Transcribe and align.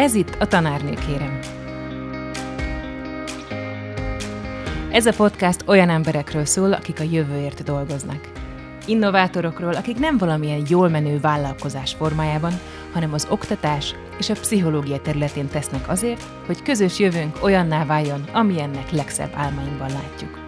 Ez 0.00 0.14
itt 0.14 0.36
a 0.38 0.46
Tanárnő 0.46 0.94
kérem. 1.06 1.38
Ez 4.90 5.06
a 5.06 5.12
podcast 5.12 5.62
olyan 5.66 5.88
emberekről 5.88 6.44
szól, 6.44 6.72
akik 6.72 7.00
a 7.00 7.04
jövőért 7.10 7.62
dolgoznak. 7.62 8.28
Innovátorokról, 8.86 9.74
akik 9.74 9.98
nem 9.98 10.18
valamilyen 10.18 10.62
jól 10.68 10.88
menő 10.88 11.20
vállalkozás 11.20 11.94
formájában, 11.94 12.52
hanem 12.92 13.12
az 13.12 13.26
oktatás 13.30 13.94
és 14.18 14.30
a 14.30 14.34
pszichológia 14.34 15.00
területén 15.00 15.48
tesznek 15.48 15.88
azért, 15.88 16.22
hogy 16.46 16.62
közös 16.62 16.98
jövőnk 16.98 17.42
olyanná 17.42 17.84
váljon, 17.84 18.24
amilyennek 18.32 18.90
legszebb 18.90 19.32
álmainkban 19.34 19.88
látjuk. 19.88 20.39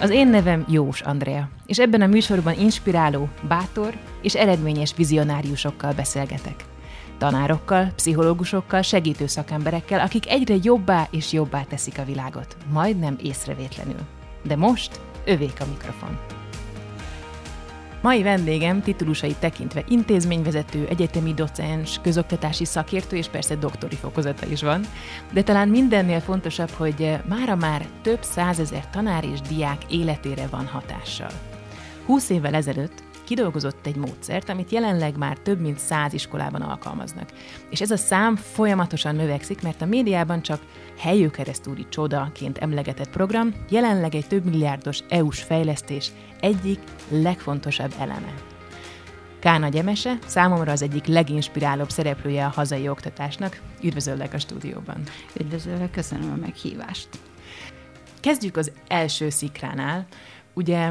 Az 0.00 0.10
én 0.10 0.28
nevem 0.28 0.64
Jós 0.68 1.00
Andrea, 1.00 1.48
és 1.66 1.78
ebben 1.78 2.00
a 2.00 2.06
műsorban 2.06 2.58
inspiráló, 2.58 3.28
bátor 3.48 3.94
és 4.22 4.34
eredményes 4.34 4.94
vizionáriusokkal 4.96 5.92
beszélgetek. 5.92 6.64
Tanárokkal, 7.18 7.92
pszichológusokkal, 7.96 8.82
segítő 8.82 9.26
szakemberekkel, 9.26 10.00
akik 10.00 10.30
egyre 10.30 10.54
jobbá 10.62 11.06
és 11.10 11.32
jobbá 11.32 11.62
teszik 11.62 11.98
a 11.98 12.04
világot, 12.04 12.56
majdnem 12.72 13.16
észrevétlenül. 13.22 14.00
De 14.42 14.56
most 14.56 15.00
övék 15.24 15.56
a 15.60 15.66
mikrofon. 15.70 16.35
Mai 18.02 18.22
vendégem 18.22 18.82
titulusait 18.82 19.36
tekintve 19.36 19.84
intézményvezető, 19.88 20.86
egyetemi 20.88 21.34
docens, 21.34 22.00
közoktatási 22.02 22.64
szakértő 22.64 23.16
és 23.16 23.28
persze 23.28 23.54
doktori 23.54 23.96
fokozata 23.96 24.46
is 24.46 24.62
van, 24.62 24.80
de 25.32 25.42
talán 25.42 25.68
mindennél 25.68 26.20
fontosabb, 26.20 26.70
hogy 26.70 27.16
mára 27.28 27.56
már 27.56 27.86
több 28.02 28.22
százezer 28.22 28.90
tanár 28.90 29.24
és 29.24 29.40
diák 29.40 29.92
életére 29.92 30.46
van 30.50 30.66
hatással. 30.66 31.30
Húsz 32.06 32.30
évvel 32.30 32.54
ezelőtt 32.54 33.05
kidolgozott 33.26 33.86
egy 33.86 33.96
módszert, 33.96 34.48
amit 34.48 34.70
jelenleg 34.70 35.16
már 35.16 35.38
több 35.38 35.60
mint 35.60 35.78
száz 35.78 36.12
iskolában 36.12 36.60
alkalmaznak. 36.60 37.32
És 37.70 37.80
ez 37.80 37.90
a 37.90 37.96
szám 37.96 38.36
folyamatosan 38.36 39.14
növekszik, 39.14 39.62
mert 39.62 39.82
a 39.82 39.86
médiában 39.86 40.42
csak 40.42 40.60
helyőkeresztúri 40.98 41.86
csodaként 41.88 42.58
emlegetett 42.58 43.10
program 43.10 43.54
jelenleg 43.70 44.14
egy 44.14 44.26
több 44.26 44.44
milliárdos 44.44 45.00
EU-s 45.08 45.42
fejlesztés 45.42 46.10
egyik 46.40 46.78
legfontosabb 47.08 47.94
eleme. 47.98 48.34
Kána 49.38 49.68
Gyemese 49.68 50.18
számomra 50.26 50.72
az 50.72 50.82
egyik 50.82 51.06
leginspirálóbb 51.06 51.90
szereplője 51.90 52.44
a 52.44 52.52
hazai 52.54 52.88
oktatásnak. 52.88 53.60
Üdvözöllek 53.82 54.34
a 54.34 54.38
stúdióban. 54.38 55.02
Üdvözöllek, 55.40 55.90
köszönöm 55.90 56.32
a 56.32 56.40
meghívást. 56.40 57.08
Kezdjük 58.20 58.56
az 58.56 58.72
első 58.88 59.30
szikránál. 59.30 60.06
Ugye 60.54 60.90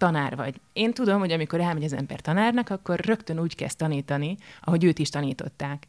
tanár 0.00 0.36
vagy. 0.36 0.60
Én 0.72 0.92
tudom, 0.92 1.18
hogy 1.18 1.32
amikor 1.32 1.60
elmegy 1.60 1.84
az 1.84 1.92
ember 1.92 2.20
tanárnak, 2.20 2.70
akkor 2.70 3.00
rögtön 3.00 3.40
úgy 3.40 3.54
kezd 3.54 3.76
tanítani, 3.76 4.36
ahogy 4.60 4.84
őt 4.84 4.98
is 4.98 5.08
tanították. 5.08 5.86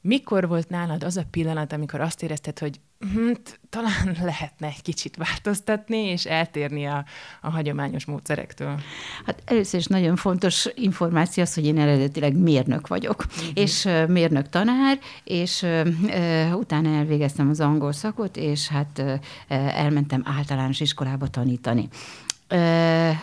Mikor 0.00 0.48
volt 0.48 0.68
nálad 0.68 1.04
az 1.04 1.16
a 1.16 1.22
pillanat, 1.30 1.72
amikor 1.72 2.00
azt 2.00 2.22
érezted, 2.22 2.58
hogy 2.58 2.80
hm, 2.98 3.30
talán 3.68 4.16
lehetne 4.30 4.66
egy 4.66 4.82
kicsit 4.82 5.16
változtatni, 5.16 5.98
és 5.98 6.24
eltérni 6.24 6.86
a, 6.86 7.04
a 7.40 7.50
hagyományos 7.50 8.04
módszerektől? 8.04 8.80
Hát 9.26 9.42
először 9.44 9.80
is 9.80 9.86
nagyon 9.86 10.16
fontos 10.16 10.68
információ 10.74 11.42
az, 11.42 11.54
hogy 11.54 11.64
én 11.64 11.78
eredetileg 11.78 12.36
mérnök 12.36 12.86
vagyok, 12.86 13.26
uh-huh. 13.28 13.48
és 13.54 13.88
mérnök 14.08 14.48
tanár, 14.48 14.98
és 15.24 15.62
uh, 15.62 16.56
utána 16.56 16.88
elvégeztem 16.88 17.48
az 17.48 17.60
angol 17.60 17.92
szakot, 17.92 18.36
és 18.36 18.68
hát 18.68 18.98
uh, 18.98 19.18
elmentem 19.78 20.22
általános 20.24 20.80
iskolába 20.80 21.28
tanítani. 21.28 21.88
Uh, 22.50 23.16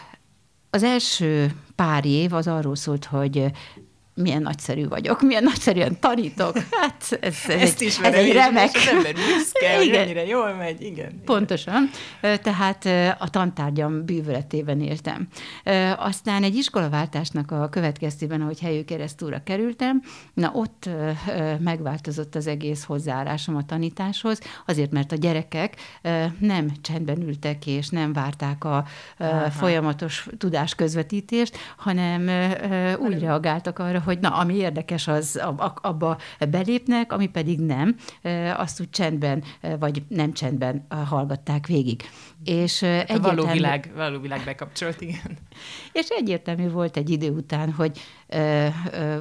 az 0.75 0.83
első 0.83 1.51
pár 1.75 2.05
év 2.05 2.33
az 2.33 2.47
arról 2.47 2.75
szólt, 2.75 3.05
hogy 3.05 3.51
milyen 4.16 4.41
nagyszerű 4.41 4.88
vagyok, 4.88 5.21
milyen 5.21 5.44
nagyszerűen 5.44 5.99
tanítok. 5.99 6.58
Hát 6.71 7.17
ez, 7.21 7.36
ez 7.48 7.61
Ezt 7.61 7.81
egy, 7.81 7.87
ismerem, 7.87 8.20
ez 8.20 8.26
egy 8.26 8.33
remek. 8.33 8.76
És 8.76 8.87
az 8.87 8.93
ember 8.95 9.14
büszke, 9.14 9.76
hogy 9.77 9.89
ennyire 9.89 10.26
jól 10.26 10.53
megy, 10.53 10.81
igen. 10.81 11.21
Pontosan. 11.26 11.89
Tehát 12.21 12.86
a 13.20 13.30
tantárgyam 13.30 14.05
bűvöletében 14.05 14.81
éltem. 14.81 15.27
Aztán 15.98 16.43
egy 16.43 16.55
iskolaváltásnak 16.55 17.52
a 17.52 17.70
következtében, 17.70 18.42
ahogy 18.42 18.59
helyőkeresztúra 18.59 19.43
kerültem, 19.43 20.02
na 20.33 20.52
ott 20.53 20.89
megváltozott 21.59 22.36
az 22.36 22.47
egész 22.47 22.83
hozzáállásom 22.83 23.55
a 23.55 23.65
tanításhoz, 23.65 24.39
azért, 24.65 24.92
mert 24.92 25.11
a 25.11 25.15
gyerekek 25.15 25.76
nem 26.39 26.71
csendben 26.82 27.21
ültek 27.21 27.67
és 27.67 27.89
nem 27.89 28.14
várták 28.14 28.64
a 28.64 28.86
Aha. 29.17 29.49
folyamatos 29.49 30.27
tudásközvetítést, 30.37 31.58
hanem 31.77 32.21
úgy 32.99 33.20
reagáltak 33.20 33.80
arra, 33.80 33.99
hogy 34.05 34.20
na, 34.20 34.30
ami 34.30 34.55
érdekes, 34.55 35.08
az 35.08 35.42
abba 35.82 36.17
belépnek, 36.49 37.11
ami 37.11 37.27
pedig 37.27 37.60
nem, 37.60 37.95
azt 38.55 38.82
úgy 38.82 38.89
csendben, 38.89 39.43
vagy 39.80 40.04
nem 40.08 40.33
csendben 40.33 40.86
hallgatták 41.05 41.67
végig. 41.67 42.04
És 42.44 42.82
egyértelmű... 42.82 43.27
A 43.27 43.36
való 43.36 43.52
világ, 43.52 43.92
való 43.95 44.20
világ 44.20 44.42
bekapcsolt, 44.45 45.02
igen. 45.02 45.38
És 45.92 46.08
egyértelmű 46.10 46.70
volt 46.70 46.98
egy 46.98 47.10
idő 47.10 47.30
után, 47.30 47.71
hogy 47.71 47.99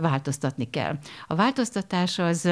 változtatni 0.00 0.70
kell. 0.70 0.98
A 1.26 1.34
változtatás 1.34 2.18
az 2.18 2.48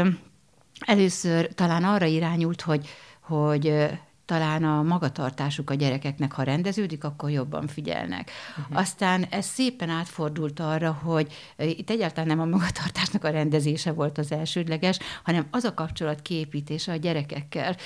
először 0.86 1.54
talán 1.54 1.84
arra 1.84 2.06
irányult, 2.06 2.60
hogy, 2.60 2.88
hogy 3.20 3.88
talán 4.24 4.64
a 4.64 4.82
magatartásuk 4.82 5.70
a 5.70 5.74
gyerekeknek, 5.74 6.32
ha 6.32 6.42
rendeződik, 6.42 7.04
akkor 7.04 7.30
jobban 7.30 7.66
figyelnek. 7.66 8.30
Uh-huh. 8.58 8.78
Aztán 8.78 9.24
ez 9.30 9.46
szépen 9.46 9.88
átfordult 9.88 10.60
arra, 10.60 10.92
hogy 10.92 11.32
itt 11.56 11.90
egyáltalán 11.90 12.26
nem 12.26 12.40
a 12.40 12.44
magatartásnak 12.44 13.24
a 13.24 13.30
rendezése 13.30 13.92
volt 13.92 14.18
az 14.18 14.32
elsődleges, 14.32 14.98
hanem 15.22 15.46
az 15.50 15.64
a 15.64 15.74
kapcsolat 15.74 16.22
kiépítése 16.22 16.92
a 16.92 16.96
gyerekekkel, 16.96 17.76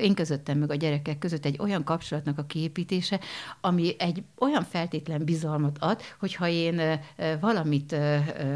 én 0.00 0.14
közöttem 0.14 0.58
meg 0.58 0.70
a 0.70 0.74
gyerekek 0.74 1.18
között 1.18 1.44
egy 1.44 1.56
olyan 1.58 1.84
kapcsolatnak 1.84 2.38
a 2.38 2.44
kiépítése, 2.44 3.20
ami 3.60 3.94
egy 3.98 4.22
olyan 4.38 4.64
feltétlen 4.64 5.24
bizalmat 5.24 5.76
ad, 5.80 6.00
hogyha 6.18 6.48
én 6.48 7.00
valamit 7.40 7.96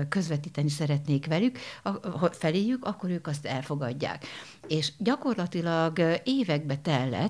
közvetíteni 0.08 0.68
szeretnék 0.68 1.26
velük, 1.26 1.58
feléjük, 2.32 2.84
akkor 2.84 3.10
ők 3.10 3.26
azt 3.26 3.46
elfogadják. 3.46 4.26
És 4.68 4.92
gyakorlatilag 4.98 6.20
évekbe 6.24 6.76
tellett, 6.76 7.29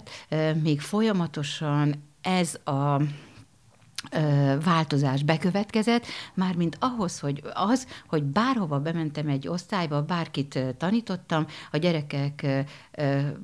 még 0.62 0.80
folyamatosan 0.80 2.08
ez 2.22 2.54
a 2.64 3.02
változás 4.64 5.22
bekövetkezett, 5.22 6.06
mármint 6.34 6.76
ahhoz, 6.80 7.20
hogy 7.20 7.42
az, 7.54 7.86
hogy 8.06 8.22
bárhova 8.22 8.78
bementem 8.78 9.28
egy 9.28 9.48
osztályba, 9.48 10.02
bárkit 10.02 10.58
tanítottam, 10.78 11.46
a 11.70 11.76
gyerekek 11.76 12.46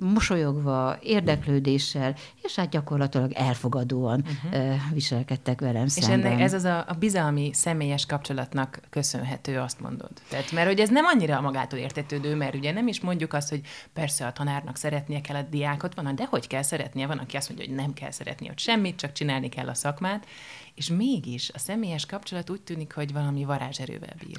mosolyogva, 0.01 0.99
érdeklődéssel, 1.03 2.15
és 2.43 2.55
hát 2.55 2.69
gyakorlatilag 2.69 3.33
elfogadóan 3.33 4.25
uh-huh. 4.45 4.75
viselkedtek 4.93 5.61
velem 5.61 5.85
és 5.85 5.93
szemben. 5.93 6.19
És 6.19 6.25
ennek 6.25 6.41
ez 6.41 6.53
az 6.53 6.65
a, 6.65 6.85
a 6.89 6.95
bizalmi, 6.95 7.51
személyes 7.53 8.07
kapcsolatnak 8.07 8.81
köszönhető, 8.91 9.59
azt 9.59 9.81
mondod. 9.81 10.11
Tehát, 10.29 10.53
mert 10.53 10.67
hogy 10.67 10.81
ez 10.81 10.89
nem 10.89 11.05
annyira 11.05 11.41
magától 11.41 11.79
értetődő, 11.79 12.35
mert 12.35 12.55
ugye 12.55 12.73
nem 12.73 12.89
is 12.89 13.01
mondjuk 13.01 13.33
azt, 13.33 13.49
hogy 13.49 13.61
persze 13.93 14.27
a 14.27 14.33
tanárnak 14.33 14.77
szeretnie 14.77 15.21
kell 15.21 15.37
a 15.37 15.43
diákot, 15.43 15.95
van, 15.95 16.15
de 16.15 16.25
hogy 16.25 16.47
kell 16.47 16.63
szeretnie, 16.63 17.07
van, 17.07 17.19
aki 17.19 17.37
azt 17.37 17.49
mondja, 17.49 17.67
hogy 17.67 17.77
nem 17.77 17.93
kell 17.93 18.11
szeretnie 18.11 18.49
hogy 18.49 18.59
semmit, 18.59 18.97
csak 18.97 19.13
csinálni 19.13 19.49
kell 19.49 19.69
a 19.69 19.75
szakmát, 19.75 20.27
és 20.75 20.89
mégis 20.89 21.51
a 21.55 21.59
személyes 21.59 22.07
kapcsolat 22.07 22.51
úgy 22.51 22.63
tűnik, 22.63 22.93
hogy 22.93 23.13
valami 23.13 23.45
varázserővel 23.45 24.15
bír. 24.27 24.37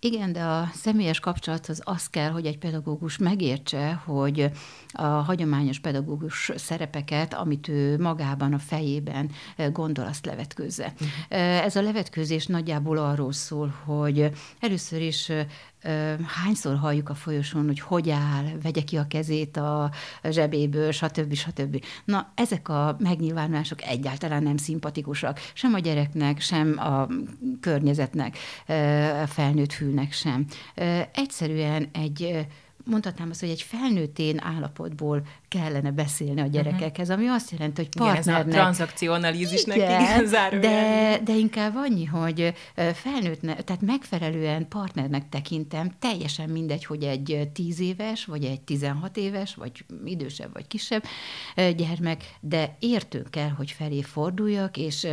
Igen, 0.00 0.32
de 0.32 0.42
a 0.42 0.70
személyes 0.74 1.20
kapcsolathoz 1.20 1.80
az 1.84 2.06
kell, 2.06 2.30
hogy 2.30 2.46
egy 2.46 2.58
pedagógus 2.58 3.16
megértse, 3.16 3.92
hogy 3.92 4.50
a 4.92 5.06
hagyományos 5.06 5.78
pedagógus 5.78 6.50
szerepeket, 6.54 7.34
amit 7.34 7.68
ő 7.68 7.98
magában 7.98 8.52
a 8.52 8.58
fejében 8.58 9.30
gondol, 9.72 10.06
azt 10.06 10.26
levetkőzze. 10.26 10.92
Uh-huh. 10.94 11.10
Ez 11.64 11.76
a 11.76 11.82
levetkőzés 11.82 12.46
nagyjából 12.46 12.98
arról 12.98 13.32
szól, 13.32 13.74
hogy 13.84 14.30
először 14.60 15.02
is 15.02 15.32
hányszor 16.26 16.76
halljuk 16.76 17.08
a 17.08 17.14
folyosón, 17.14 17.66
hogy 17.66 17.80
hogy 17.80 18.10
áll, 18.10 18.44
vegye 18.62 18.82
ki 18.82 18.96
a 18.96 19.06
kezét 19.06 19.56
a 19.56 19.90
zsebéből, 20.30 20.90
stb. 20.90 21.34
stb. 21.34 21.84
Na, 22.04 22.32
ezek 22.34 22.68
a 22.68 22.96
megnyilvánulások 22.98 23.82
egyáltalán 23.82 24.42
nem 24.42 24.56
szimpatikusak, 24.56 25.40
sem 25.54 25.74
a 25.74 25.78
gyereknek, 25.78 26.40
sem 26.40 26.78
a 26.78 27.06
környezetnek, 27.60 28.38
a 29.22 29.26
felnőtt 29.26 29.72
fülnek 29.72 30.12
sem. 30.12 30.46
Egyszerűen 31.12 31.88
egy 31.92 32.46
mondhatnám 32.88 33.30
azt, 33.30 33.40
hogy 33.40 33.48
egy 33.48 33.62
felnőttén 33.62 34.40
állapotból 34.42 35.22
kellene 35.48 35.90
beszélni 35.90 36.40
a 36.40 36.46
gyerekekhez, 36.46 37.10
ami 37.10 37.26
azt 37.26 37.50
jelenti, 37.50 37.82
hogy 37.82 37.96
partnernek... 37.96 38.24
Igen, 38.24 38.48
ez 38.48 38.54
a 38.54 38.58
transzakcionalízisnek 38.58 39.76
igen, 39.76 40.00
igen 40.00 40.60
de, 40.60 41.18
de 41.24 41.36
inkább 41.36 41.72
annyi, 41.76 42.04
hogy 42.04 42.54
felnőtt, 42.74 43.40
tehát 43.40 43.80
megfelelően 43.80 44.68
partnernek 44.68 45.28
tekintem, 45.28 45.94
teljesen 45.98 46.48
mindegy, 46.48 46.84
hogy 46.84 47.02
egy 47.02 47.48
tíz 47.52 47.80
éves, 47.80 48.24
vagy 48.24 48.44
egy 48.44 48.60
tizenhat 48.60 49.16
éves, 49.16 49.54
vagy 49.54 49.84
idősebb, 50.04 50.52
vagy 50.52 50.66
kisebb 50.66 51.02
gyermek, 51.54 52.36
de 52.40 52.76
értünk 52.78 53.30
kell, 53.30 53.48
hogy 53.48 53.70
felé 53.70 54.02
forduljak, 54.02 54.76
és 54.76 55.06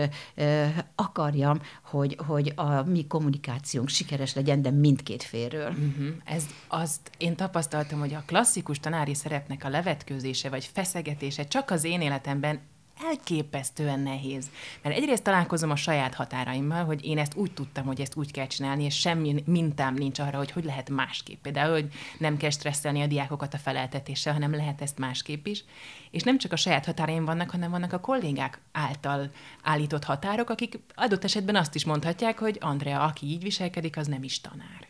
akarjam, 0.96 1.62
hogy, 1.96 2.18
hogy 2.28 2.54
a 2.56 2.84
mi 2.84 3.08
kommunikációnk 3.08 3.90
sikeres 3.90 4.34
legyen, 4.34 4.62
de 4.62 4.72
mindkét 4.72 5.24
félről. 5.24 5.70
Uh-huh. 5.70 6.08
Ez 6.24 6.44
azt 6.68 7.12
én 7.18 7.36
tapasztaltam, 7.36 8.00
hogy 8.00 8.14
a 8.14 8.24
klasszikus 8.26 8.80
tanári 8.80 9.14
szerepnek 9.14 9.64
a 9.64 9.70
levetkőzése 9.70 10.50
vagy 10.50 10.70
feszegetése 10.74 11.48
csak 11.48 11.72
az 11.72 11.84
én 11.84 12.02
életemben 12.02 12.60
elképesztően 13.04 14.00
nehéz. 14.00 14.50
Mert 14.82 14.96
egyrészt 14.96 15.24
találkozom 15.24 15.70
a 15.70 15.76
saját 15.76 16.14
határaimmal, 16.14 16.86
hogy 16.86 17.06
én 17.06 17.18
ezt 17.18 17.36
úgy 17.36 17.52
tudtam, 17.52 17.86
hogy 17.86 18.02
ezt 18.02 18.16
úgy 18.16 18.32
kell 18.32 18.48
csinálni, 18.48 18.84
és 18.84 19.00
semmi 19.00 19.44
mintám 19.46 19.94
nincs 19.94 20.20
arra, 20.20 20.38
hogy 20.38 20.52
hogy 20.52 20.64
lehet 20.64 20.90
másképp. 20.90 21.42
Például, 21.42 21.72
hogy 21.72 21.94
nem 22.18 22.38
kell 22.38 22.50
stresszelni 22.50 23.02
a 23.02 23.08
diákokat 23.08 23.54
a 23.54 23.58
feleltetéssel, 23.58 24.34
hanem 24.34 24.56
lehet 24.56 24.82
ezt 24.82 24.98
másképp 24.98 25.46
is. 25.46 25.64
És 26.12 26.24
nem 26.24 26.38
csak 26.38 26.52
a 26.52 26.56
saját 26.56 26.86
határaim 26.86 27.26
vannak, 27.26 27.50
hanem 27.50 27.72
vannak 27.72 27.94
a 27.94 28.00
kollégák 28.00 28.60
által 28.72 29.30
állított 29.64 30.04
határok, 30.04 30.50
akik 30.50 30.80
adott 30.96 31.24
esetben 31.24 31.56
azt 31.56 31.76
is 31.76 31.86
mondhatják, 31.86 32.40
hogy 32.40 32.58
Andrea, 32.62 33.04
aki 33.04 33.26
így 33.26 33.44
viselkedik, 33.44 33.98
az 33.98 34.08
nem 34.08 34.24
is 34.24 34.42
tanár. 34.42 34.86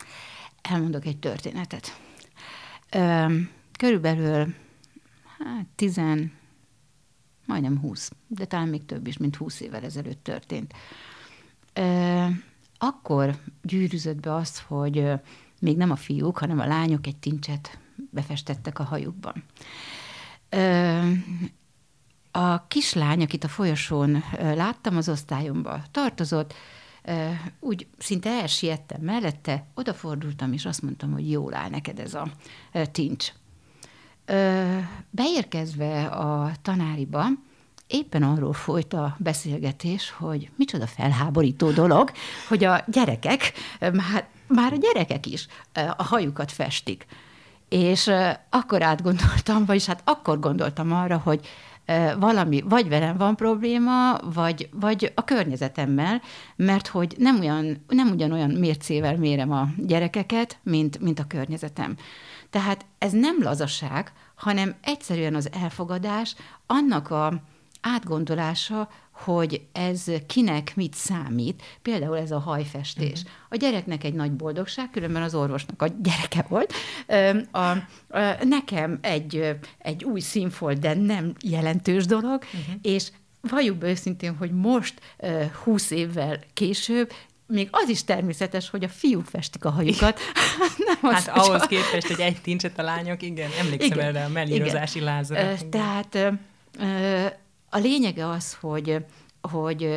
Elmondok 0.62 1.06
egy 1.06 1.18
történetet. 1.18 2.00
körülbelül 3.78 4.54
hát, 5.38 5.66
tizen, 5.74 6.32
majdnem 7.46 7.78
húsz, 7.80 8.12
de 8.26 8.44
talán 8.44 8.68
még 8.68 8.84
több 8.84 9.06
is, 9.06 9.16
mint 9.16 9.36
húsz 9.36 9.60
évvel 9.60 9.82
ezelőtt 9.84 10.24
történt. 10.24 10.74
akkor 12.78 13.38
gyűrűzött 13.62 14.20
be 14.20 14.34
azt, 14.34 14.58
hogy 14.58 15.12
még 15.60 15.76
nem 15.76 15.90
a 15.90 15.96
fiúk, 15.96 16.38
hanem 16.38 16.58
a 16.58 16.66
lányok 16.66 17.06
egy 17.06 17.16
tincset 17.16 17.78
befestettek 18.10 18.78
a 18.78 18.84
hajukban. 18.84 19.44
A 22.30 22.66
kislány, 22.66 23.22
akit 23.22 23.44
a 23.44 23.48
folyosón 23.48 24.24
láttam, 24.38 24.96
az 24.96 25.08
osztályomba 25.08 25.82
tartozott, 25.90 26.54
úgy 27.60 27.86
szinte 27.98 28.30
elsiettem 28.30 29.00
mellette, 29.00 29.66
odafordultam, 29.74 30.52
és 30.52 30.64
azt 30.64 30.82
mondtam, 30.82 31.12
hogy 31.12 31.30
jól 31.30 31.54
áll 31.54 31.68
neked 31.68 31.98
ez 31.98 32.14
a 32.14 32.28
tincs. 32.92 33.32
Beérkezve 35.10 36.04
a 36.06 36.52
tanáriba, 36.62 37.26
éppen 37.86 38.22
arról 38.22 38.52
folyt 38.52 38.92
a 38.92 39.16
beszélgetés, 39.18 40.10
hogy 40.10 40.50
micsoda 40.56 40.86
felháborító 40.86 41.70
dolog, 41.70 42.10
hogy 42.48 42.64
a 42.64 42.84
gyerekek, 42.86 43.52
már, 43.80 44.28
már 44.46 44.72
a 44.72 44.76
gyerekek 44.76 45.26
is 45.26 45.46
a 45.96 46.02
hajukat 46.02 46.52
festik. 46.52 47.06
És 47.68 48.10
akkor 48.50 48.82
átgondoltam, 48.82 49.64
vagyis 49.64 49.86
hát 49.86 50.02
akkor 50.04 50.40
gondoltam 50.40 50.92
arra, 50.92 51.18
hogy 51.18 51.40
valami, 52.18 52.62
vagy 52.64 52.88
velem 52.88 53.16
van 53.16 53.36
probléma, 53.36 54.18
vagy, 54.34 54.68
vagy 54.72 55.12
a 55.14 55.24
környezetemmel, 55.24 56.22
mert 56.56 56.86
hogy 56.86 57.14
nem, 57.18 57.40
olyan, 57.40 57.84
nem 57.88 58.08
ugyanolyan 58.10 58.50
mércével 58.50 59.16
mérem 59.16 59.52
a 59.52 59.68
gyerekeket, 59.76 60.58
mint, 60.62 61.00
mint 61.00 61.18
a 61.18 61.26
környezetem. 61.26 61.96
Tehát 62.50 62.84
ez 62.98 63.12
nem 63.12 63.42
lazaság, 63.42 64.12
hanem 64.34 64.74
egyszerűen 64.82 65.34
az 65.34 65.48
elfogadás, 65.52 66.34
annak 66.66 67.10
a 67.10 67.42
átgondolása, 67.80 68.88
hogy 69.10 69.66
ez 69.72 70.04
kinek 70.26 70.76
mit 70.76 70.94
számít, 70.94 71.62
például 71.82 72.18
ez 72.18 72.30
a 72.30 72.38
hajfestés. 72.38 73.20
Uh-huh. 73.20 73.30
A 73.48 73.56
gyereknek 73.56 74.04
egy 74.04 74.14
nagy 74.14 74.32
boldogság, 74.32 74.90
különben 74.90 75.22
az 75.22 75.34
orvosnak 75.34 75.82
a 75.82 75.86
gyereke 75.86 76.44
volt. 76.48 76.72
A, 77.50 77.58
a, 77.60 78.44
nekem 78.44 78.98
egy, 79.00 79.56
egy 79.78 80.04
új 80.04 80.20
színfolt, 80.20 80.78
de 80.78 80.94
nem 80.94 81.32
jelentős 81.40 82.06
dolog, 82.06 82.42
uh-huh. 82.42 82.74
és 82.82 83.10
valljuk 83.40 83.76
be 83.76 83.88
őszintén, 83.88 84.36
hogy 84.36 84.50
most, 84.50 85.00
húsz 85.64 85.90
évvel 85.90 86.38
később, 86.54 87.12
még 87.46 87.68
az 87.70 87.88
is 87.88 88.04
természetes, 88.04 88.70
hogy 88.70 88.84
a 88.84 88.88
fiúk 88.88 89.24
festik 89.24 89.64
a 89.64 89.70
hajukat. 89.70 90.20
Nem 91.00 91.12
hát 91.12 91.28
az, 91.28 91.44
ahhoz 91.44 91.60
csak... 91.60 91.68
képest, 91.68 92.06
hogy 92.06 92.20
egy 92.20 92.40
tincset 92.40 92.78
a 92.78 92.82
lányok, 92.82 93.22
igen, 93.22 93.50
emlékszem 93.58 93.90
igen, 93.90 94.06
erre 94.06 94.24
a 94.24 94.28
mellírozási 94.28 95.00
lázra. 95.00 95.54
Tehát 95.70 96.14
a 97.70 97.78
lényege 97.78 98.28
az, 98.28 98.56
hogy, 98.60 98.96
hogy 99.40 99.88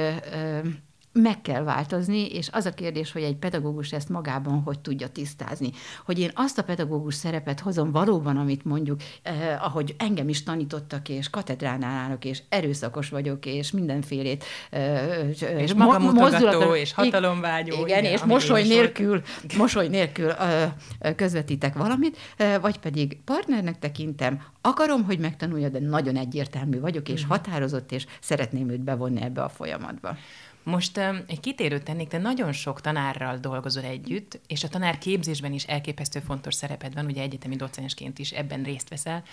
meg 1.12 1.42
kell 1.42 1.64
változni, 1.64 2.26
és 2.26 2.50
az 2.52 2.66
a 2.66 2.74
kérdés, 2.74 3.12
hogy 3.12 3.22
egy 3.22 3.36
pedagógus 3.36 3.92
ezt 3.92 4.10
magában 4.10 4.62
hogy 4.62 4.80
tudja 4.80 5.08
tisztázni. 5.08 5.72
Hogy 6.06 6.20
én 6.20 6.32
azt 6.34 6.58
a 6.58 6.64
pedagógus 6.64 7.16
szerepet 7.16 7.60
hozom 7.60 7.92
valóban, 7.92 8.38
amit 8.38 8.66
mondjuk, 8.66 9.00
eh, 9.22 9.66
ahogy 9.66 9.96
engem 9.98 10.30
is 10.30 10.44
tanítottak, 10.44 11.10
és 11.10 11.30
katedránál 11.30 11.98
állok, 11.98 12.26
és 12.26 12.42
erőszakos 12.50 13.10
vagyok, 13.10 13.46
és 13.46 13.72
mindenfélét. 13.72 14.44
Eh, 14.70 15.30
és 15.58 15.74
magamutogató, 15.74 16.76
és 16.76 16.94
hatalomvágyó. 16.94 17.74
Igen, 17.74 18.00
igen 18.00 18.12
és 18.12 18.24
mosoly 18.36 18.64
nélkül, 18.64 19.22
mosoly 19.58 19.88
nélkül 19.88 20.32
eh, 20.32 20.72
közvetítek 21.16 21.74
valamit, 21.74 22.18
eh, 22.38 22.62
vagy 22.62 22.80
pedig 22.80 23.18
partnernek 23.26 23.80
tekintem, 23.80 24.42
akarom, 24.62 25.04
hogy 25.04 25.20
megtanulja, 25.20 25.70
de 25.70 25.80
nagyon 25.80 26.16
egyértelmű 26.16 26.80
vagyok, 26.80 27.10
és 27.10 27.22
mhm. 27.22 27.30
határozott, 27.30 27.92
és 27.92 28.06
szeretném 28.22 28.70
őt 28.70 28.82
bevonni 28.82 29.22
ebbe 29.22 29.42
a 29.42 29.50
folyamatba. 29.50 30.18
Most 30.64 30.98
egy 31.28 31.40
kitérőt 31.40 31.84
tennék, 31.84 32.08
te 32.08 32.18
nagyon 32.18 32.52
sok 32.52 32.82
tanárral 32.82 33.38
dolgozol 33.38 33.84
együtt, 33.84 34.40
és 34.48 34.64
a 34.64 34.68
tanár 34.68 34.98
képzésben 34.98 35.54
is 35.54 35.64
elképesztő 35.64 36.20
fontos 36.20 36.54
szereped 36.54 36.94
van, 36.94 37.06
ugye 37.06 37.22
egyetemi 37.22 37.56
docensként 37.56 38.20
is 38.20 38.32
ebben 38.32 38.64
részt 38.64 38.90
veszel. 38.90 39.24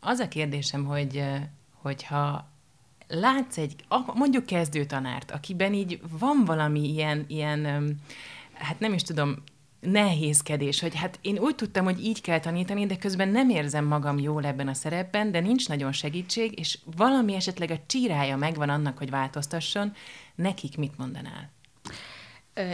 Az 0.00 0.18
a 0.18 0.28
kérdésem, 0.28 0.84
hogy 0.84 1.24
hogyha 1.72 2.48
látsz 3.08 3.58
egy, 3.58 3.74
mondjuk 4.14 4.46
kezdő 4.46 4.84
tanárt, 4.84 5.30
akiben 5.30 5.74
így 5.74 6.00
van 6.18 6.42
valami 6.44 6.88
ilyen, 6.88 7.24
ilyen 7.28 7.64
hát 8.52 8.80
nem 8.80 8.92
is 8.92 9.02
tudom, 9.02 9.42
nehézkedés, 9.80 10.80
hogy 10.80 10.94
hát 10.94 11.18
én 11.22 11.38
úgy 11.38 11.54
tudtam, 11.54 11.84
hogy 11.84 12.04
így 12.04 12.20
kell 12.20 12.40
tanítani, 12.40 12.86
de 12.86 12.96
közben 12.96 13.28
nem 13.28 13.48
érzem 13.48 13.84
magam 13.84 14.18
jól 14.18 14.44
ebben 14.44 14.68
a 14.68 14.74
szerepben, 14.74 15.30
de 15.30 15.40
nincs 15.40 15.68
nagyon 15.68 15.92
segítség, 15.92 16.58
és 16.58 16.78
valami 16.96 17.34
esetleg 17.34 17.70
a 17.70 17.80
csírája 17.86 18.36
megvan 18.36 18.68
annak, 18.68 18.98
hogy 18.98 19.10
változtasson, 19.10 19.92
nekik 20.34 20.76
mit 20.76 20.98
mondanál? 20.98 21.50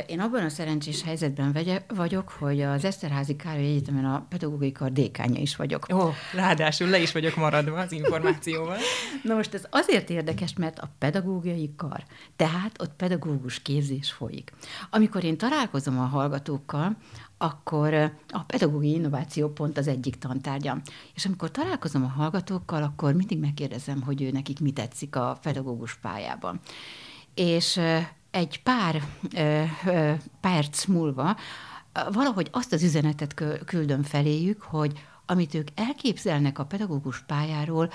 Én 0.07 0.21
abban 0.21 0.45
a 0.45 0.49
szerencsés 0.49 1.03
helyzetben 1.03 1.57
vagyok, 1.89 2.29
hogy 2.29 2.61
az 2.61 2.85
Eszterházi 2.85 3.37
Károly 3.37 3.65
Egyetemen 3.65 4.05
a 4.05 4.27
pedagógiai 4.29 4.73
kar 4.73 4.93
dékánya 4.93 5.41
is 5.41 5.57
vagyok. 5.57 5.87
Ó, 5.95 6.11
ráadásul 6.35 6.89
le 6.89 6.99
is 6.99 7.13
vagyok 7.13 7.37
maradva 7.37 7.79
az 7.79 7.93
információval. 7.93 8.77
Na 9.23 9.35
most 9.35 9.55
ez 9.55 9.65
azért 9.71 10.11
érdekes, 10.11 10.55
mert 10.55 10.79
a 10.79 10.91
pedagógiai 10.99 11.75
kar, 11.77 12.05
tehát 12.37 12.81
ott 12.81 12.93
pedagógus 12.97 13.63
képzés 13.63 14.13
folyik. 14.13 14.53
Amikor 14.91 15.25
én 15.25 15.37
találkozom 15.37 15.99
a 15.99 16.05
hallgatókkal, 16.05 16.97
akkor 17.39 17.95
a 18.29 18.43
pedagógiai 18.47 18.95
innováció 18.95 19.49
pont 19.49 19.79
az 19.79 19.89
egyik 19.89 20.19
tantárgyam. 20.19 20.83
És 21.15 21.25
amikor 21.25 21.51
találkozom 21.51 22.05
a 22.05 22.09
hallgatókkal, 22.09 22.83
akkor 22.83 23.15
mindig 23.15 23.39
megkérdezem, 23.39 24.03
hogy 24.03 24.23
ő 24.23 24.31
nekik 24.31 24.61
mi 24.61 24.73
tetszik 24.73 25.17
a 25.17 25.39
pedagógus 25.43 25.95
pályában. 25.95 26.61
És 27.35 27.81
egy 28.35 28.63
pár 28.63 29.03
ö, 29.35 29.63
ö, 29.87 30.13
perc 30.41 30.85
múlva 30.85 31.37
valahogy 32.13 32.49
azt 32.53 32.73
az 32.73 32.83
üzenetet 32.83 33.35
küldöm 33.67 34.03
feléjük, 34.03 34.63
hogy 34.63 35.07
amit 35.35 35.55
ők 35.55 35.69
elképzelnek 35.75 36.59
a 36.59 36.65
pedagógus 36.65 37.23
pályáról, 37.27 37.91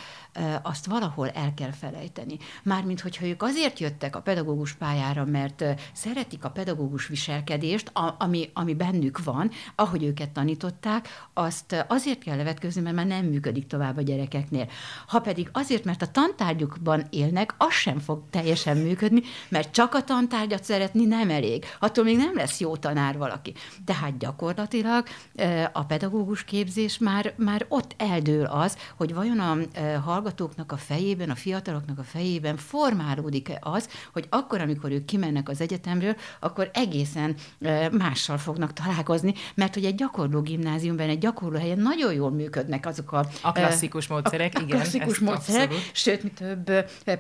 azt 0.62 0.86
valahol 0.86 1.30
el 1.30 1.54
kell 1.54 1.72
felejteni. 1.72 2.38
Mármint, 2.64 3.02
hogyha 3.02 3.26
ők 3.26 3.44
azért 3.44 3.80
jöttek 3.80 4.16
a 4.16 4.22
pedagógus 4.22 4.74
pályára, 4.74 5.26
mert 5.26 5.64
szeretik 5.94 6.44
a 6.44 6.50
pedagógus 6.50 7.08
viselkedést, 7.08 7.92
ami, 8.18 8.50
ami 8.54 8.74
bennük 8.74 9.24
van, 9.24 9.52
ahogy 9.76 10.04
őket 10.04 10.30
tanították, 10.30 11.08
azt 11.34 11.86
azért 11.88 12.24
kell 12.24 12.38
levetközni, 12.38 12.82
mert 12.82 12.96
már 12.96 13.06
nem 13.06 13.26
működik 13.26 13.68
tovább 13.68 13.98
a 13.98 14.02
gyerekeknél. 14.02 14.68
Ha 15.08 15.20
pedig 15.20 15.50
azért, 15.54 15.84
mert 15.84 16.02
a 16.02 16.12
tantárgyukban 16.12 17.08
élnek, 17.10 17.54
az 17.58 17.74
sem 17.74 18.00
fog 18.00 18.24
teljesen 18.30 18.78
működni, 18.78 19.22
mert 19.50 19.72
csak 19.72 19.94
a 19.94 20.04
tantárgyat 20.04 20.64
szeretni 20.64 21.06
nem 21.06 21.30
elég. 21.30 21.66
Attól 21.80 22.04
még 22.04 22.18
nem 22.18 22.36
lesz 22.36 22.60
jó 22.60 22.76
tanár 22.76 23.18
valaki. 23.18 23.54
Tehát 23.86 24.18
gyakorlatilag 24.18 25.08
a 25.74 25.84
pedagógus 25.84 26.44
képzés 26.44 26.98
már 26.98 27.29
már, 27.38 27.60
már 27.60 27.66
ott 27.70 27.96
eldől 27.98 28.46
az, 28.46 28.78
hogy 28.96 29.14
vajon 29.14 29.40
a 29.40 29.58
hallgatóknak 30.04 30.72
a 30.72 30.78
fejében, 30.78 31.30
a 31.30 31.36
fiataloknak 31.36 32.00
a 32.00 32.04
fejében 32.04 32.58
formálódik-e 32.58 33.58
az, 33.62 33.90
hogy 34.14 34.26
akkor, 34.30 34.62
amikor 34.62 34.92
ők 34.92 35.06
kimennek 35.06 35.50
az 35.50 35.62
egyetemről, 35.62 36.16
akkor 36.40 36.70
egészen 36.74 37.36
mással 37.92 38.38
fognak 38.38 38.74
találkozni, 38.74 39.34
mert 39.56 39.74
hogy 39.74 39.86
egy 39.86 39.96
gyakorló 39.96 40.42
gimnáziumban, 40.42 41.10
egy 41.10 41.18
gyakorló 41.18 41.58
helyen 41.58 41.80
nagyon 41.80 42.14
jól 42.14 42.32
működnek 42.32 42.86
azok 42.86 43.12
a... 43.12 43.26
A 43.42 43.52
klasszikus 43.52 44.08
módszerek, 44.08 44.54
a, 44.56 44.60
a 44.60 44.64
igen. 44.64 44.78
klasszikus 44.80 45.20
módszerek, 45.20 45.70
abszolút. 45.70 45.96
sőt, 45.96 46.24
mi 46.24 46.30
több, 46.30 46.72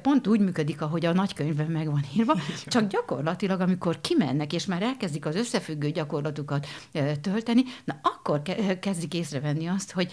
pont 0.01 0.27
úgy 0.27 0.39
működik, 0.39 0.81
ahogy 0.81 1.05
a 1.05 1.13
nagykönyvben 1.13 1.71
meg 1.71 1.85
van 1.85 2.05
írva, 2.17 2.35
csak 2.65 2.87
gyakorlatilag, 2.87 3.59
amikor 3.59 4.01
kimennek, 4.01 4.53
és 4.53 4.65
már 4.65 4.81
elkezdik 4.81 5.25
az 5.25 5.35
összefüggő 5.35 5.89
gyakorlatukat 5.89 6.67
tölteni, 7.21 7.63
na 7.85 7.99
akkor 8.01 8.41
kezdik 8.79 9.13
észrevenni 9.13 9.67
azt, 9.67 9.88
hogy 9.91 10.12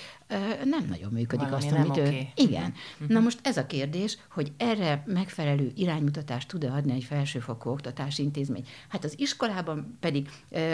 nem 0.65 0.87
nagyon 0.89 1.13
működik 1.13 1.49
Valami 1.49 1.67
azt, 1.67 1.77
amit 1.77 1.91
okay. 1.91 2.15
ő... 2.15 2.43
Igen. 2.43 2.75
Uh-huh. 2.95 3.09
Na 3.09 3.21
most 3.21 3.39
ez 3.43 3.57
a 3.57 3.67
kérdés, 3.67 4.19
hogy 4.31 4.53
erre 4.57 5.03
megfelelő 5.07 5.73
iránymutatást 5.75 6.49
tud-e 6.49 6.73
adni 6.73 6.93
egy 6.93 7.05
felsőfokú 7.05 7.71
oktatási 7.71 8.23
intézmény. 8.23 8.67
Hát 8.89 9.05
az 9.05 9.15
iskolában 9.19 9.97
pedig 10.01 10.29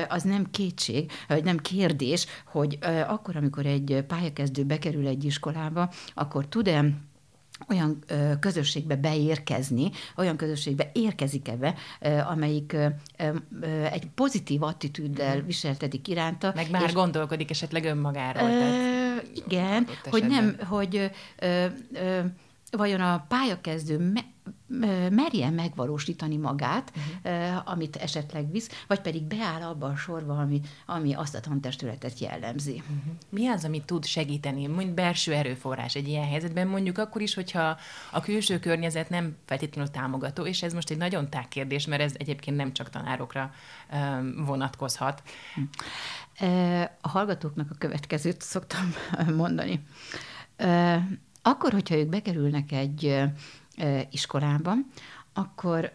az 0.09 0.23
nem 0.23 0.51
kétség, 0.51 1.11
vagy 1.29 1.45
nem 1.45 1.59
kérdés, 1.59 2.27
hogy 2.47 2.79
akkor, 3.07 3.37
amikor 3.37 3.67
egy 3.67 4.05
pályakezdő 4.07 4.65
bekerül 4.65 5.07
egy 5.07 5.25
iskolába, 5.25 5.93
akkor 6.15 6.47
tud-e 6.47 6.85
olyan 7.69 7.99
ö, 8.07 8.33
közösségbe 8.41 8.97
beérkezni, 8.97 9.91
olyan 10.17 10.37
közösségbe 10.37 10.91
érkezik 10.93 11.49
ebbe, 11.49 11.75
ö, 12.01 12.19
amelyik 12.19 12.73
ö, 12.73 12.87
egy 13.91 14.07
pozitív 14.15 14.63
attitűddel 14.63 15.37
mhm. 15.37 15.47
viseltedik 15.47 16.09
iránta. 16.09 16.53
Meg 16.55 16.71
már 16.71 16.83
és, 16.83 16.93
gondolkodik 16.93 17.51
esetleg 17.51 17.85
önmagáról. 17.85 18.49
Ö, 18.49 18.59
tehát, 18.59 19.29
igen, 19.47 19.87
hogy 20.11 20.27
nem, 20.27 20.57
hogy 20.69 21.11
ö, 21.39 21.67
ö, 21.93 22.21
vajon 22.77 23.01
a 23.01 23.25
pályakezdő 23.29 23.99
me- 23.99 24.31
merjen 25.11 25.53
megvalósítani 25.53 26.37
magát, 26.37 26.93
uh-huh. 26.97 27.71
amit 27.71 27.97
esetleg 27.97 28.51
visz, 28.51 28.85
vagy 28.87 29.01
pedig 29.01 29.23
beáll 29.23 29.63
abba 29.63 29.87
a 29.87 29.97
sorba, 29.97 30.39
ami, 30.39 30.61
ami 30.87 31.15
azt 31.15 31.35
a 31.35 31.41
tantestületet 31.41 32.19
jellemzi. 32.19 32.73
Uh-huh. 32.73 33.15
Mi 33.29 33.47
az, 33.47 33.65
ami 33.65 33.83
tud 33.85 34.05
segíteni, 34.05 34.67
mint 34.67 34.95
belső 34.95 35.33
erőforrás 35.33 35.95
egy 35.95 36.09
ilyen 36.09 36.29
helyzetben, 36.29 36.67
mondjuk 36.67 36.99
akkor 36.99 37.21
is, 37.21 37.35
hogyha 37.35 37.77
a 38.11 38.21
külső 38.21 38.59
környezet 38.59 39.09
nem 39.09 39.37
feltétlenül 39.45 39.91
támogató, 39.91 40.47
és 40.47 40.63
ez 40.63 40.73
most 40.73 40.91
egy 40.91 40.97
nagyon 40.97 41.31
tág 41.31 41.49
kérdés, 41.49 41.87
mert 41.87 42.03
ez 42.03 42.13
egyébként 42.17 42.57
nem 42.57 42.73
csak 42.73 42.91
tanárokra 42.91 43.53
vonatkozhat. 44.37 45.23
A 47.01 47.09
hallgatóknak 47.09 47.71
a 47.71 47.75
következőt 47.79 48.41
szoktam 48.41 48.93
mondani. 49.37 49.85
Akkor, 51.43 51.73
hogyha 51.73 51.97
ők 51.97 52.09
bekerülnek 52.09 52.73
egy 52.73 53.23
iskolába, 54.11 54.73
akkor 55.33 55.93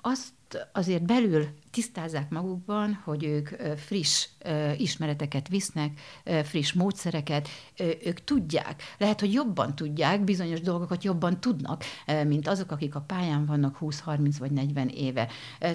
azt 0.00 0.32
azért 0.72 1.04
belül 1.04 1.46
tisztázzák 1.70 2.30
magukban, 2.30 3.00
hogy 3.04 3.24
ők 3.24 3.48
friss 3.76 4.28
ismereteket 4.76 5.48
visznek, 5.48 6.00
friss 6.44 6.72
módszereket, 6.72 7.48
ők 8.04 8.24
tudják. 8.24 8.82
Lehet, 8.98 9.20
hogy 9.20 9.32
jobban 9.32 9.74
tudják, 9.74 10.24
bizonyos 10.24 10.60
dolgokat 10.60 11.04
jobban 11.04 11.40
tudnak, 11.40 11.84
mint 12.26 12.48
azok, 12.48 12.70
akik 12.70 12.94
a 12.94 13.00
pályán 13.00 13.46
vannak 13.46 13.76
20-30 13.80 14.34
vagy 14.38 14.50
40 14.50 14.88
éve. 14.88 15.28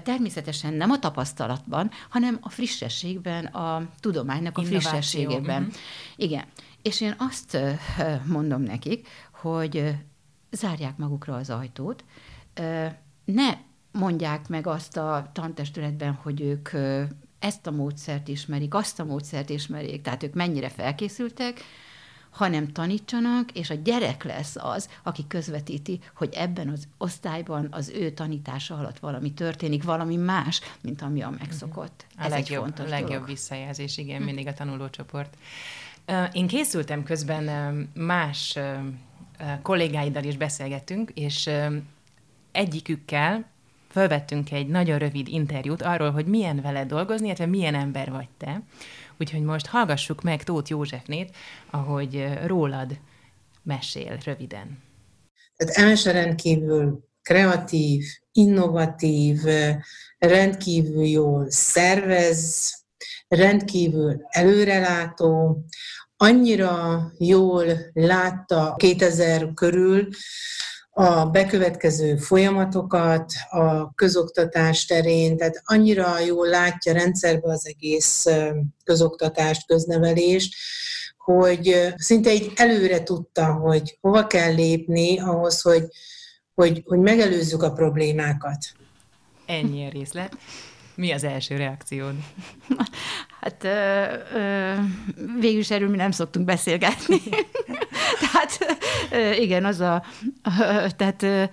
Természetesen 0.03 0.73
nem 0.73 0.91
a 0.91 0.99
tapasztalatban, 0.99 1.89
hanem 2.09 2.37
a 2.41 2.49
frissességben, 2.49 3.45
a 3.45 3.89
tudománynak 3.99 4.57
a 4.57 4.63
frissességében. 4.63 5.61
Uh-huh. 5.61 5.77
Igen. 6.15 6.45
És 6.81 7.01
én 7.01 7.15
azt 7.17 7.57
mondom 8.25 8.61
nekik, 8.61 9.07
hogy 9.31 9.95
zárják 10.51 10.97
magukra 10.97 11.35
az 11.35 11.49
ajtót, 11.49 12.03
ne 13.25 13.57
mondják 13.91 14.47
meg 14.47 14.67
azt 14.67 14.97
a 14.97 15.29
tantestületben, 15.33 16.13
hogy 16.13 16.41
ők 16.41 16.69
ezt 17.39 17.67
a 17.67 17.71
módszert 17.71 18.27
ismerik, 18.27 18.73
azt 18.73 18.99
a 18.99 19.05
módszert 19.05 19.49
ismerik, 19.49 20.01
tehát 20.01 20.23
ők 20.23 20.33
mennyire 20.33 20.69
felkészültek, 20.69 21.63
hanem 22.29 22.71
tanítsanak, 22.71 23.51
és 23.51 23.69
a 23.69 23.73
gyerek 23.73 24.23
lesz 24.23 24.55
az, 24.55 24.89
aki 25.03 25.27
közvetíti, 25.27 25.99
hogy 26.15 26.33
ebben 26.33 26.69
az 26.69 26.87
osztályban 26.97 27.67
az 27.71 27.89
ő 27.89 28.11
tanítása 28.11 28.77
alatt 28.77 28.99
valami 28.99 29.33
történik, 29.33 29.83
valami 29.83 30.15
más, 30.15 30.61
mint 30.81 31.01
ami 31.01 31.21
a 31.21 31.29
megszokott. 31.29 32.05
A 32.17 32.23
Ez 32.23 32.29
legjobb, 32.29 32.57
egy 32.57 32.63
fontos 32.63 32.85
a 32.85 32.89
legjobb 32.89 33.09
dolog. 33.09 33.27
visszajelzés, 33.27 33.97
igen, 33.97 34.21
mindig 34.21 34.47
a 34.47 34.53
tanulócsoport. 34.53 35.37
Én 36.31 36.47
készültem 36.47 37.03
közben 37.03 37.43
más 37.93 38.59
kollégáiddal 39.61 40.23
is 40.23 40.37
beszélgettünk, 40.37 41.11
és 41.13 41.49
egyikükkel 42.51 43.49
felvettünk 43.87 44.51
egy 44.51 44.67
nagyon 44.67 44.97
rövid 44.97 45.27
interjút 45.27 45.81
arról, 45.81 46.11
hogy 46.11 46.25
milyen 46.25 46.61
veled 46.61 46.87
dolgozni, 46.87 47.25
illetve 47.25 47.45
milyen 47.45 47.75
ember 47.75 48.11
vagy 48.11 48.27
te. 48.37 48.61
Úgyhogy 49.17 49.41
most 49.41 49.65
hallgassuk 49.65 50.21
meg 50.21 50.43
Tóth 50.43 50.69
Józsefnét, 50.69 51.35
ahogy 51.69 52.27
rólad 52.45 52.99
mesél 53.63 54.17
röviden. 54.23 54.83
Tehát 55.55 55.75
Elsa 55.75 56.11
rendkívül 56.11 57.07
kreatív, 57.21 58.03
innovatív, 58.31 59.39
rendkívül 60.17 61.05
jól 61.05 61.49
szervez, 61.49 62.73
rendkívül 63.27 64.21
előrelátó, 64.29 65.63
annyira 66.17 67.01
jól 67.17 67.65
látta 67.93 68.73
2000 68.77 69.53
körül 69.53 70.07
a 70.89 71.25
bekövetkező 71.25 72.15
folyamatokat 72.17 73.33
a 73.49 73.93
közoktatás 73.93 74.85
terén, 74.85 75.37
tehát 75.37 75.61
annyira 75.65 76.19
jól 76.19 76.47
látja 76.47 76.93
rendszerbe 76.93 77.51
az 77.51 77.67
egész 77.67 78.25
közoktatást, 78.83 79.67
köznevelést, 79.67 80.55
hogy 81.17 81.93
szinte 81.95 82.33
így 82.33 82.51
előre 82.55 83.03
tudta, 83.03 83.53
hogy 83.53 83.97
hova 84.01 84.27
kell 84.27 84.53
lépni 84.53 85.19
ahhoz, 85.19 85.61
hogy, 85.61 85.83
hogy, 86.53 86.83
hogy 86.85 86.99
megelőzzük 86.99 87.63
a 87.63 87.71
problémákat. 87.71 88.57
Ennyi 89.45 89.85
a 89.85 89.89
részlet. 89.89 90.37
Mi 90.99 91.11
az 91.11 91.23
első 91.23 91.55
reakciód? 91.55 92.13
Hát 93.41 93.63
ö, 93.63 94.03
ö, 94.37 94.73
végül 95.39 95.59
is 95.59 95.71
erről 95.71 95.89
mi 95.89 95.95
nem 95.95 96.11
szoktunk 96.11 96.45
beszélgetni. 96.45 97.17
tehát 98.31 98.77
ö, 99.11 99.31
igen, 99.31 99.65
az 99.65 99.79
a, 99.79 100.03
ö, 100.59 100.85
tehát 100.95 101.23
ö, 101.23 101.43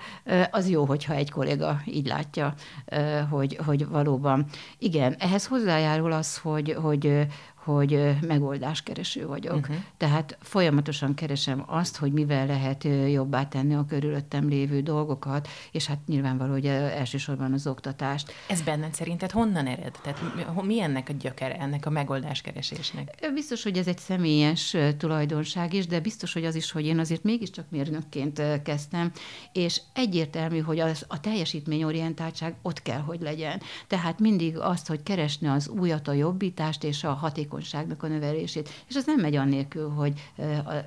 az 0.50 0.68
jó, 0.68 0.84
hogyha 0.84 1.14
egy 1.14 1.30
kolléga 1.30 1.80
így 1.84 2.06
látja, 2.06 2.54
ö, 2.84 3.20
hogy, 3.30 3.58
hogy 3.66 3.88
valóban. 3.88 4.46
Igen, 4.78 5.16
ehhez 5.18 5.46
hozzájárul 5.46 6.12
az, 6.12 6.38
hogy, 6.38 6.76
hogy, 6.82 7.26
hogy 7.66 8.16
megoldáskereső 8.20 9.26
vagyok. 9.26 9.56
Uh-huh. 9.56 9.76
Tehát 9.96 10.38
folyamatosan 10.40 11.14
keresem 11.14 11.64
azt, 11.66 11.96
hogy 11.96 12.12
mivel 12.12 12.46
lehet 12.46 12.84
jobbá 13.10 13.48
tenni 13.48 13.74
a 13.74 13.84
körülöttem 13.88 14.48
lévő 14.48 14.80
dolgokat, 14.80 15.48
és 15.72 15.86
hát 15.86 15.98
nyilvánvaló, 16.06 16.52
hogy 16.52 16.66
elsősorban 16.66 17.52
az 17.52 17.66
oktatást. 17.66 18.32
Ez 18.48 18.62
benned 18.62 18.94
szerinted 18.94 19.30
honnan 19.30 19.66
ered? 19.66 19.98
Tehát 20.02 20.20
mi 20.62 20.80
ennek 20.80 21.08
a 21.08 21.12
gyökere, 21.12 21.56
ennek 21.56 21.86
a 21.86 21.90
megoldáskeresésnek? 21.90 23.30
Biztos, 23.34 23.62
hogy 23.62 23.78
ez 23.78 23.86
egy 23.86 23.98
személyes 23.98 24.76
tulajdonság 24.96 25.72
is, 25.72 25.86
de 25.86 26.00
biztos, 26.00 26.32
hogy 26.32 26.44
az 26.44 26.54
is, 26.54 26.70
hogy 26.70 26.86
én 26.86 26.98
azért 26.98 27.22
mégiscsak 27.22 27.64
mérnökként 27.68 28.42
kezdtem, 28.62 29.12
és 29.52 29.80
egyértelmű, 29.92 30.58
hogy 30.58 30.78
az, 30.78 31.04
a 31.08 31.20
teljesítményorientáltság 31.20 32.54
ott 32.62 32.82
kell, 32.82 33.00
hogy 33.00 33.20
legyen. 33.20 33.60
Tehát 33.86 34.18
mindig 34.18 34.58
azt, 34.58 34.86
hogy 34.86 35.02
keresni 35.02 35.48
az 35.48 35.68
újat, 35.68 36.08
a 36.08 36.12
jobbítást 36.12 36.84
és 36.84 37.04
a 37.04 37.12
hatékony 37.12 37.55
hatékonyságnak 37.56 38.02
a 38.02 38.06
növelését. 38.06 38.68
És 38.88 38.96
az 38.96 39.06
nem 39.06 39.20
megy 39.20 39.36
annélkül, 39.36 39.88
hogy 39.88 40.32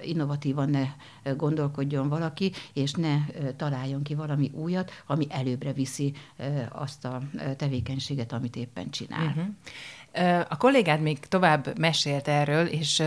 innovatívan 0.04 0.70
ne 0.70 0.86
gondolkodjon 1.36 2.10
valaki, 2.10 2.52
és 2.74 2.92
ne 2.92 3.16
találjon 3.56 4.04
ki 4.04 4.16
valami 4.16 4.52
újat, 4.54 4.92
ami 5.08 5.28
előbbre 5.30 5.74
viszi 5.74 6.14
azt 6.70 7.06
a 7.06 7.22
tevékenységet, 7.58 8.34
amit 8.34 8.56
éppen 8.56 8.90
csinál. 8.90 9.26
Uh-huh. 9.28 9.44
A 10.48 10.58
kollégád 10.58 11.02
még 11.02 11.20
tovább 11.20 11.80
mesélt 11.80 12.28
erről, 12.28 12.66
és 12.66 13.04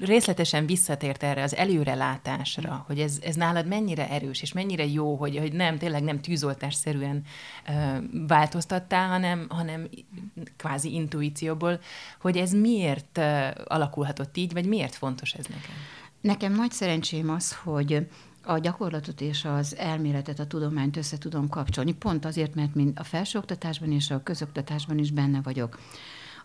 részletesen 0.00 0.66
visszatért 0.66 1.22
erre 1.22 1.42
az 1.42 1.56
előrelátásra, 1.56 2.84
hogy 2.86 3.00
ez, 3.00 3.18
ez 3.22 3.34
nálad 3.34 3.66
mennyire 3.66 4.08
erős, 4.10 4.42
és 4.42 4.52
mennyire 4.52 4.86
jó, 4.86 5.14
hogy, 5.14 5.38
hogy 5.38 5.52
nem, 5.52 5.78
tényleg 5.78 6.02
nem 6.02 6.20
tűzoltásszerűen 6.20 7.24
változtattál, 8.26 9.08
hanem, 9.08 9.46
hanem 9.48 9.88
kvázi 10.56 10.94
intuícióból, 10.94 11.80
hogy 12.20 12.36
ez 12.36 12.52
miért 12.52 13.20
alakulhatott 13.64 14.36
így, 14.36 14.52
vagy 14.52 14.66
miért 14.66 14.94
fontos 14.94 15.32
ez 15.32 15.46
nekem? 15.46 15.74
Nekem 16.20 16.52
nagy 16.52 16.72
szerencsém 16.72 17.30
az, 17.30 17.56
hogy 17.62 18.06
a 18.42 18.58
gyakorlatot 18.58 19.20
és 19.20 19.44
az 19.44 19.76
elméletet, 19.76 20.38
a 20.38 20.46
tudományt 20.46 20.96
össze 20.96 21.18
tudom 21.18 21.48
kapcsolni, 21.48 21.92
pont 21.92 22.24
azért, 22.24 22.54
mert 22.54 22.74
mind 22.74 22.92
a 22.98 23.04
felsőoktatásban 23.04 23.92
és 23.92 24.10
a 24.10 24.22
közoktatásban 24.22 24.98
is 24.98 25.10
benne 25.10 25.40
vagyok. 25.42 25.78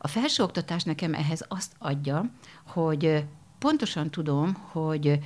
A 0.06 0.08
felsőoktatás 0.08 0.84
nekem 0.84 1.14
ehhez 1.14 1.46
azt 1.48 1.72
adja, 1.78 2.30
hogy 2.68 3.24
pontosan 3.60 4.10
tudom, 4.10 4.54
hogy 4.54 5.20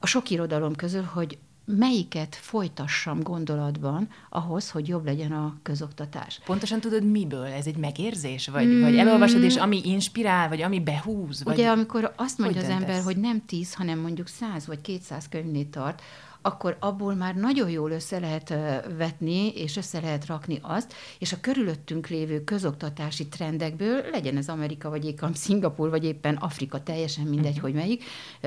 a 0.00 0.06
sok 0.06 0.30
irodalom 0.30 0.74
közül, 0.74 1.02
hogy 1.02 1.38
melyiket 1.64 2.34
folytassam 2.34 3.22
gondolatban 3.22 4.08
ahhoz, 4.30 4.70
hogy 4.70 4.88
jobb 4.88 5.04
legyen 5.04 5.32
a 5.32 5.56
közoktatás. 5.62 6.40
Pontosan 6.44 6.80
tudod 6.80 7.04
miből? 7.04 7.44
Ez 7.44 7.66
egy 7.66 7.76
megérzés? 7.76 8.48
Vagy, 8.48 8.66
mm. 8.66 8.80
vagy 8.80 8.96
elolvasod, 8.96 9.42
és 9.42 9.56
ami 9.56 9.80
inspirál, 9.84 10.48
vagy 10.48 10.62
ami 10.62 10.80
behúz? 10.80 11.42
Vagy... 11.44 11.54
Ugye, 11.54 11.68
amikor 11.68 12.12
azt 12.16 12.38
mondja 12.38 12.60
az 12.60 12.68
ember, 12.68 13.02
hogy 13.02 13.16
nem 13.16 13.44
tíz, 13.46 13.74
hanem 13.74 13.98
mondjuk 13.98 14.28
száz 14.28 14.66
vagy 14.66 14.80
kétszáz 14.80 15.28
könyvnél 15.28 15.70
tart, 15.70 16.02
akkor 16.46 16.76
abból 16.80 17.14
már 17.14 17.34
nagyon 17.34 17.70
jól 17.70 17.90
össze 17.90 18.18
lehet 18.18 18.54
vetni, 18.96 19.48
és 19.48 19.76
össze 19.76 20.00
lehet 20.00 20.26
rakni 20.26 20.58
azt, 20.62 20.94
és 21.18 21.32
a 21.32 21.40
körülöttünk 21.40 22.06
lévő 22.06 22.44
közoktatási 22.44 23.28
trendekből, 23.28 24.10
legyen 24.10 24.36
ez 24.36 24.48
Amerika, 24.48 24.90
vagy 24.90 25.04
éppen 25.04 25.34
Szingapur, 25.34 25.90
vagy 25.90 26.04
éppen 26.04 26.34
Afrika, 26.34 26.82
teljesen 26.82 27.24
mindegy, 27.24 27.48
uh-huh. 27.48 27.62
hogy 27.62 27.74
melyik 27.74 28.04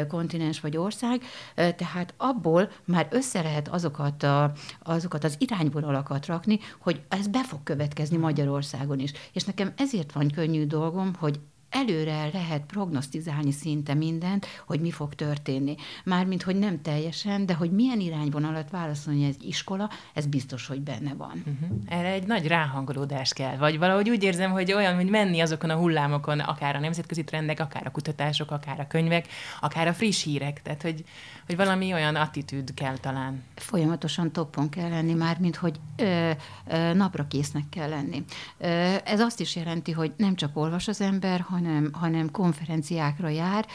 kontinens 0.08 0.60
vagy 0.60 0.78
ország, 0.78 1.22
tehát 1.56 2.14
abból 2.18 2.72
már 2.86 3.08
össze 3.12 3.42
lehet 3.42 3.68
azokat, 3.68 4.24
a, 4.24 4.52
azokat 4.84 5.24
az 5.24 5.36
irányvonalakat 5.38 6.26
rakni, 6.26 6.60
hogy 6.80 7.02
ez 7.08 7.28
be 7.28 7.44
fog 7.44 7.64
következni 7.64 8.16
mhm. 8.16 8.26
Magyarországon 8.26 9.00
is. 9.00 9.12
És 9.34 9.44
nekem 9.44 9.74
ezért 9.78 10.12
van 10.12 10.28
könnyű 10.28 10.66
dolgom, 10.66 11.14
hogy 11.16 11.40
előre 11.70 12.30
lehet 12.34 12.66
prognosztizálni 12.66 13.52
szinte 13.52 13.94
mindent, 13.94 14.46
hogy 14.68 14.82
mi 14.82 14.92
fog 14.92 15.16
történni. 15.16 15.76
Mármint, 16.04 16.44
hogy 16.44 16.56
nem 16.56 16.82
teljesen, 16.82 17.46
de 17.46 17.54
hogy 17.54 17.72
milyen 17.72 18.00
irányvonalat 18.00 18.70
válaszolni 18.70 19.26
egy 19.26 19.44
iskola, 19.44 19.90
ez 20.14 20.26
biztos, 20.26 20.68
hogy 20.68 20.82
benne 20.82 21.14
van. 21.14 21.44
Uh-huh. 21.46 21.78
Erre 21.86 22.12
egy 22.12 22.28
nagy 22.28 22.48
ráhangolódás 22.48 23.34
kell, 23.34 23.58
vagy 23.58 23.78
valahogy 23.78 24.10
úgy 24.10 24.24
érzem, 24.24 24.52
hogy 24.52 24.74
olyan, 24.74 24.96
hogy 24.96 25.10
menni 25.10 25.40
azokon 25.40 25.70
a 25.70 25.76
hullámokon, 25.76 26.40
akár 26.40 26.76
a 26.76 26.80
nemzetközi 26.80 27.24
trendek, 27.24 27.60
akár 27.60 27.86
a 27.86 27.92
kutatások, 27.92 28.52
akár 28.52 28.80
a 28.80 28.88
könyvek, 28.88 29.28
akár 29.62 29.88
a 29.88 29.94
friss 29.94 30.24
hírek, 30.24 30.62
tehát 30.62 30.82
hogy, 30.82 31.04
hogy 31.46 31.56
valami 31.56 31.94
olyan 31.94 32.16
attitűd 32.16 32.74
kell 32.74 32.98
talán. 32.98 33.44
Folyamatosan 33.56 34.32
toppon 34.32 34.70
kell 34.70 34.90
lenni, 34.90 35.14
mármint, 35.14 35.56
hogy 35.56 35.80
ö, 35.98 36.32
ö, 36.68 36.94
napra 36.94 37.28
késznek 37.28 37.70
kell 37.70 37.90
lenni. 37.90 38.24
Ö, 38.58 38.96
ez 39.06 39.20
azt 39.20 39.40
is 39.40 39.56
jelenti, 39.56 39.92
hogy 39.92 40.14
nem 40.18 40.36
csak 40.36 40.58
olvas 40.58 40.88
az 40.88 41.02
ember, 41.02 41.40
hanem 41.40 41.59
hanem, 41.60 41.90
hanem 41.94 42.32
konferenciákra 42.32 43.30
jár. 43.30 43.66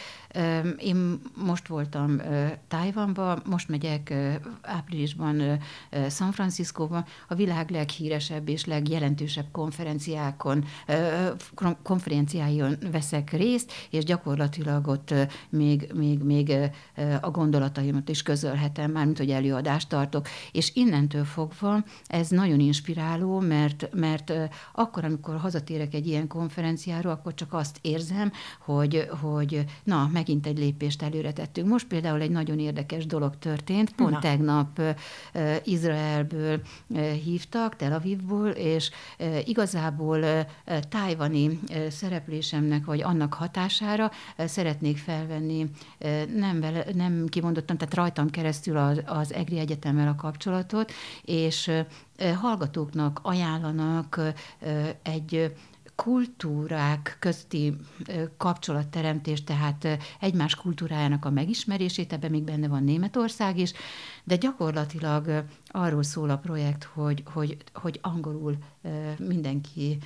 Én 0.78 1.20
most 1.44 1.68
voltam 1.68 2.20
Tájvanban, 2.68 3.42
most 3.46 3.68
megyek 3.68 4.14
áprilisban 4.62 5.60
San 6.10 6.32
Franciscóban, 6.32 7.04
a 7.28 7.34
világ 7.34 7.70
leghíresebb 7.70 8.48
és 8.48 8.64
legjelentősebb 8.64 9.46
konferenciákon, 9.52 10.64
konferenciájon 11.82 12.76
veszek 12.90 13.30
részt, 13.30 13.72
és 13.90 14.04
gyakorlatilag 14.04 14.86
ott 14.86 15.14
még, 15.48 15.90
még, 15.94 16.22
még 16.22 16.52
a 17.20 17.30
gondolataimat 17.30 18.08
is 18.08 18.22
közölhetem, 18.22 18.90
mármint, 18.90 19.18
hogy 19.18 19.30
előadást 19.30 19.88
tartok. 19.88 20.26
És 20.52 20.74
innentől 20.74 21.24
fogva 21.24 21.84
ez 22.06 22.28
nagyon 22.28 22.60
inspiráló, 22.60 23.40
mert, 23.40 23.88
mert 23.92 24.32
akkor, 24.72 25.04
amikor 25.04 25.36
hazatérek 25.36 25.94
egy 25.94 26.06
ilyen 26.06 26.26
konferenciáról, 26.26 27.12
akkor 27.12 27.34
csak 27.34 27.52
azt 27.52 27.78
érzem, 27.80 28.32
hogy, 28.64 29.08
hogy 29.20 29.64
na, 29.84 30.10
megint 30.24 30.46
egy 30.46 30.58
lépést 30.58 31.02
előre 31.02 31.32
tettünk. 31.32 31.68
Most 31.68 31.86
például 31.86 32.20
egy 32.20 32.30
nagyon 32.30 32.58
érdekes 32.58 33.06
dolog 33.06 33.38
történt, 33.38 33.94
pont 33.94 34.10
na. 34.10 34.18
tegnap 34.18 34.80
Izraelből 35.64 36.60
hívtak, 37.24 37.76
Tel 37.76 37.92
Avivból, 37.92 38.48
és 38.48 38.90
igazából 39.44 40.46
tájvani 40.88 41.60
szereplésemnek, 41.88 42.84
vagy 42.84 43.02
annak 43.02 43.34
hatására 43.34 44.10
szeretnék 44.36 44.96
felvenni, 44.96 45.70
nem, 46.34 46.60
vele, 46.60 46.84
nem 46.94 47.26
kimondottam, 47.28 47.76
tehát 47.76 47.94
rajtam 47.94 48.30
keresztül 48.30 48.76
az, 48.76 49.02
az 49.06 49.32
EGRI 49.32 49.58
Egyetemmel 49.58 50.08
a 50.08 50.14
kapcsolatot, 50.14 50.92
és 51.22 51.70
hallgatóknak 52.40 53.20
ajánlanak 53.22 54.20
egy 55.02 55.52
kultúrák 55.94 57.16
közti 57.20 57.76
kapcsolatteremtés, 58.36 59.44
tehát 59.44 59.86
egymás 60.20 60.54
kultúrájának 60.54 61.24
a 61.24 61.30
megismerését, 61.30 62.12
ebben 62.12 62.30
még 62.30 62.42
benne 62.42 62.68
van 62.68 62.84
Németország 62.84 63.58
is, 63.58 63.72
de 64.24 64.36
gyakorlatilag 64.36 65.44
arról 65.66 66.02
szól 66.02 66.30
a 66.30 66.38
projekt, 66.38 66.84
hogy, 66.84 67.22
hogy, 67.32 67.56
hogy 67.72 67.98
angolul 68.02 68.56
mindenki 69.18 69.98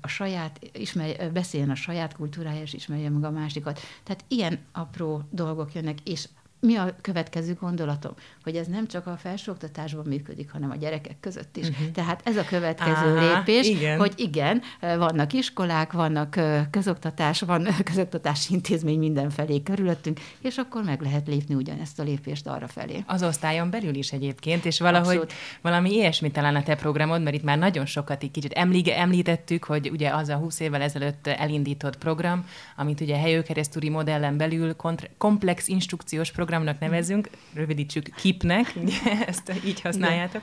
a 0.00 0.08
saját, 0.08 0.70
ismer, 0.72 1.32
beszéljen 1.32 1.70
a 1.70 1.74
saját 1.74 2.16
kultúrája, 2.16 2.62
és 2.62 2.72
ismerje 2.72 3.10
meg 3.10 3.24
a 3.24 3.30
másikat. 3.30 3.80
Tehát 4.02 4.24
ilyen 4.28 4.58
apró 4.72 5.22
dolgok 5.30 5.74
jönnek, 5.74 5.98
és 6.04 6.28
mi 6.60 6.76
a 6.76 6.96
következő 7.00 7.56
gondolatom? 7.60 8.12
Hogy 8.42 8.56
ez 8.56 8.66
nem 8.66 8.86
csak 8.86 9.06
a 9.06 9.16
felsőoktatásban 9.16 10.04
működik, 10.06 10.50
hanem 10.50 10.70
a 10.70 10.76
gyerekek 10.76 11.16
között 11.20 11.56
is. 11.56 11.68
Uh-huh. 11.68 11.90
Tehát 11.90 12.20
ez 12.24 12.36
a 12.36 12.44
következő 12.44 13.16
Aha, 13.16 13.36
lépés, 13.36 13.68
igen. 13.68 13.98
hogy 13.98 14.12
igen, 14.16 14.62
vannak 14.80 15.32
iskolák, 15.32 15.92
vannak 15.92 16.40
közoktatás, 16.70 17.40
van 17.40 17.68
közoktatási 17.84 18.54
intézmény 18.54 18.98
mindenfelé 18.98 19.62
körülöttünk, 19.62 20.20
és 20.40 20.56
akkor 20.56 20.82
meg 20.82 21.00
lehet 21.00 21.26
lépni 21.26 21.54
ugyanezt 21.54 22.00
a 22.00 22.02
lépést 22.02 22.46
arra 22.46 22.68
felé. 22.68 23.04
Az 23.06 23.22
osztályon 23.22 23.70
belül 23.70 23.94
is 23.94 24.12
egyébként, 24.12 24.64
és 24.64 24.80
valahogy 24.80 25.16
Abszolút. 25.16 25.32
valami 25.60 25.92
ilyesmi 25.92 26.30
talán 26.30 26.56
a 26.56 26.62
te 26.62 26.74
programod, 26.74 27.22
mert 27.22 27.36
itt 27.36 27.44
már 27.44 27.58
nagyon 27.58 27.86
sokat 27.86 28.22
így 28.22 28.30
kicsit 28.30 28.52
emlíge, 28.52 28.98
említettük, 28.98 29.64
hogy 29.64 29.90
ugye 29.90 30.10
az 30.10 30.28
a 30.28 30.36
20 30.36 30.60
évvel 30.60 30.82
ezelőtt 30.82 31.26
elindított 31.26 31.98
program, 31.98 32.44
amit 32.76 33.00
ugye 33.00 33.16
helyőkeresztúri 33.16 33.88
modellen 33.88 34.36
belül 34.36 34.76
komplex 35.18 35.68
instrukciós 35.68 36.30
program 36.30 36.44
programnak 36.46 36.78
nevezünk, 36.80 37.30
rövidítsük 37.54 38.08
KIP-nek, 38.16 38.72
ugye, 38.82 39.26
ezt 39.26 39.52
így 39.64 39.80
használjátok, 39.80 40.42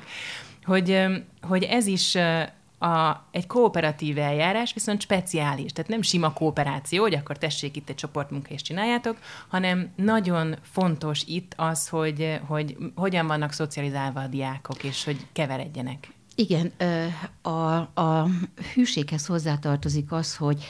hogy, 0.64 1.04
hogy 1.42 1.64
ez 1.64 1.86
is 1.88 2.16
a, 2.84 3.26
egy 3.32 3.48
kooperatív 3.48 4.18
eljárás 4.18 4.74
viszont 4.74 5.02
speciális, 5.02 5.72
tehát 5.72 5.90
nem 5.90 6.02
sima 6.02 6.34
kooperáció, 6.34 7.02
hogy 7.02 7.14
akkor 7.14 7.38
tessék 7.38 7.76
itt 7.76 7.90
egy 7.90 7.96
csoportmunka 7.96 8.50
és 8.50 8.62
csináljátok, 8.62 9.18
hanem 9.48 9.92
nagyon 9.96 10.56
fontos 10.62 11.24
itt 11.26 11.54
az, 11.56 11.88
hogy, 11.88 12.40
hogy 12.48 12.78
hogyan 12.96 13.28
vannak 13.28 13.52
szocializálva 13.52 14.20
a 14.20 14.28
diákok, 14.28 14.84
és 14.84 15.04
hogy 15.04 15.18
keveredjenek. 15.34 16.08
Igen, 16.36 16.72
a, 17.42 17.76
a 18.02 18.28
hűséghez 18.74 19.26
hozzátartozik 19.26 20.12
az, 20.12 20.36
hogy 20.36 20.64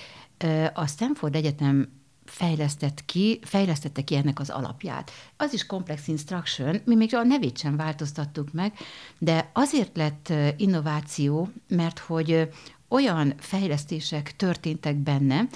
a 0.74 0.88
Stanford 0.88 1.36
Egyetem 1.36 2.03
fejlesztett 2.26 3.06
ki, 3.06 3.40
fejlesztette 3.44 4.02
ki 4.02 4.16
ennek 4.16 4.40
az 4.40 4.50
alapját. 4.50 5.12
Az 5.38 5.54
is 5.54 5.66
Complex 5.66 6.08
Instruction, 6.08 6.82
mi 6.86 6.96
még 6.96 7.16
a 7.16 7.24
nevét 7.24 7.58
sem 7.58 7.78
változtattuk 7.78 8.52
meg, 8.52 8.74
de 9.18 9.50
azért 9.54 9.98
lett 9.98 10.34
innováció, 10.58 11.50
mert 11.68 12.00
hogy 12.00 12.50
olyan 12.88 13.34
fejlesztések 13.40 14.36
történtek 14.36 14.96
benne, 14.96 15.48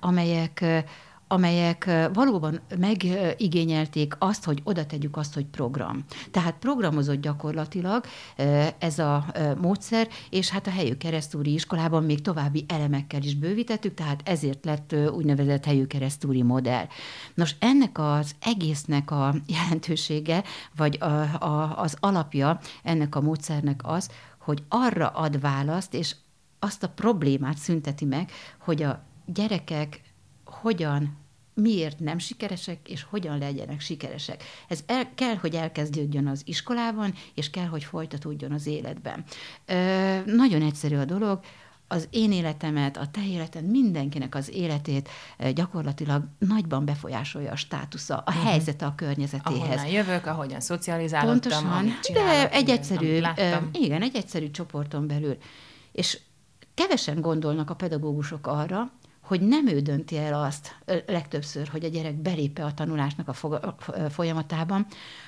amelyek 0.00 0.64
amelyek 1.32 1.90
valóban 2.12 2.60
megigényelték 2.78 4.14
azt, 4.18 4.44
hogy 4.44 4.60
oda 4.64 4.86
tegyük 4.86 5.16
azt, 5.16 5.34
hogy 5.34 5.46
program. 5.46 6.04
Tehát 6.30 6.54
programozott 6.58 7.20
gyakorlatilag 7.20 8.04
ez 8.78 8.98
a 8.98 9.24
módszer, 9.60 10.08
és 10.30 10.48
hát 10.48 10.66
a 10.66 10.70
helyű 10.70 10.94
keresztúri 10.94 11.52
iskolában 11.52 12.04
még 12.04 12.22
további 12.22 12.64
elemekkel 12.68 13.22
is 13.22 13.34
bővítettük, 13.34 13.94
tehát 13.94 14.20
ezért 14.24 14.64
lett 14.64 14.94
úgynevezett 15.12 15.64
helyű 15.64 15.86
keresztúri 15.86 16.42
modell. 16.42 16.86
Nos, 17.34 17.54
ennek 17.58 17.98
az 17.98 18.34
egésznek 18.40 19.10
a 19.10 19.34
jelentősége, 19.46 20.44
vagy 20.76 20.98
a, 21.00 21.44
a, 21.44 21.78
az 21.78 21.96
alapja 22.00 22.58
ennek 22.82 23.14
a 23.14 23.20
módszernek 23.20 23.80
az, 23.84 24.08
hogy 24.38 24.62
arra 24.68 25.08
ad 25.08 25.40
választ, 25.40 25.94
és 25.94 26.14
azt 26.58 26.82
a 26.82 26.88
problémát 26.88 27.56
szünteti 27.56 28.04
meg, 28.04 28.30
hogy 28.58 28.82
a 28.82 29.02
gyerekek 29.26 30.00
hogyan 30.44 31.21
miért 31.54 31.98
nem 31.98 32.18
sikeresek, 32.18 32.88
és 32.88 33.02
hogyan 33.02 33.38
legyenek 33.38 33.80
sikeresek. 33.80 34.44
Ez 34.68 34.80
el, 34.86 35.14
kell, 35.14 35.34
hogy 35.34 35.54
elkezdődjön 35.54 36.26
az 36.26 36.42
iskolában, 36.44 37.14
és 37.34 37.50
kell, 37.50 37.66
hogy 37.66 37.84
folytatódjon 37.84 38.52
az 38.52 38.66
életben. 38.66 39.24
Ö, 39.66 40.18
nagyon 40.24 40.62
egyszerű 40.62 40.96
a 40.96 41.04
dolog, 41.04 41.40
az 41.92 42.08
én 42.10 42.32
életemet, 42.32 42.96
a 42.96 43.06
te 43.10 43.26
életed, 43.26 43.70
mindenkinek 43.70 44.34
az 44.34 44.50
életét 44.50 45.08
gyakorlatilag 45.54 46.24
nagyban 46.38 46.84
befolyásolja 46.84 47.52
a 47.52 47.56
státusza, 47.56 48.16
a 48.16 48.30
uh-huh. 48.30 48.44
helyzete 48.44 48.86
a 48.86 48.94
környezetéhez. 48.94 49.60
Ahonnan 49.60 49.86
jövök, 49.86 50.26
ahogyan 50.26 50.60
szocializálódtam, 50.60 51.50
Pontosan, 51.62 51.98
de 52.12 52.50
egy 52.50 52.70
egyszerű, 52.70 53.20
igen, 53.72 54.02
egy 54.02 54.16
egyszerű 54.16 54.50
csoporton 54.50 55.06
belül. 55.06 55.36
És 55.92 56.18
kevesen 56.74 57.20
gondolnak 57.20 57.70
a 57.70 57.74
pedagógusok 57.74 58.46
arra, 58.46 58.90
hogy 59.32 59.40
nem 59.40 59.66
ő 59.66 59.80
dönti 59.80 60.16
el 60.16 60.42
azt 60.42 60.76
legtöbbször, 61.06 61.68
hogy 61.68 61.84
a 61.84 61.88
gyerek 61.88 62.14
belépe 62.14 62.64
a 62.64 62.74
tanulásnak 62.74 63.28
a 63.28 63.34
folyamatában, 64.10 64.86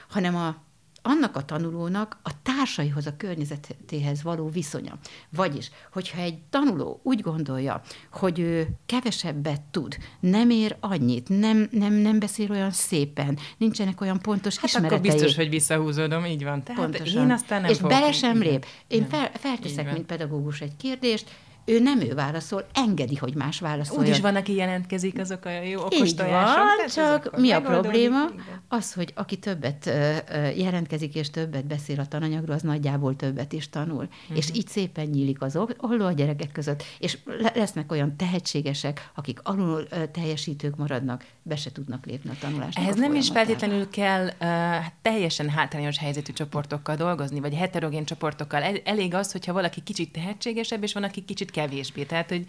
hanem 0.08 0.36
a, 0.36 0.56
annak 1.02 1.36
a 1.36 1.44
tanulónak 1.44 2.18
a 2.22 2.30
társaihoz, 2.42 3.06
a 3.06 3.16
környezetéhez 3.16 4.22
való 4.22 4.48
viszonya. 4.48 4.98
Vagyis, 5.30 5.70
hogyha 5.92 6.20
egy 6.20 6.38
tanuló 6.50 7.00
úgy 7.02 7.20
gondolja, 7.20 7.82
hogy 8.12 8.38
ő 8.38 8.68
kevesebbet 8.86 9.60
tud, 9.60 9.96
nem 10.20 10.50
ér 10.50 10.76
annyit, 10.80 11.28
nem, 11.28 11.68
nem, 11.70 11.92
nem 11.92 12.18
beszél 12.18 12.50
olyan 12.50 12.70
szépen, 12.70 13.38
nincsenek 13.56 14.00
olyan 14.00 14.18
pontos 14.18 14.56
hát 14.56 14.64
ismeretei. 14.64 14.98
akkor 14.98 15.10
biztos, 15.10 15.36
hogy 15.36 15.48
visszahúzódom, 15.48 16.24
így 16.24 16.44
van. 16.44 16.62
Tehát 16.62 16.82
Pontosan. 16.82 17.22
én 17.22 17.30
aztán 17.30 17.60
nem 17.60 17.70
És 17.70 17.76
fogok 17.76 17.92
bele 17.92 18.12
sem 18.12 18.38
lép. 18.38 18.66
Én 18.86 19.00
nem. 19.00 19.08
fel, 19.08 19.30
felteszek, 19.34 19.92
mint 19.92 20.06
pedagógus 20.06 20.60
egy 20.60 20.76
kérdést, 20.76 21.30
ő 21.64 21.78
nem 21.80 22.00
ő 22.00 22.14
válaszol, 22.14 22.66
engedi, 22.74 23.14
hogy 23.14 23.34
más 23.34 23.60
válaszoljon. 23.60 24.04
Úgy 24.04 24.10
is 24.10 24.20
van, 24.20 24.36
aki 24.36 24.54
jelentkezik, 24.54 25.18
azok 25.18 25.44
a 25.44 25.50
jó 25.50 25.80
okos 25.80 26.08
Így 26.08 26.16
tojások. 26.16 26.56
van, 26.56 26.88
csak 26.88 27.38
mi 27.38 27.50
a 27.50 27.60
probléma? 27.60 28.24
Igen. 28.32 28.62
Az, 28.68 28.92
hogy 28.92 29.12
aki 29.14 29.36
többet 29.38 29.90
jelentkezik 30.56 31.14
és 31.14 31.30
többet 31.30 31.66
beszél 31.66 32.00
a 32.00 32.06
tananyagról, 32.06 32.54
az 32.54 32.62
nagyjából 32.62 33.16
többet 33.16 33.52
is 33.52 33.68
tanul. 33.68 34.08
Uh-huh. 34.22 34.36
És 34.36 34.48
így 34.52 34.68
szépen 34.68 35.06
nyílik 35.06 35.42
az 35.42 35.58
olló 35.78 36.04
a 36.04 36.12
gyerekek 36.12 36.52
között, 36.52 36.82
és 36.98 37.18
le- 37.24 37.52
lesznek 37.54 37.92
olyan 37.92 38.16
tehetségesek, 38.16 39.10
akik 39.14 39.40
alul 39.42 39.86
teljesítők 40.12 40.76
maradnak, 40.76 41.24
be 41.42 41.56
se 41.56 41.72
tudnak 41.72 42.06
lépni 42.06 42.30
a 42.30 42.34
tanulásnak 42.40 42.84
Ehhez 42.84 42.96
a 42.96 43.00
nem 43.00 43.14
is 43.14 43.28
feltétlenül 43.28 43.88
kell 43.90 44.26
uh, 44.26 44.84
teljesen 45.02 45.48
hátrányos 45.48 45.98
helyzetű 45.98 46.32
csoportokkal 46.32 46.96
dolgozni, 46.96 47.40
vagy 47.40 47.54
heterogén 47.54 48.04
csoportokkal. 48.04 48.62
El- 48.62 48.80
Elég 48.84 49.14
az, 49.14 49.32
hogyha 49.32 49.52
valaki 49.52 49.80
kicsit 49.82 50.12
tehetségesebb, 50.12 50.82
és 50.82 50.92
van, 50.92 51.02
aki 51.02 51.24
kicsit 51.24 51.50
kevésbé. 51.54 52.02
Tehát, 52.02 52.28
hogy 52.28 52.44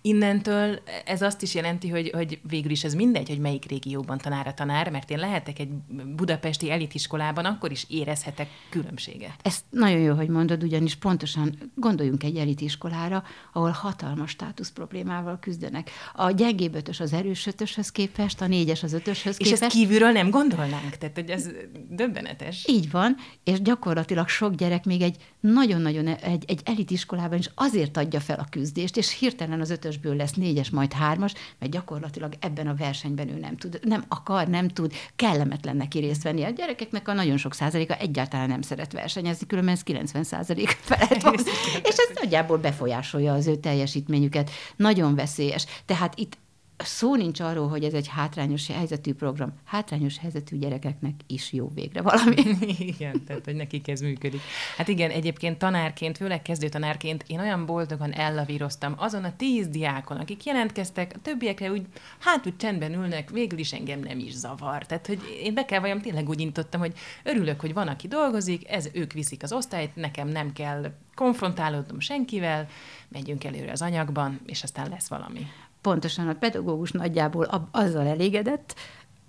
innentől 0.00 0.78
ez 1.04 1.22
azt 1.22 1.42
is 1.42 1.54
jelenti, 1.54 1.88
hogy, 1.88 2.10
hogy 2.14 2.38
végül 2.48 2.70
is 2.70 2.84
ez 2.84 2.94
mindegy, 2.94 3.28
hogy 3.28 3.38
melyik 3.38 3.64
régióban 3.64 4.18
tanár 4.18 4.46
a 4.46 4.54
tanár, 4.54 4.90
mert 4.90 5.10
én 5.10 5.18
lehetek 5.18 5.58
egy 5.58 5.68
budapesti 6.16 6.70
elitiskolában, 6.70 7.44
akkor 7.44 7.70
is 7.70 7.86
érezhetek 7.88 8.48
különbséget. 8.68 9.34
Ezt 9.42 9.64
nagyon 9.70 10.00
jó, 10.00 10.14
hogy 10.14 10.28
mondod, 10.28 10.62
ugyanis 10.62 10.94
pontosan 10.94 11.72
gondoljunk 11.74 12.22
egy 12.22 12.36
elitiskolára, 12.36 13.24
ahol 13.52 13.70
hatalmas 13.70 14.30
státusz 14.30 14.70
problémával 14.70 15.38
küzdenek. 15.40 15.90
A 16.14 16.30
gyengébb 16.30 16.74
ötös 16.74 17.00
az 17.00 17.12
erős 17.12 17.46
ötöshöz 17.46 17.92
képest, 17.92 18.40
a 18.40 18.46
négyes 18.46 18.82
az 18.82 18.92
ötöshöz 18.92 19.36
És 19.38 19.44
képest. 19.44 19.62
ezt 19.62 19.72
kívülről 19.72 20.10
nem 20.10 20.30
gondolnánk, 20.30 20.96
tehát 20.96 21.14
hogy 21.14 21.30
ez 21.30 21.50
döbbenetes. 21.88 22.64
Így 22.68 22.90
van, 22.90 23.16
és 23.44 23.62
gyakorlatilag 23.62 24.28
sok 24.28 24.54
gyerek 24.54 24.84
még 24.84 25.02
egy 25.02 25.16
nagyon-nagyon 25.40 26.06
egy, 26.06 26.44
egy 26.46 26.60
elitiskolában 26.64 27.38
is 27.38 27.50
azért 27.54 27.96
adja 27.96 28.20
fel 28.20 28.38
a 28.38 28.47
küzdést, 28.48 28.96
és 28.96 29.18
hirtelen 29.18 29.60
az 29.60 29.70
ötösből 29.70 30.16
lesz 30.16 30.32
négyes, 30.32 30.70
majd 30.70 30.92
hármas, 30.92 31.32
mert 31.58 31.72
gyakorlatilag 31.72 32.32
ebben 32.40 32.66
a 32.66 32.74
versenyben 32.74 33.28
ő 33.28 33.38
nem 33.38 33.56
tud, 33.56 33.80
nem 33.82 34.04
akar, 34.08 34.48
nem 34.48 34.68
tud, 34.68 34.92
kellemetlen 35.16 35.76
neki 35.76 35.98
részt 35.98 36.22
venni. 36.22 36.42
A 36.42 36.50
gyerekeknek 36.50 37.08
a 37.08 37.12
nagyon 37.12 37.36
sok 37.36 37.54
százaléka 37.54 37.96
egyáltalán 37.96 38.48
nem 38.48 38.62
szeret 38.62 38.92
versenyezni, 38.92 39.46
különben 39.46 39.74
ez 39.74 39.82
90 39.82 40.24
százalék 40.24 40.68
felett 40.68 41.22
van. 41.22 41.34
és 41.82 41.96
ez 41.96 42.10
nagyjából 42.14 42.58
befolyásolja 42.58 43.32
az 43.32 43.46
ő 43.46 43.56
teljesítményüket. 43.56 44.50
Nagyon 44.76 45.14
veszélyes. 45.14 45.66
Tehát 45.86 46.18
itt 46.18 46.36
szó 46.84 47.16
nincs 47.16 47.40
arról, 47.40 47.68
hogy 47.68 47.84
ez 47.84 47.92
egy 47.92 48.08
hátrányos 48.08 48.66
helyzetű 48.66 49.14
program. 49.14 49.52
Hátrányos 49.64 50.18
helyzetű 50.18 50.58
gyerekeknek 50.58 51.14
is 51.26 51.52
jó 51.52 51.70
végre 51.74 52.02
valami. 52.02 52.36
Igen, 52.78 53.24
tehát 53.24 53.44
hogy 53.44 53.54
nekik 53.54 53.88
ez 53.88 54.00
működik. 54.00 54.40
Hát 54.76 54.88
igen, 54.88 55.10
egyébként 55.10 55.58
tanárként, 55.58 56.16
főleg 56.16 56.42
kezdő 56.42 56.68
tanárként 56.68 57.24
én 57.26 57.40
olyan 57.40 57.66
boldogan 57.66 58.12
ellavíroztam 58.12 58.94
azon 58.96 59.24
a 59.24 59.36
tíz 59.36 59.68
diákon, 59.68 60.16
akik 60.16 60.44
jelentkeztek, 60.44 61.12
a 61.14 61.18
többiekre 61.22 61.70
úgy, 61.70 61.86
hát 62.18 62.46
úgy 62.46 62.56
csendben 62.56 62.92
ülnek, 62.92 63.30
végül 63.30 63.58
is 63.58 63.72
engem 63.72 64.00
nem 64.00 64.18
is 64.18 64.32
zavar. 64.32 64.86
Tehát, 64.86 65.06
hogy 65.06 65.20
én 65.42 65.54
be 65.54 65.64
kell 65.64 65.80
vajon 65.80 66.00
tényleg 66.00 66.28
úgy 66.28 66.38
nyitottam, 66.38 66.80
hogy 66.80 66.92
örülök, 67.22 67.60
hogy 67.60 67.74
van, 67.74 67.88
aki 67.88 68.08
dolgozik, 68.08 68.70
ez 68.70 68.88
ők 68.92 69.12
viszik 69.12 69.42
az 69.42 69.52
osztályt, 69.52 69.96
nekem 69.96 70.28
nem 70.28 70.52
kell 70.52 70.92
konfrontálódnom 71.14 72.00
senkivel, 72.00 72.68
megyünk 73.08 73.44
előre 73.44 73.72
az 73.72 73.82
anyagban, 73.82 74.40
és 74.46 74.62
aztán 74.62 74.88
lesz 74.88 75.08
valami. 75.08 75.46
Pontosan 75.88 76.28
a 76.28 76.34
pedagógus 76.34 76.90
nagyjából 76.90 77.68
azzal 77.70 78.06
elégedett, 78.06 78.74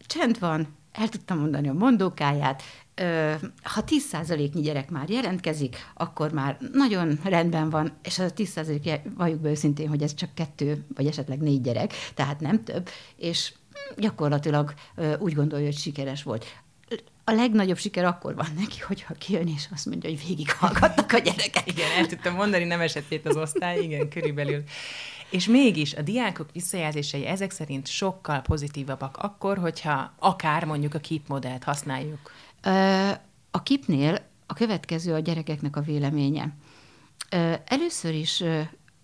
csend 0.06 0.39
van, 0.39 0.78
el 0.91 1.10
tudtam 1.10 1.39
mondani 1.39 1.69
a 1.69 1.74
mondókáját, 1.74 2.63
ha 3.63 3.84
10%-nyi 3.88 4.62
gyerek 4.62 4.89
már 4.89 5.10
jelentkezik, 5.10 5.76
akkor 5.93 6.32
már 6.32 6.58
nagyon 6.74 7.19
rendben 7.24 7.69
van, 7.69 7.91
és 8.04 8.19
az 8.19 8.32
a 8.32 8.34
10% 8.34 9.00
valljuk 9.15 9.39
be 9.39 9.50
őszintén, 9.50 9.88
hogy 9.88 10.02
ez 10.02 10.13
csak 10.13 10.34
kettő, 10.34 10.86
vagy 10.95 11.06
esetleg 11.06 11.39
négy 11.41 11.62
gyerek, 11.62 11.93
tehát 12.13 12.39
nem 12.39 12.63
több, 12.63 12.89
és 13.15 13.54
gyakorlatilag 13.98 14.74
úgy 15.19 15.34
gondolja, 15.34 15.65
hogy 15.65 15.78
sikeres 15.78 16.24
volt. 16.24 16.45
A 17.24 17.32
legnagyobb 17.32 17.78
siker 17.78 18.06
akkor 18.06 18.36
van 18.36 18.50
neki, 18.60 18.80
hogyha 18.80 19.13
kijön, 19.13 19.48
és 19.48 19.67
azt 19.74 19.86
mondja, 19.86 20.10
hogy 20.10 20.28
végighallgattak 20.28 21.12
a 21.12 21.17
gyerekek. 21.17 21.67
Igen, 21.67 21.91
el 21.98 22.06
tudtam 22.06 22.34
mondani, 22.34 22.63
nem 22.63 22.80
esett 22.80 23.08
szét 23.08 23.28
az 23.28 23.36
osztály, 23.36 23.80
igen, 23.80 24.10
körülbelül. 24.10 24.63
És 25.30 25.48
mégis 25.48 25.94
a 25.94 26.02
diákok 26.02 26.52
visszajelzései 26.54 27.26
ezek 27.26 27.52
szerint 27.52 27.88
sokkal 27.88 28.42
pozitívabbak 28.42 29.18
akkor, 29.18 29.58
hogyha 29.58 30.13
akár 30.20 30.65
mondjuk 30.65 30.94
a 30.94 31.00
KIP 31.00 31.28
modellt 31.28 31.63
használjuk. 31.63 32.32
A 33.52 33.63
kipnél 33.63 34.28
a 34.46 34.54
következő 34.54 35.13
a 35.13 35.20
gyerekeknek 35.20 35.76
a 35.76 35.82
véleménye. 35.82 36.56
Először 37.65 38.13
is 38.13 38.44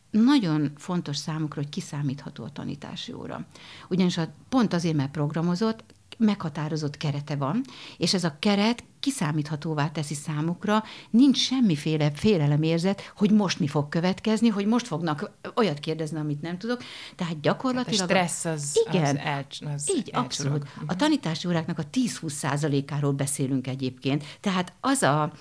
nagyon 0.09 0.71
fontos 0.77 1.17
számukra, 1.17 1.61
hogy 1.61 1.69
kiszámítható 1.69 2.43
a 2.43 2.51
tanítási 2.51 3.13
óra. 3.13 3.45
Ugyanis 3.89 4.17
a, 4.17 4.27
pont 4.49 4.73
azért, 4.73 4.95
mert 4.95 5.11
programozott, 5.11 5.83
meghatározott 6.17 6.97
kerete 6.97 7.35
van, 7.35 7.61
és 7.97 8.13
ez 8.13 8.23
a 8.23 8.35
keret 8.39 8.83
kiszámíthatóvá 9.05 9.89
teszi 9.89 10.13
számukra, 10.13 10.83
nincs 11.09 11.37
semmiféle 11.37 12.11
félelemérzet, 12.11 13.11
hogy 13.15 13.31
most 13.31 13.59
mi 13.59 13.67
fog 13.67 13.89
következni, 13.89 14.47
hogy 14.47 14.65
most 14.65 14.87
fognak 14.87 15.31
olyat 15.55 15.79
kérdezni, 15.79 16.19
amit 16.19 16.41
nem 16.41 16.57
tudok. 16.57 16.77
Tehát 17.15 17.25
Tehát 17.25 17.33
a 17.33 17.39
gyakorlatilag... 17.41 18.09
stressz 18.09 18.45
az, 18.45 18.81
Igen. 18.89 19.03
az, 19.03 19.21
el, 19.23 19.45
az 19.73 19.91
Így, 19.95 20.09
abszolút. 20.13 20.53
elcsurog. 20.53 20.67
A 20.85 20.95
tanítási 20.95 21.47
óráknak 21.47 21.79
a 21.79 21.83
10-20 21.93 22.29
százalékáról 22.29 23.11
beszélünk 23.11 23.67
egyébként. 23.67 24.23
Tehát 24.39 24.73
az 24.79 25.01
a 25.01 25.31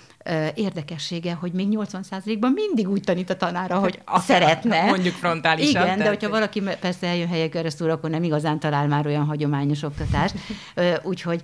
érdekessége, 0.55 1.33
hogy 1.33 1.51
még 1.51 1.67
80 1.67 2.03
százalékban 2.03 2.51
mindig 2.51 2.89
úgy 2.89 3.01
tanít 3.01 3.29
a 3.29 3.35
tanára, 3.35 3.79
hogy 3.79 3.99
Akár, 4.05 4.21
szeretne. 4.21 4.85
mondjuk 4.91 5.13
frontálisan, 5.13 5.69
Igen, 5.83 5.97
de 5.97 6.03
tehát, 6.03 6.07
hogyha 6.07 6.29
hogy- 6.29 6.51
valaki 6.51 6.77
persze 6.79 7.07
eljön 7.07 7.27
helyek 7.27 7.49
keresztül, 7.49 7.89
akkor 7.89 8.09
nem 8.09 8.23
igazán 8.23 8.59
talál 8.59 8.87
már 8.87 9.05
olyan 9.05 9.25
hagyományos 9.25 9.83
oktatást. 9.83 10.35
Úgyhogy 11.03 11.41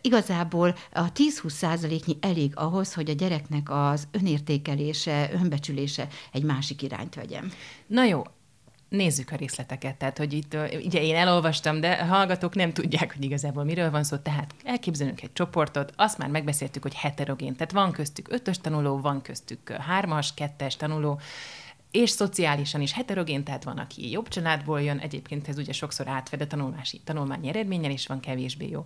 igazából 0.00 0.74
a 0.92 1.12
10-20 1.12 1.48
százaléknyi 1.48 2.16
elég 2.20 2.52
ahhoz, 2.54 2.94
hogy 2.94 3.10
a 3.10 3.14
gyereknek 3.14 3.70
az 3.70 4.08
önértékelése, 4.10 5.30
önbecsülése 5.42 6.06
egy 6.32 6.42
másik 6.42 6.82
irányt 6.82 7.14
vegyen. 7.14 7.52
Na 7.86 8.04
jó, 8.04 8.22
nézzük 8.92 9.30
a 9.30 9.36
részleteket. 9.36 9.96
Tehát, 9.96 10.18
hogy 10.18 10.32
itt, 10.32 10.56
ugye 10.84 11.02
én 11.02 11.16
elolvastam, 11.16 11.80
de 11.80 12.04
hallgatók 12.04 12.54
nem 12.54 12.72
tudják, 12.72 13.14
hogy 13.14 13.24
igazából 13.24 13.64
miről 13.64 13.90
van 13.90 14.04
szó. 14.04 14.16
Tehát 14.16 14.54
elképzelünk 14.64 15.22
egy 15.22 15.32
csoportot, 15.32 15.92
azt 15.96 16.18
már 16.18 16.28
megbeszéltük, 16.28 16.82
hogy 16.82 16.94
heterogén. 16.94 17.56
Tehát 17.56 17.72
van 17.72 17.92
köztük 17.92 18.28
ötös 18.30 18.58
tanuló, 18.58 19.00
van 19.00 19.22
köztük 19.22 19.70
hármas, 19.70 20.34
kettes 20.34 20.76
tanuló, 20.76 21.20
és 21.90 22.10
szociálisan 22.10 22.80
is 22.80 22.92
heterogén, 22.92 23.44
tehát 23.44 23.64
van, 23.64 23.78
aki 23.78 24.10
jobb 24.10 24.28
családból 24.28 24.82
jön, 24.82 24.98
egyébként 24.98 25.48
ez 25.48 25.58
ugye 25.58 25.72
sokszor 25.72 26.08
átfed 26.08 26.40
a 26.40 26.46
tanulmási, 26.46 27.00
tanulmányi 27.04 27.48
eredménnyel, 27.48 27.90
és 27.90 28.06
van 28.06 28.20
kevésbé 28.20 28.68
jó. 28.68 28.84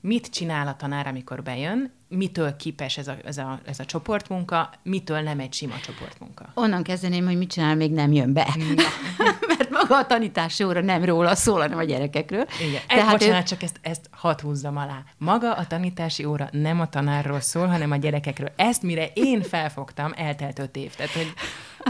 Mit 0.00 0.26
csinál 0.26 0.66
a 0.66 0.76
tanár, 0.76 1.06
amikor 1.06 1.42
bejön? 1.42 1.92
Mitől 2.08 2.56
képes 2.56 2.98
ez 2.98 3.08
a, 3.08 3.16
ez, 3.24 3.38
a, 3.38 3.60
ez 3.64 3.78
a 3.78 3.84
csoportmunka? 3.84 4.70
Mitől 4.82 5.20
nem 5.20 5.40
egy 5.40 5.52
sima 5.52 5.74
csoportmunka? 5.84 6.44
Onnan 6.54 6.82
kezdeném, 6.82 7.26
hogy 7.26 7.38
mit 7.38 7.50
csinál, 7.50 7.74
még 7.76 7.92
nem 7.92 8.12
jön 8.12 8.32
be. 8.32 8.56
Mert 9.56 9.70
maga 9.70 9.96
a 9.98 10.06
tanítási 10.06 10.64
óra 10.64 10.80
nem 10.80 11.04
róla 11.04 11.34
szól, 11.34 11.60
hanem 11.60 11.78
a 11.78 11.82
gyerekekről. 11.82 12.46
Igen. 12.60 12.70
Tehát 12.70 12.86
Tehát 12.86 13.10
bocsánat, 13.18 13.40
ő- 13.42 13.44
csak 13.44 13.62
ezt, 13.62 13.78
ezt 13.82 14.08
hadd 14.10 14.40
húzzam 14.40 14.76
alá. 14.76 15.02
Maga 15.16 15.54
a 15.54 15.66
tanítási 15.66 16.24
óra 16.24 16.48
nem 16.52 16.80
a 16.80 16.88
tanárról 16.88 17.40
szól, 17.40 17.66
hanem 17.66 17.90
a 17.90 17.96
gyerekekről. 17.96 18.52
Ezt 18.56 18.82
mire 18.82 19.10
én 19.14 19.42
felfogtam, 19.42 20.12
eltelt 20.16 20.58
öt 20.58 20.76
év. 20.76 20.94
Tehát, 20.94 21.12
hogy 21.12 21.32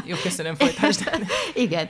jó, 0.05 0.17
köszönöm, 0.23 0.55
folytasd. 0.55 1.11
Igen. 1.55 1.89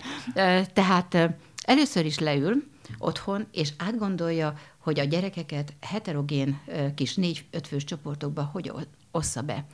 Tehát 0.73 1.29
először 1.63 2.05
is 2.07 2.19
leül 2.19 2.63
otthon, 2.99 3.47
és 3.53 3.69
átgondolja, 3.79 4.55
hogy 4.89 5.01
a 5.01 5.05
gyerekeket 5.05 5.75
heterogén 5.81 6.61
kis 6.95 7.15
négy-öt 7.15 7.67
fős 7.67 7.85
csoportokba 7.85 8.43
hogy 8.53 8.73
ossza 9.11 9.43
be. 9.43 9.67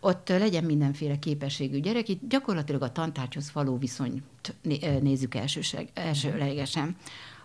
Ott 0.00 0.28
legyen 0.28 0.64
mindenféle 0.64 1.18
képességű 1.18 1.80
gyerek, 1.80 2.08
itt 2.08 2.20
gyakorlatilag 2.28 2.82
a 2.82 2.92
tantárgyhoz 2.92 3.52
való 3.52 3.78
viszonyt 3.78 4.22
nézzük 5.00 5.34
elsőseg, 5.34 5.88
elsőlegesen. 5.94 6.96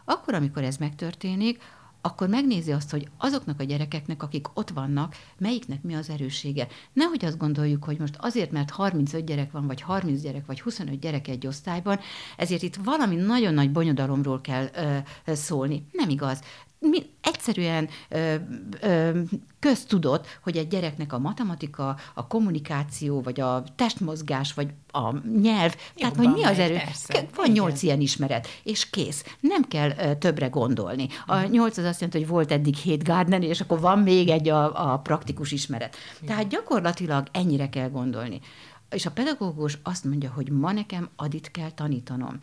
Akkor, 0.05 0.33
amikor 0.33 0.63
ez 0.63 0.77
megtörténik, 0.77 1.61
akkor 2.01 2.27
megnézi 2.27 2.71
azt, 2.71 2.91
hogy 2.91 3.09
azoknak 3.17 3.59
a 3.59 3.63
gyerekeknek, 3.63 4.23
akik 4.23 4.57
ott 4.57 4.69
vannak, 4.69 5.15
melyiknek 5.37 5.81
mi 5.81 5.95
az 5.95 6.09
erőssége. 6.09 6.67
Nehogy 6.93 7.25
azt 7.25 7.37
gondoljuk, 7.37 7.83
hogy 7.83 7.97
most 7.99 8.15
azért, 8.19 8.51
mert 8.51 8.69
35 8.69 9.25
gyerek 9.25 9.51
van, 9.51 9.67
vagy 9.67 9.81
30 9.81 10.21
gyerek, 10.21 10.45
vagy 10.45 10.61
25 10.61 10.99
gyerek 10.99 11.27
egy 11.27 11.47
osztályban, 11.47 11.99
ezért 12.37 12.61
itt 12.61 12.75
valami 12.75 13.15
nagyon 13.15 13.53
nagy 13.53 13.71
bonyodalomról 13.71 14.41
kell 14.41 14.69
ö, 15.25 15.33
szólni. 15.35 15.85
Nem 15.91 16.09
igaz. 16.09 16.41
Egyszerűen 17.21 17.89
ö, 18.09 18.35
ö, 18.81 19.19
köztudott, 19.59 20.25
hogy 20.43 20.57
egy 20.57 20.67
gyereknek 20.67 21.13
a 21.13 21.19
matematika, 21.19 21.95
a 22.13 22.27
kommunikáció, 22.27 23.21
vagy 23.21 23.39
a 23.39 23.63
testmozgás, 23.75 24.53
vagy 24.53 24.67
a 24.91 25.13
nyelv, 25.41 25.75
Jobban 25.95 25.95
tehát 25.95 26.15
hogy 26.15 26.29
mi 26.33 26.43
az 26.43 26.59
erő, 26.59 26.73
persze. 26.73 27.25
van 27.35 27.51
nyolc 27.51 27.83
ilyen 27.83 27.99
ismeret, 27.99 28.47
és 28.63 28.89
kész. 28.89 29.25
Nem 29.39 29.63
kell 29.63 29.89
ö, 29.97 30.15
többre 30.15 30.47
gondolni. 30.47 31.07
A 31.25 31.37
mm. 31.37 31.51
nyolc 31.51 31.77
az 31.77 31.83
azt 31.83 32.01
jelenti, 32.01 32.19
hogy 32.19 32.27
volt 32.27 32.51
eddig 32.51 32.75
hét 32.75 33.03
Gardner, 33.03 33.43
és 33.43 33.61
akkor 33.61 33.79
van 33.79 33.99
még 33.99 34.29
egy 34.29 34.49
a, 34.49 34.91
a 34.91 34.97
praktikus 34.99 35.51
ismeret. 35.51 35.95
Tehát 36.25 36.47
gyakorlatilag 36.47 37.27
ennyire 37.31 37.69
kell 37.69 37.89
gondolni 37.89 38.39
és 38.89 39.05
a 39.05 39.11
pedagógus 39.11 39.77
azt 39.83 40.03
mondja, 40.03 40.31
hogy 40.31 40.51
ma 40.51 40.71
nekem 40.71 41.09
adit 41.15 41.51
kell 41.51 41.71
tanítanom. 41.71 42.37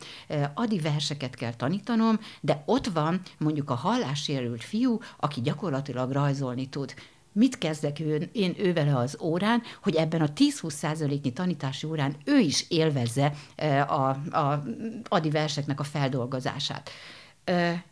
Adi 0.53 0.79
verseket 0.79 1.35
kell 1.35 1.53
tanítanom, 1.53 2.19
de 2.41 2.63
ott 2.65 2.87
van 2.87 3.21
mondjuk 3.37 3.69
a 3.69 3.75
hallássérült 3.75 4.63
fiú, 4.63 4.99
aki 5.17 5.41
gyakorlatilag 5.41 6.11
rajzolni 6.11 6.69
tud 6.69 6.93
mit 7.37 7.57
kezdek 7.57 7.99
ő, 7.99 8.29
én 8.31 8.53
ővele 8.57 8.97
az 8.97 9.17
órán, 9.21 9.61
hogy 9.83 9.95
ebben 9.95 10.21
a 10.21 10.33
10-20 10.33 10.69
százaléknyi 10.69 11.33
tanítási 11.33 11.87
órán 11.87 12.15
ő 12.25 12.37
is 12.37 12.65
élvezze 12.69 13.33
a, 13.87 14.09
a 14.37 14.63
adi 15.07 15.29
verseknek 15.29 15.79
a 15.79 15.83
feldolgozását. 15.83 16.89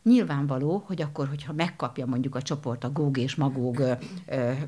nyilvánvaló, 0.04 0.84
hogy 0.86 1.02
akkor, 1.02 1.28
hogyha 1.28 1.54
megkapja 1.54 2.06
mondjuk 2.06 2.36
a 2.36 2.42
csoport 2.42 2.84
a 2.84 2.92
góg 2.92 3.18
és 3.18 3.36
magóg 3.36 3.98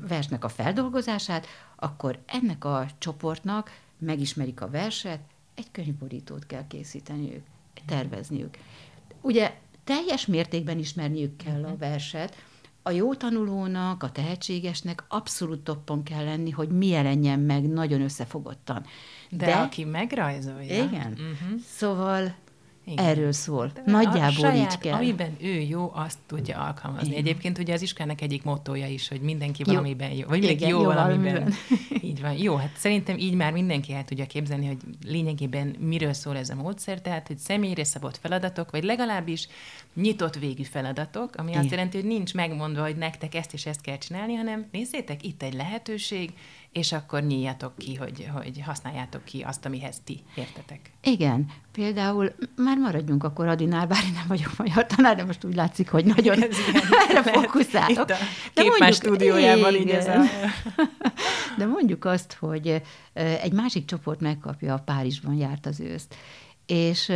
versnek 0.08 0.44
a 0.44 0.48
feldolgozását, 0.48 1.46
akkor 1.78 2.18
ennek 2.26 2.64
a 2.64 2.86
csoportnak 2.98 3.70
megismerik 3.98 4.60
a 4.60 4.70
verset, 4.70 5.20
egy 5.54 5.70
könyvborítót 5.70 6.46
kell 6.46 6.66
készíteniük, 6.66 7.42
tervezniük. 7.86 8.58
Ugye 9.20 9.58
teljes 9.84 10.26
mértékben 10.26 10.78
ismerniük 10.78 11.36
kell 11.36 11.64
a 11.64 11.68
mhm. 11.68 11.78
verset, 11.78 12.36
a 12.82 12.90
jó 12.90 13.14
tanulónak, 13.14 14.02
a 14.02 14.10
tehetségesnek 14.10 15.04
abszolút 15.08 15.60
toppon 15.60 16.02
kell 16.02 16.24
lenni, 16.24 16.50
hogy 16.50 16.68
mi 16.68 16.86
jelenjen 16.86 17.40
meg 17.40 17.68
nagyon 17.68 18.00
összefogottan. 18.00 18.84
De, 19.30 19.46
De 19.46 19.54
aki 19.54 19.84
megrajzolja. 19.84 20.84
Igen. 20.84 21.12
Uh-huh. 21.12 21.60
Szóval 21.66 22.34
igen. 22.90 23.04
Erről 23.04 23.32
szól. 23.32 23.70
De 23.74 23.82
Nagyjából 23.86 24.30
saját, 24.30 24.72
így 24.72 24.78
kell. 24.78 24.94
Amiben 24.94 25.36
ő 25.40 25.60
jó, 25.60 25.90
azt 25.94 26.18
tudja 26.26 26.58
alkalmazni. 26.58 27.08
Igen. 27.08 27.18
Egyébként 27.18 27.58
ugye 27.58 27.72
az 27.72 27.82
iskának 27.82 28.20
egyik 28.20 28.42
mottoja 28.42 28.86
is, 28.86 29.08
hogy 29.08 29.20
mindenki 29.20 29.62
jó. 29.66 29.72
valamiben 29.72 30.10
jó. 30.10 30.26
Vagy 30.28 30.38
mindenki 30.38 30.62
Igen, 30.64 30.68
jó, 30.68 30.80
jó 30.82 30.86
valamiben. 30.86 31.32
valamiben. 31.32 31.54
így 32.08 32.20
van. 32.20 32.32
Jó, 32.32 32.54
hát 32.54 32.72
szerintem 32.76 33.18
így 33.18 33.34
már 33.34 33.52
mindenki 33.52 33.92
el 33.92 34.04
tudja 34.04 34.26
képzelni, 34.26 34.66
hogy 34.66 34.78
lényegében 35.04 35.74
miről 35.78 36.12
szól 36.12 36.36
ez 36.36 36.48
a 36.48 36.54
módszer, 36.54 37.00
tehát 37.00 37.26
hogy 37.26 37.38
személyre 37.38 37.84
szabott 37.84 38.16
feladatok, 38.16 38.70
vagy 38.70 38.84
legalábbis 38.84 39.48
nyitott 39.94 40.34
végű 40.34 40.62
feladatok, 40.62 41.36
ami 41.36 41.50
Igen. 41.50 41.62
azt 41.62 41.70
jelenti, 41.70 41.96
hogy 41.96 42.06
nincs 42.06 42.34
megmondva, 42.34 42.82
hogy 42.82 42.96
nektek 42.96 43.34
ezt 43.34 43.52
és 43.52 43.66
ezt 43.66 43.80
kell 43.80 43.98
csinálni, 43.98 44.34
hanem 44.34 44.66
nézzétek, 44.72 45.24
itt 45.24 45.42
egy 45.42 45.54
lehetőség, 45.54 46.32
és 46.72 46.92
akkor 46.92 47.22
nyíljatok 47.22 47.76
ki, 47.76 47.94
hogy, 47.94 48.28
hogy 48.34 48.60
használjátok 48.64 49.24
ki 49.24 49.40
azt, 49.40 49.64
amihez 49.64 50.00
ti 50.04 50.22
értetek. 50.34 50.90
Igen, 51.02 51.46
például 51.72 52.34
már 52.56 52.78
maradjunk 52.78 53.24
akkor 53.24 53.46
Adinál, 53.46 53.86
bár 53.86 54.04
én 54.04 54.12
nem 54.12 54.26
vagyok 54.28 54.56
magyar 54.56 54.86
tanár, 54.86 55.16
de 55.16 55.24
most 55.24 55.44
úgy 55.44 55.54
látszik, 55.54 55.90
hogy 55.90 56.04
nagyon 56.04 56.42
ez 56.42 56.56
erre 57.08 57.22
fókuszálok. 57.22 58.10
Itt 58.10 58.10
a 58.10 58.16
képmás 58.54 58.94
stúdiójában 58.94 59.74
így 59.74 59.90
ez 59.90 60.06
a... 60.06 60.20
De 61.56 61.66
mondjuk 61.66 62.04
azt, 62.04 62.32
hogy 62.32 62.82
egy 63.12 63.52
másik 63.52 63.84
csoport 63.84 64.20
megkapja, 64.20 64.74
a 64.74 64.78
Párizsban 64.78 65.34
járt 65.34 65.66
az 65.66 65.80
őszt, 65.80 66.14
és 66.66 67.12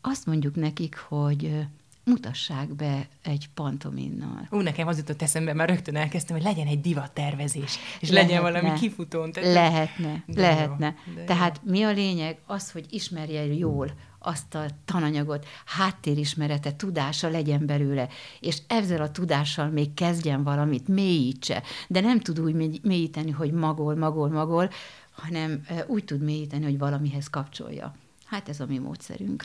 azt 0.00 0.26
mondjuk 0.26 0.54
nekik, 0.54 0.96
hogy 0.96 1.66
mutassák 2.04 2.74
be 2.74 3.08
egy 3.22 3.48
pantominnal. 3.54 4.48
Ú, 4.50 4.60
nekem 4.60 4.86
az 4.86 4.96
jutott 4.96 5.22
eszembe, 5.22 5.54
már 5.54 5.68
rögtön 5.68 5.96
elkezdtem, 5.96 6.36
hogy 6.36 6.44
legyen 6.44 6.66
egy 6.66 6.80
divattervezés, 6.80 7.78
és 8.00 8.10
lehetne, 8.10 8.34
legyen 8.34 8.52
valami 8.52 8.78
kifutón. 8.78 9.32
Tehát... 9.32 9.52
Lehetne, 9.52 10.24
de 10.26 10.40
lehetne. 10.40 10.94
Jó, 11.06 11.14
de 11.14 11.24
Tehát 11.24 11.60
jó. 11.64 11.70
mi 11.70 11.82
a 11.82 11.90
lényeg? 11.90 12.38
Az, 12.46 12.70
hogy 12.70 12.86
ismerje 12.90 13.44
jól 13.44 13.92
azt 14.18 14.54
a 14.54 14.64
tananyagot, 14.84 15.46
háttérismerete, 15.64 16.72
tudása 16.72 17.28
legyen 17.28 17.66
belőle, 17.66 18.08
és 18.40 18.58
ezzel 18.66 19.02
a 19.02 19.10
tudással 19.10 19.68
még 19.68 19.94
kezdjen 19.94 20.42
valamit, 20.42 20.88
mélyítse, 20.88 21.62
de 21.88 22.00
nem 22.00 22.20
tud 22.20 22.40
úgy 22.40 22.80
mélyíteni, 22.82 23.30
hogy 23.30 23.52
magol, 23.52 23.96
magol, 23.96 24.28
magol, 24.28 24.70
hanem 25.10 25.66
úgy 25.86 26.04
tud 26.04 26.22
mélyíteni, 26.22 26.64
hogy 26.64 26.78
valamihez 26.78 27.28
kapcsolja. 27.28 27.94
Hát 28.24 28.48
ez 28.48 28.60
a 28.60 28.66
mi 28.66 28.78
módszerünk. 28.78 29.44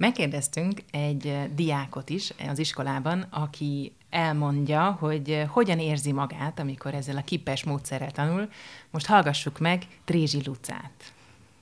Megkérdeztünk 0.00 0.80
egy 0.90 1.38
diákot 1.54 2.10
is 2.10 2.32
az 2.50 2.58
iskolában, 2.58 3.26
aki 3.30 3.92
elmondja, 4.10 4.96
hogy 5.00 5.44
hogyan 5.52 5.78
érzi 5.78 6.12
magát, 6.12 6.58
amikor 6.58 6.94
ezzel 6.94 7.16
a 7.16 7.24
kipes 7.24 7.64
módszerrel 7.64 8.10
tanul. 8.10 8.48
Most 8.90 9.06
hallgassuk 9.06 9.58
meg 9.58 9.82
Trézsi 10.04 10.40
Lucát. 10.44 10.92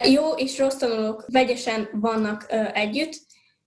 Jó 0.04 0.30
és 0.30 0.58
rossz 0.58 0.76
tanulók 0.76 1.24
vegyesen 1.32 1.88
vannak 1.92 2.46
ö, 2.50 2.64
együtt, 2.72 3.20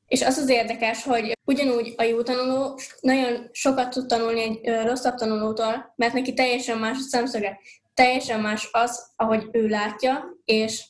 és 0.07 0.21
az 0.21 0.38
az 0.38 0.49
érdekes, 0.49 1.03
hogy 1.03 1.38
ugyanúgy 1.45 1.93
a 1.97 2.03
jó 2.03 2.21
tanuló 2.21 2.79
nagyon 3.01 3.49
sokat 3.51 3.89
tud 3.89 4.07
tanulni 4.07 4.41
egy 4.41 4.60
ö, 4.63 4.81
rosszabb 4.81 5.15
tanulótól, 5.15 5.93
mert 5.95 6.13
neki 6.13 6.34
teljesen 6.34 6.77
más 6.77 6.97
a 6.97 7.01
szemszöge. 7.10 7.60
Teljesen 7.93 8.39
más 8.39 8.69
az, 8.71 9.12
ahogy 9.15 9.49
ő 9.51 9.67
látja, 9.67 10.23
és 10.45 10.86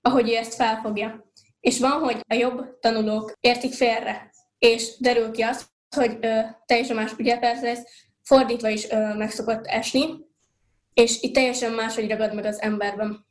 ahogy 0.00 0.30
ő 0.30 0.34
ezt 0.34 0.54
felfogja. 0.54 1.25
És 1.66 1.78
van, 1.78 2.00
hogy 2.00 2.20
a 2.28 2.34
jobb 2.34 2.78
tanulók 2.80 3.32
értik 3.40 3.72
félre, 3.72 4.30
és 4.58 4.96
derül 4.98 5.30
ki 5.30 5.42
az, 5.42 5.66
hogy 5.96 6.18
ö, 6.20 6.40
teljesen 6.66 6.96
más, 6.96 7.12
ugye 7.18 7.38
persze 7.38 7.68
ez 7.68 7.82
fordítva 8.22 8.68
is 8.68 8.90
ö, 8.90 9.14
meg 9.14 9.30
szokott 9.30 9.66
esni, 9.66 10.04
és 10.94 11.22
itt 11.22 11.34
teljesen 11.34 11.72
más, 11.72 11.94
hogy 11.94 12.08
ragad 12.08 12.34
meg 12.34 12.44
az 12.44 12.60
emberben. 12.60 13.26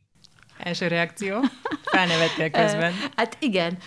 Első 0.58 0.88
reakció? 0.88 1.40
Felnevettél 1.84 2.50
közben. 2.50 2.94
hát 3.16 3.38
igen, 3.40 3.78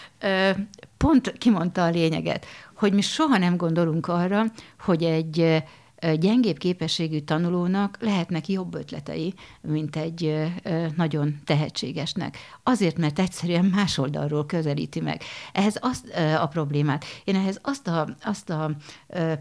pont 0.96 1.32
kimondta 1.38 1.84
a 1.84 1.90
lényeget, 1.90 2.46
hogy 2.76 2.92
mi 2.92 3.00
soha 3.00 3.38
nem 3.38 3.56
gondolunk 3.56 4.06
arra, 4.06 4.44
hogy 4.78 5.04
egy 5.04 5.62
gyengébb 6.18 6.58
képességű 6.58 7.18
tanulónak 7.20 7.96
lehetnek 8.00 8.48
jobb 8.48 8.74
ötletei, 8.74 9.34
mint 9.61 9.96
egy 9.96 10.46
nagyon 10.96 11.40
tehetségesnek. 11.44 12.37
Azért, 12.62 12.98
mert 12.98 13.18
egyszerűen 13.18 13.64
más 13.64 13.98
oldalról 13.98 14.46
közelíti 14.46 15.00
meg. 15.00 15.22
Ehhez 15.52 15.76
azt 15.80 16.14
a 16.40 16.46
problémát. 16.46 17.04
Én 17.24 17.34
ehhez 17.34 17.58
azt 17.62 17.88
a, 17.88 18.08
azt 18.22 18.50
a 18.50 18.70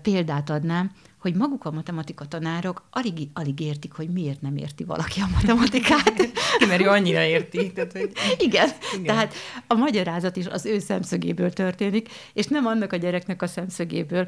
példát 0.02 0.50
adnám, 0.50 0.92
hogy 1.28 1.36
maguk 1.36 1.66
a 1.66 1.72
matematika 1.72 2.26
tanárok 2.26 2.84
alig, 2.92 3.28
alig 3.34 3.60
értik, 3.60 3.94
hogy 3.94 4.10
miért 4.10 4.42
nem 4.42 4.58
érti 4.58 4.84
valaki 4.84 5.22
a 5.22 5.28
matematikát. 5.34 6.14
Mert 6.68 6.82
ő 6.82 6.88
annyira 6.88 7.22
érti. 7.22 7.72
Tehát, 7.72 7.92
hogy... 7.92 8.12
igen. 8.38 8.70
igen, 8.94 9.06
tehát 9.06 9.34
a 9.68 9.74
magyarázat 9.74 10.36
is 10.36 10.46
az 10.46 10.66
ő 10.66 10.80
szemszögéből 10.80 11.52
történik, 11.52 12.10
és 12.34 12.46
nem 12.46 12.66
annak 12.66 12.94
a 12.94 12.96
gyereknek 12.96 13.42
a 13.42 13.48
szemszögéből, 13.48 14.28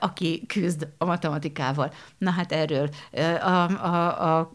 aki 0.00 0.44
küzd 0.46 0.88
a 0.98 1.04
matematikával. 1.04 1.92
Na 2.18 2.30
hát 2.30 2.52
erről 2.52 2.88
a, 3.42 3.86
a, 3.86 4.38
a 4.38 4.50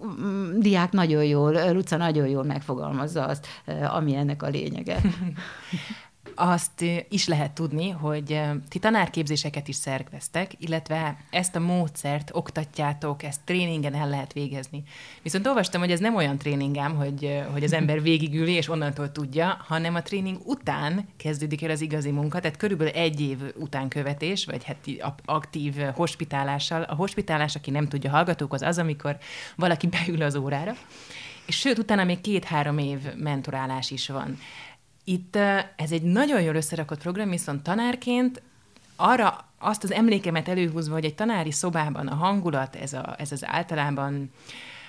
diák 0.58 0.92
nagyon 0.92 1.24
jól, 1.24 1.74
Luca 1.74 1.98
nagyon 1.98 2.28
jól 2.28 2.44
megfogalmazza 2.44 3.26
azt, 3.26 3.48
ami 3.88 4.16
ennek 4.16 4.44
a 4.44 4.48
lényege. 4.48 5.02
azt 6.36 6.86
is 7.10 7.28
lehet 7.28 7.52
tudni, 7.52 7.90
hogy 7.90 8.42
ti 8.70 8.80
tanárképzéseket 8.80 9.68
is 9.68 9.76
szerveztek, 9.76 10.52
illetve 10.58 11.18
ezt 11.30 11.56
a 11.56 11.60
módszert 11.60 12.30
oktatjátok, 12.34 13.24
ezt 13.24 13.42
tréningen 13.46 13.94
el 13.94 14.10
lehet 14.10 14.34
végezni. 14.34 14.84
Viszont 15.22 15.48
olvastam, 15.48 15.82
hogy 15.82 15.92
ez 15.92 16.00
nem 16.00 16.16
olyan 16.16 16.38
tréningám, 16.38 16.96
hogy, 16.96 17.44
hogy 17.52 17.64
az 17.64 17.74
ember 17.74 18.02
végigüli 18.12 18.52
és 18.52 18.70
onnantól 18.70 19.12
tudja, 19.12 19.58
hanem 19.68 19.96
a 19.96 20.02
tréning 20.02 20.38
után 20.44 21.08
kezdődik 21.18 21.64
el 21.64 21.70
az 21.70 21.82
igazi 21.82 22.12
munka, 22.12 22.40
tehát 22.40 22.58
körülbelül 22.58 22.94
egy 22.94 23.22
év 23.22 23.38
utánkövetés, 23.56 24.46
vagy 24.46 24.64
hát 24.64 24.78
aktív 25.26 25.76
hospitálással. 25.78 26.82
A 26.82 26.96
hospitálás, 26.96 27.56
aki 27.56 27.72
nem 27.72 27.88
tudja, 27.88 28.10
hallgatók, 28.10 28.54
az 28.54 28.62
az, 28.62 28.78
amikor 28.78 29.18
valaki 29.56 29.88
beül 29.98 30.22
az 30.22 30.36
órára, 30.36 30.76
és 31.46 31.58
sőt, 31.60 31.78
utána 31.78 32.04
még 32.04 32.22
két-három 32.22 32.78
év 32.78 33.00
mentorálás 33.16 33.92
is 33.92 34.08
van. 34.08 34.38
Itt 35.08 35.36
ez 35.76 35.92
egy 35.92 36.02
nagyon 36.02 36.42
jól 36.42 36.56
összerakott 36.56 37.02
program, 37.02 37.30
viszont 37.30 37.64
tanárként 37.64 38.42
arra 38.96 39.46
azt 39.60 39.84
az 39.84 39.92
emlékemet 39.92 40.48
előhúzva, 40.48 40.94
hogy 40.94 41.06
egy 41.06 41.16
tanári 41.16 41.52
szobában 41.52 42.08
a 42.08 42.16
hangulat, 42.16 42.76
ez, 42.76 42.94
a, 42.94 43.16
ez 43.18 43.32
az 43.32 43.46
általában 43.46 44.32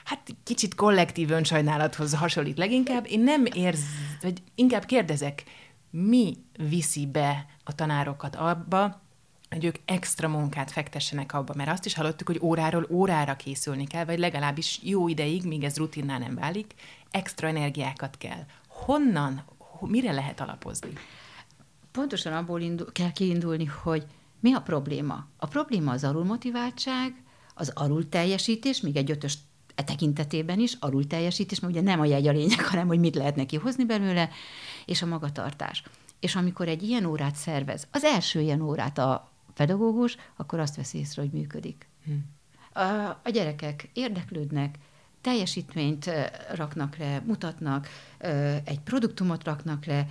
hát 0.05 0.21
kicsit 0.45 0.75
kollektív 0.75 1.31
önsajnálathoz 1.31 2.15
hasonlít 2.15 2.59
leginkább. 2.59 3.07
Én 3.09 3.21
nem 3.21 3.45
érz, 3.45 3.81
vagy 4.23 4.43
inkább 4.55 4.85
kérdezek, 4.85 5.45
mi 5.91 6.37
viszi 6.69 7.07
be 7.07 7.47
a 7.65 7.75
tanárokat 7.75 8.37
abba, 8.37 9.01
hogy 9.51 9.65
ők 9.65 9.77
extra 9.85 10.29
munkát 10.29 10.71
fektessenek 10.71 11.33
abba, 11.33 11.55
mert 11.57 11.71
azt 11.71 11.87
is 11.87 11.95
hallottuk, 11.95 12.27
hogy 12.27 12.41
óráról 12.43 12.87
órára 12.91 13.37
készülni 13.37 13.87
kell, 13.87 14.05
vagy 14.05 14.19
legalábbis 14.19 14.81
jó 14.83 15.09
ideig, 15.09 15.45
míg 15.45 15.65
ez 15.65 15.77
rutinnál 15.77 16.19
nem 16.19 16.35
válik, 16.35 16.75
extra 17.11 17.49
energiákat 17.49 18.17
kell. 18.19 18.45
Honnan, 18.69 19.45
mire 19.81 20.13
lehet 20.13 20.41
alapozni? 20.41 20.93
Pontosan 21.93 22.33
abból 22.33 22.61
indul, 22.61 22.93
kell 22.93 23.13
kiindulni, 23.13 23.65
hogy 23.65 24.07
Mi 24.41 24.55
a 24.55 24.61
probléma? 24.61 25.27
A 25.37 25.47
probléma 25.47 25.93
az 25.93 26.05
alulmotiváltság, 26.05 27.23
az 27.55 27.73
alul 27.75 28.09
teljesítés, 28.09 28.81
még 28.81 28.97
egy 28.97 29.11
ötös 29.11 29.39
e 29.75 29.85
tekintetében 29.85 30.59
is, 30.59 30.77
alul 30.81 31.07
teljesítés, 31.07 31.61
mert 31.61 31.73
ugye 31.73 31.83
nem 31.83 32.01
a 32.01 32.05
jegy 32.05 32.27
a 32.27 32.33
lényeg, 32.33 32.61
hanem 32.71 32.87
hogy 32.87 32.99
mit 32.99 33.15
lehet 33.15 33.37
neki 33.37 33.57
hozni 33.57 33.85
belőle, 33.85 34.31
és 34.87 35.03
a 35.03 35.07
magatartás. 35.07 35.83
És 36.21 36.37
amikor 36.37 36.69
egy 36.69 36.83
ilyen 36.83 37.05
órát 37.05 37.35
szervez, 37.35 37.87
az 37.91 38.05
első 38.05 38.41
ilyen 38.41 38.61
órát 38.61 38.99
a 38.99 39.31
pedagógus, 39.55 40.17
akkor 40.37 40.59
azt 40.59 40.77
veszi 40.77 40.99
észre, 40.99 41.23
hogy 41.23 41.31
működik. 41.31 41.89
Hm. 42.05 42.13
A, 42.81 43.09
a 43.25 43.31
gyerekek 43.33 43.89
érdeklődnek, 43.93 44.79
teljesítményt 45.27 46.11
raknak 46.55 46.97
le, 46.97 47.23
mutatnak, 47.27 47.89
egy 48.65 48.81
produktumot 48.81 49.45
raknak 49.45 49.85
le, 49.85 50.09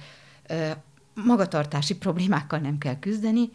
magatartási 1.14 1.98
problémákkal 1.98 2.60
nem 2.60 2.78
kell 2.78 3.00
küzdeni, 3.00 3.50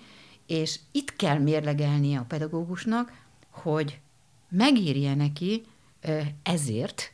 és 0.47 0.79
itt 0.93 1.17
kell 1.17 1.39
mérlegelnie 1.39 2.19
a 2.19 2.25
pedagógusnak, 2.25 3.13
hogy 3.51 4.01
megírja 4.49 5.15
neki 5.15 5.63
ezért 6.43 7.13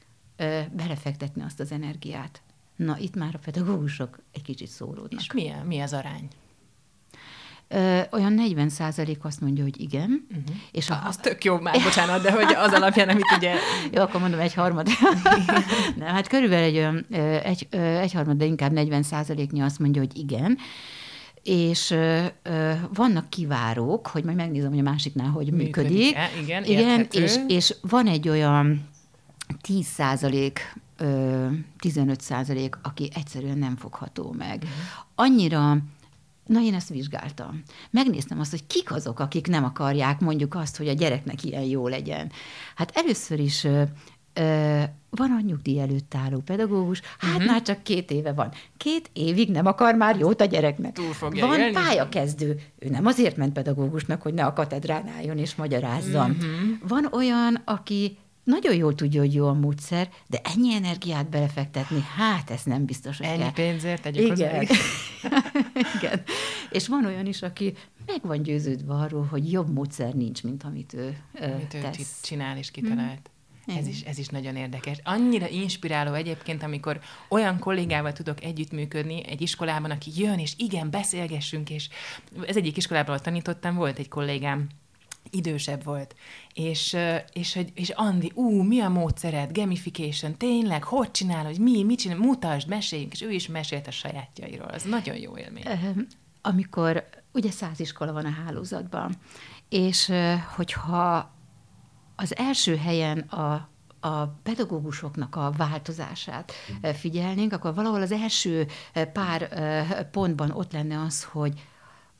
belefektetni 0.72 1.42
azt 1.42 1.60
az 1.60 1.72
energiát. 1.72 2.42
Na, 2.76 2.98
itt 2.98 3.14
már 3.14 3.34
a 3.34 3.38
pedagógusok 3.44 4.18
egy 4.32 4.42
kicsit 4.42 4.68
szóródnak. 4.68 5.20
És 5.20 5.32
mi, 5.32 5.52
mi 5.64 5.80
az 5.80 5.92
arány? 5.92 6.28
Ö, 7.68 8.00
olyan 8.10 8.32
40 8.32 8.68
százalék 8.68 9.24
azt 9.24 9.40
mondja, 9.40 9.62
hogy 9.62 9.80
igen. 9.80 10.26
Uh-huh. 10.30 10.56
És 10.72 10.90
a... 10.90 11.02
Az 11.06 11.16
tök 11.16 11.44
jó 11.44 11.58
már, 11.58 11.82
bocsánat, 11.82 12.22
de 12.22 12.32
hogy 12.32 12.54
az 12.54 12.72
alapján, 12.72 13.08
amit 13.08 13.32
ugye... 13.36 13.54
jó, 13.94 14.02
akkor 14.02 14.20
mondom 14.20 14.40
egy 14.40 14.54
harmad. 14.54 14.88
Nem, 15.98 16.08
hát 16.08 16.28
körülbelül 16.28 16.64
egy, 16.64 17.06
egy, 17.42 17.66
egy 17.76 18.12
harmad, 18.12 18.36
de 18.36 18.44
inkább 18.44 18.72
40 18.72 19.02
százaléknyi 19.02 19.60
azt 19.60 19.78
mondja, 19.78 20.00
hogy 20.00 20.18
igen 20.18 20.58
és 21.42 21.90
ö, 21.90 22.24
ö, 22.42 22.72
vannak 22.94 23.30
kivárók, 23.30 24.06
hogy 24.06 24.24
majd 24.24 24.36
megnézem, 24.36 24.70
hogy 24.70 24.78
a 24.78 24.82
másiknál 24.82 25.28
hogy 25.28 25.52
működik. 25.52 25.90
működik 25.90 26.16
igen, 26.42 26.64
igen 26.64 27.06
és, 27.10 27.36
és 27.48 27.74
van 27.80 28.06
egy 28.06 28.28
olyan 28.28 28.88
10 29.60 29.86
százalék, 29.86 30.74
15 31.78 32.20
százalék, 32.20 32.78
aki 32.82 33.10
egyszerűen 33.14 33.58
nem 33.58 33.76
fogható 33.76 34.34
meg. 34.38 34.56
Uh-huh. 34.56 34.70
Annyira 35.14 35.78
Na, 36.46 36.60
én 36.60 36.74
ezt 36.74 36.88
vizsgáltam. 36.88 37.62
Megnéztem 37.90 38.40
azt, 38.40 38.50
hogy 38.50 38.66
kik 38.66 38.92
azok, 38.92 39.20
akik 39.20 39.46
nem 39.46 39.64
akarják 39.64 40.20
mondjuk 40.20 40.54
azt, 40.54 40.76
hogy 40.76 40.88
a 40.88 40.92
gyereknek 40.92 41.44
ilyen 41.44 41.62
jó 41.62 41.88
legyen. 41.88 42.32
Hát 42.74 42.92
először 42.94 43.40
is 43.40 43.64
ö, 43.64 43.82
ö, 44.32 44.82
van 45.10 45.30
a 45.30 45.40
nyugdíj 45.40 45.80
előtt 45.80 46.14
álló 46.14 46.38
pedagógus, 46.38 47.00
hát 47.18 47.34
uh-huh. 47.34 47.50
már 47.50 47.62
csak 47.62 47.82
két 47.82 48.10
éve 48.10 48.32
van. 48.32 48.52
Két 48.76 49.10
évig 49.12 49.50
nem 49.50 49.66
akar 49.66 49.94
már 49.94 50.18
jót 50.18 50.40
a 50.40 50.44
gyereknek. 50.44 50.92
Túl 50.92 51.12
fogja 51.12 51.46
van 51.46 51.60
élni? 51.60 51.72
pályakezdő. 51.72 52.60
Ő 52.78 52.88
nem 52.88 53.06
azért 53.06 53.36
ment 53.36 53.52
pedagógusnak, 53.52 54.22
hogy 54.22 54.34
ne 54.34 54.44
a 54.44 54.52
katedrán 54.52 55.08
álljon 55.08 55.38
és 55.38 55.54
magyarázzon. 55.54 56.30
Uh-huh. 56.30 56.88
Van 56.88 57.08
olyan, 57.12 57.62
aki 57.64 58.18
nagyon 58.46 58.74
jól 58.74 58.94
tudja, 58.94 59.20
hogy 59.20 59.34
jó 59.34 59.46
a 59.46 59.52
módszer, 59.52 60.08
de 60.26 60.40
ennyi 60.42 60.74
energiát 60.74 61.28
belefektetni, 61.28 62.00
hát 62.16 62.50
ez 62.50 62.62
nem 62.62 62.84
biztos, 62.84 63.16
hogy 63.16 63.26
Ennyi 63.26 63.38
kell. 63.38 63.52
pénzért 63.52 64.02
tegyük 64.02 64.38
Igen. 64.38 64.66
Igen. 65.96 66.22
És 66.70 66.88
van 66.88 67.06
olyan 67.06 67.26
is, 67.26 67.42
aki 67.42 67.74
meg 68.06 68.20
van 68.22 68.42
győződve 68.42 68.94
arról, 68.94 69.24
hogy 69.24 69.52
jobb 69.52 69.72
módszer 69.72 70.14
nincs, 70.14 70.42
mint 70.42 70.62
amit 70.62 70.94
ő 70.94 71.16
amit 71.40 71.76
tesz. 71.80 71.98
Ő 71.98 72.02
csinál 72.22 72.56
és 72.56 72.70
kitalált. 72.70 73.30
Hmm. 73.64 73.76
Ez 73.76 73.86
is, 73.86 74.00
ez 74.00 74.18
is 74.18 74.28
nagyon 74.28 74.56
érdekes. 74.56 74.98
Annyira 75.04 75.48
inspiráló 75.48 76.12
egyébként, 76.12 76.62
amikor 76.62 77.00
olyan 77.28 77.58
kollégával 77.58 78.12
tudok 78.12 78.42
együttműködni 78.42 79.26
egy 79.26 79.40
iskolában, 79.40 79.90
aki 79.90 80.10
jön, 80.16 80.38
és 80.38 80.52
igen, 80.56 80.90
beszélgessünk, 80.90 81.70
és 81.70 81.88
ez 82.46 82.56
egyik 82.56 82.76
iskolában, 82.76 83.08
ahol 83.08 83.20
tanítottam, 83.20 83.74
volt 83.74 83.98
egy 83.98 84.08
kollégám, 84.08 84.68
idősebb 85.36 85.84
volt, 85.84 86.14
és, 86.54 86.96
és, 87.32 87.54
hogy, 87.54 87.72
és 87.74 87.90
Andi, 87.90 88.32
ú, 88.34 88.62
mi 88.62 88.80
a 88.80 88.88
módszered, 88.88 89.52
gamification, 89.52 90.36
tényleg, 90.36 90.82
hogy 90.82 91.10
csinálod, 91.10 91.58
mi, 91.58 91.82
mit 91.82 91.98
csinál, 91.98 92.18
mutasd, 92.18 92.68
meséljünk, 92.68 93.12
és 93.12 93.22
ő 93.22 93.30
is 93.30 93.46
mesélt 93.46 93.86
a 93.86 93.90
sajátjairól, 93.90 94.68
az 94.68 94.82
nagyon 94.82 95.16
jó 95.16 95.38
élmény. 95.38 95.64
Amikor, 96.42 97.08
ugye 97.32 97.50
száz 97.50 97.80
iskola 97.80 98.12
van 98.12 98.24
a 98.24 98.42
hálózatban, 98.44 99.14
és 99.68 100.12
hogyha 100.56 101.34
az 102.16 102.36
első 102.36 102.76
helyen 102.76 103.18
a 103.18 103.68
a 104.00 104.26
pedagógusoknak 104.26 105.36
a 105.36 105.52
változását 105.56 106.52
figyelnénk, 106.94 107.52
akkor 107.52 107.74
valahol 107.74 108.02
az 108.02 108.12
első 108.12 108.66
pár 109.12 110.10
pontban 110.10 110.50
ott 110.50 110.72
lenne 110.72 111.00
az, 111.00 111.24
hogy 111.24 111.66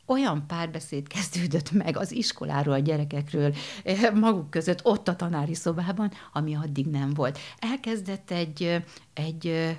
olyan 0.06 0.44
párbeszéd 0.46 1.08
kezdődött 1.08 1.70
meg 1.70 1.96
az 1.96 2.12
iskoláról, 2.12 2.74
a 2.74 2.78
gyerekekről, 2.78 3.54
eh, 3.84 4.10
maguk 4.14 4.50
között, 4.50 4.84
ott 4.84 5.08
a 5.08 5.16
tanári 5.16 5.54
szobában, 5.54 6.10
ami 6.32 6.54
addig 6.54 6.86
nem 6.86 7.14
volt. 7.14 7.38
Elkezdett 7.58 8.30
egy, 8.30 8.82
egy 9.14 9.76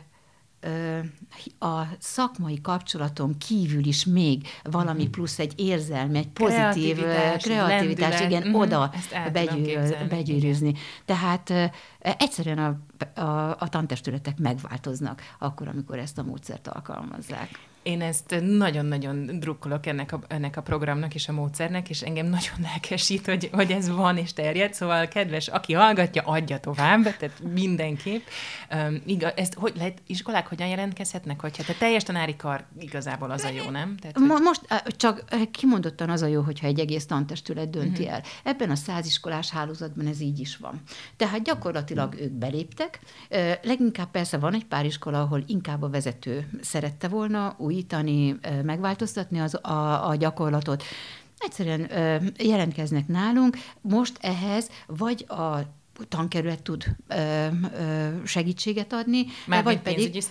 a 1.60 1.82
szakmai 2.00 2.62
kapcsolaton 2.62 3.38
kívül 3.38 3.86
is 3.86 4.06
még 4.06 4.48
valami 4.64 5.04
mhm. 5.04 5.12
plusz 5.12 5.40
egy 5.40 5.54
érzelmi, 5.56 6.18
egy 6.18 6.28
pozitív 6.28 6.96
kreativitás, 6.96 7.44
kreativitás 7.44 8.22
igen, 8.22 8.42
uh-huh. 8.42 8.62
oda 8.62 8.92
begyűr, 9.34 10.08
begyűrűzni. 10.10 10.74
Tehát 11.06 11.54
egyszerűen 12.00 12.58
a, 12.58 13.22
a, 13.22 13.56
a 13.60 13.70
tantestületek 13.70 14.38
megváltoznak 14.38 15.22
akkor, 15.40 15.68
amikor 15.68 15.98
ezt 15.98 16.18
a 16.18 16.24
módszert 16.24 16.68
alkalmazzák. 16.68 17.50
Én 17.84 18.02
ezt 18.02 18.36
nagyon-nagyon 18.42 19.40
drukkolok 19.40 19.86
ennek 19.86 20.12
a, 20.12 20.20
ennek 20.28 20.58
a 20.58 20.62
programnak 20.62 21.16
és 21.16 21.28
a 21.28 21.32
módszernek, 21.32 21.90
és 21.90 22.02
engem 22.02 22.26
nagyon 22.26 22.56
lelkesít, 22.62 23.26
hogy, 23.26 23.50
hogy 23.52 23.72
ez 23.72 23.90
van 23.90 24.18
és 24.18 24.34
terjed, 24.34 24.74
szóval 24.74 25.08
kedves, 25.08 25.48
aki 25.48 25.74
hallgatja, 25.74 26.24
adja 26.24 26.60
tovább, 26.60 27.04
tehát 27.04 27.42
mindenképp. 27.54 28.22
Um, 28.72 29.02
igaz, 29.06 29.32
ezt 29.36 29.54
hogy 29.54 29.74
lehet, 29.76 30.02
iskolák 30.08 30.48
hogyan 30.48 30.68
jelentkezhetnek, 30.68 31.42
hogyha 31.42 31.64
te 31.64 31.74
teljes 31.74 32.04
tanári 32.04 32.36
kar 32.36 32.66
igazából 32.80 33.32
az 33.32 33.44
a 33.44 33.50
jó, 33.50 33.70
nem? 33.70 33.98
Tehát, 33.98 34.18
hogy... 34.18 34.42
Most 34.42 34.62
csak 34.98 35.24
kimondottan 35.52 36.10
az 36.10 36.22
a 36.22 36.28
jó, 36.28 36.42
hogyha 36.42 36.68
egy 36.68 36.80
egész 36.80 37.06
tantestület 37.06 37.70
dönti 37.70 38.02
uh-huh. 38.02 38.16
el. 38.16 38.24
Ebben 38.44 38.70
a 38.70 38.76
száziskolás 38.76 39.50
hálózatban 39.50 40.08
ez 40.08 40.20
így 40.20 40.40
is 40.40 40.58
van. 40.58 40.82
Tehát 41.18 41.44
gyakorlatilag 41.44 42.16
ők 42.20 42.32
beléptek, 42.32 43.00
leginkább 43.62 44.12
persze 44.12 44.38
van 44.38 44.54
egy 44.54 44.66
pár 44.66 44.86
iskola, 44.86 45.22
ahol 45.22 45.44
inkább 45.46 45.82
a 45.82 45.90
vezető 45.90 46.50
szerette 46.62 47.08
volna 47.08 47.56
új 47.58 47.76
újítani, 47.78 48.40
megváltoztatni 48.64 49.40
az, 49.40 49.60
a, 49.62 50.10
a 50.10 50.16
gyakorlatot. 50.16 50.84
Egyszerűen 51.38 51.90
jelentkeznek 52.38 53.08
nálunk, 53.08 53.58
most 53.82 54.18
ehhez 54.22 54.70
vagy 54.88 55.26
a 55.28 55.60
tankerület 56.08 56.62
tud 56.62 56.86
ö, 57.08 57.48
ö, 57.80 58.08
segítséget 58.26 58.94
adni. 58.94 59.26
Már 59.46 59.64
vagy 59.64 59.80
pedig, 59.80 60.24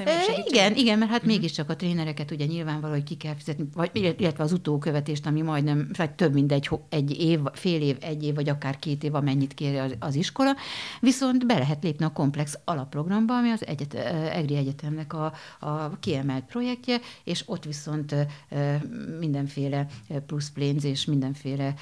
Igen, 0.47 0.75
igen, 0.77 0.99
mert 0.99 1.11
hát 1.11 1.21
uh-huh. 1.21 1.35
mégiscsak 1.35 1.71
a 1.71 1.77
trénereket 1.77 2.31
ugye 2.31 2.45
nyilvánvaló, 2.45 2.93
hogy 2.93 3.03
ki 3.03 3.17
kell 3.17 3.35
fizetni, 3.35 3.69
vagy, 3.75 4.15
illetve 4.19 4.45
az 4.45 4.53
utókövetést, 4.53 5.27
ami 5.27 5.43
majdnem, 5.43 5.89
vagy 5.97 6.11
több 6.11 6.33
mint 6.33 6.53
egy, 6.53 6.71
egy 6.89 7.21
év, 7.21 7.41
fél 7.53 7.81
év, 7.81 7.97
egy 8.01 8.25
év, 8.25 8.35
vagy 8.35 8.49
akár 8.49 8.79
két 8.79 9.05
év, 9.05 9.15
amennyit 9.15 9.55
kér 9.55 9.81
az, 9.81 9.95
az 9.99 10.15
iskola, 10.15 10.57
viszont 11.01 11.47
be 11.47 11.59
lehet 11.59 11.83
lépni 11.83 12.05
a 12.05 12.13
komplex 12.13 12.59
alapprogramba, 12.65 13.37
ami 13.37 13.51
az 13.51 13.67
egyet, 13.67 13.95
EGRI 13.95 14.57
Egyetemnek 14.57 15.13
a, 15.13 15.33
a 15.61 15.99
kiemelt 16.01 16.45
projektje, 16.45 17.01
és 17.25 17.43
ott 17.47 17.65
viszont 17.65 18.13
ö, 18.13 18.75
mindenféle 19.19 19.87
plusz 20.27 20.51
pénz 20.51 20.85
és 20.85 21.05
mindenféle 21.05 21.75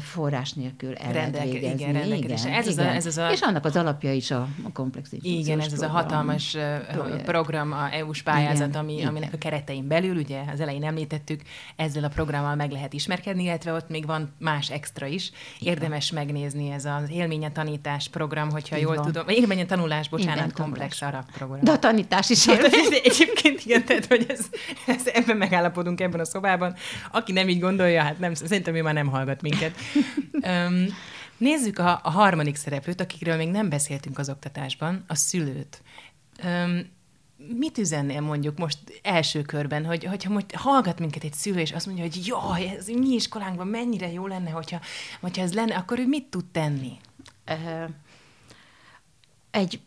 forrás 0.00 0.52
nélkül 0.52 0.94
el 0.94 1.12
lehet 1.12 1.42
végezni. 1.42 1.82
Igen, 1.82 2.12
igen, 2.12 2.30
ez, 2.30 2.66
igen. 2.66 2.66
Az 2.66 2.78
a, 2.78 2.82
ez 2.82 3.06
az 3.06 3.18
a 3.18 3.23
a... 3.24 3.32
És 3.32 3.40
annak 3.40 3.64
az 3.64 3.76
alapja 3.76 4.12
is 4.12 4.30
a, 4.30 4.48
a 4.62 4.72
komplex 4.72 5.12
Igen, 5.20 5.60
ez 5.60 5.68
program. 5.68 5.72
az 5.72 5.82
a 5.82 5.88
hatalmas 5.88 6.56
projekt. 6.92 7.24
program, 7.24 7.72
a 7.72 7.92
EU-s 7.92 8.22
pályázat, 8.22 8.68
igen, 8.68 8.80
ami, 8.80 8.92
igen. 8.92 9.08
aminek 9.08 9.32
a 9.32 9.38
keretein 9.38 9.88
belül, 9.88 10.16
ugye 10.16 10.42
az 10.52 10.60
elején 10.60 10.84
említettük, 10.84 11.40
ezzel 11.76 12.04
a 12.04 12.08
programmal 12.08 12.54
meg 12.54 12.70
lehet 12.70 12.92
ismerkedni, 12.92 13.42
illetve 13.42 13.72
ott 13.72 13.88
még 13.88 14.06
van 14.06 14.32
más 14.38 14.70
extra 14.70 15.06
is. 15.06 15.30
Érdemes 15.58 16.10
igen. 16.10 16.24
megnézni 16.24 16.70
ez 16.70 16.84
az 16.84 17.10
élménye 17.10 17.50
tanítás 17.50 18.08
program, 18.08 18.50
hogyha 18.50 18.76
Igen. 18.76 18.88
jól 18.88 18.96
van. 18.96 19.04
tudom. 19.04 19.28
Élménye 19.28 19.64
tanulás, 19.64 20.08
bocsánat, 20.08 20.36
igen, 20.36 20.52
komplex 20.54 21.02
arab 21.02 21.24
program. 21.32 21.64
De 21.64 21.70
a 21.70 21.78
tanítás 21.78 22.30
is 22.30 22.46
élmény. 22.46 23.00
Egyébként 23.04 23.64
igen, 23.64 23.84
tehát, 23.84 24.06
hogy 24.06 24.26
ez, 24.28 24.46
ez, 24.86 25.06
ebben 25.06 25.36
megállapodunk 25.36 26.00
ebben 26.00 26.20
a 26.20 26.24
szobában. 26.24 26.74
Aki 27.12 27.32
nem 27.32 27.48
így 27.48 27.60
gondolja, 27.60 28.02
hát 28.02 28.18
nem, 28.18 28.34
szerintem 28.34 28.74
ő 28.74 28.82
már 28.82 28.94
nem 28.94 29.06
hallgat 29.06 29.42
minket. 29.42 29.74
Um, 30.44 30.86
Nézzük 31.36 31.78
a, 31.78 32.00
a 32.02 32.10
harmadik 32.10 32.56
szereplőt, 32.56 33.00
akikről 33.00 33.36
még 33.36 33.48
nem 33.48 33.68
beszéltünk 33.68 34.18
az 34.18 34.28
oktatásban, 34.28 35.04
a 35.06 35.14
szülőt. 35.14 35.82
Öm, 36.42 36.92
mit 37.36 37.78
üzennél 37.78 38.20
mondjuk 38.20 38.58
most 38.58 38.78
első 39.02 39.42
körben, 39.42 39.84
hogy, 39.84 40.04
hogyha 40.04 40.32
most 40.32 40.54
hallgat 40.54 40.98
minket 40.98 41.24
egy 41.24 41.32
szülő, 41.32 41.60
és 41.60 41.72
azt 41.72 41.86
mondja, 41.86 42.04
hogy 42.04 42.26
jaj, 42.26 42.68
ez 42.68 42.86
mi 42.86 43.14
iskolánkban 43.14 43.66
mennyire 43.66 44.12
jó 44.12 44.26
lenne, 44.26 44.50
hogyha, 44.50 44.80
hogyha 45.20 45.42
ez 45.42 45.54
lenne, 45.54 45.76
akkor 45.76 45.98
ő 45.98 46.06
mit 46.06 46.24
tud 46.24 46.44
tenni? 46.44 46.98
Egy, 49.50 49.80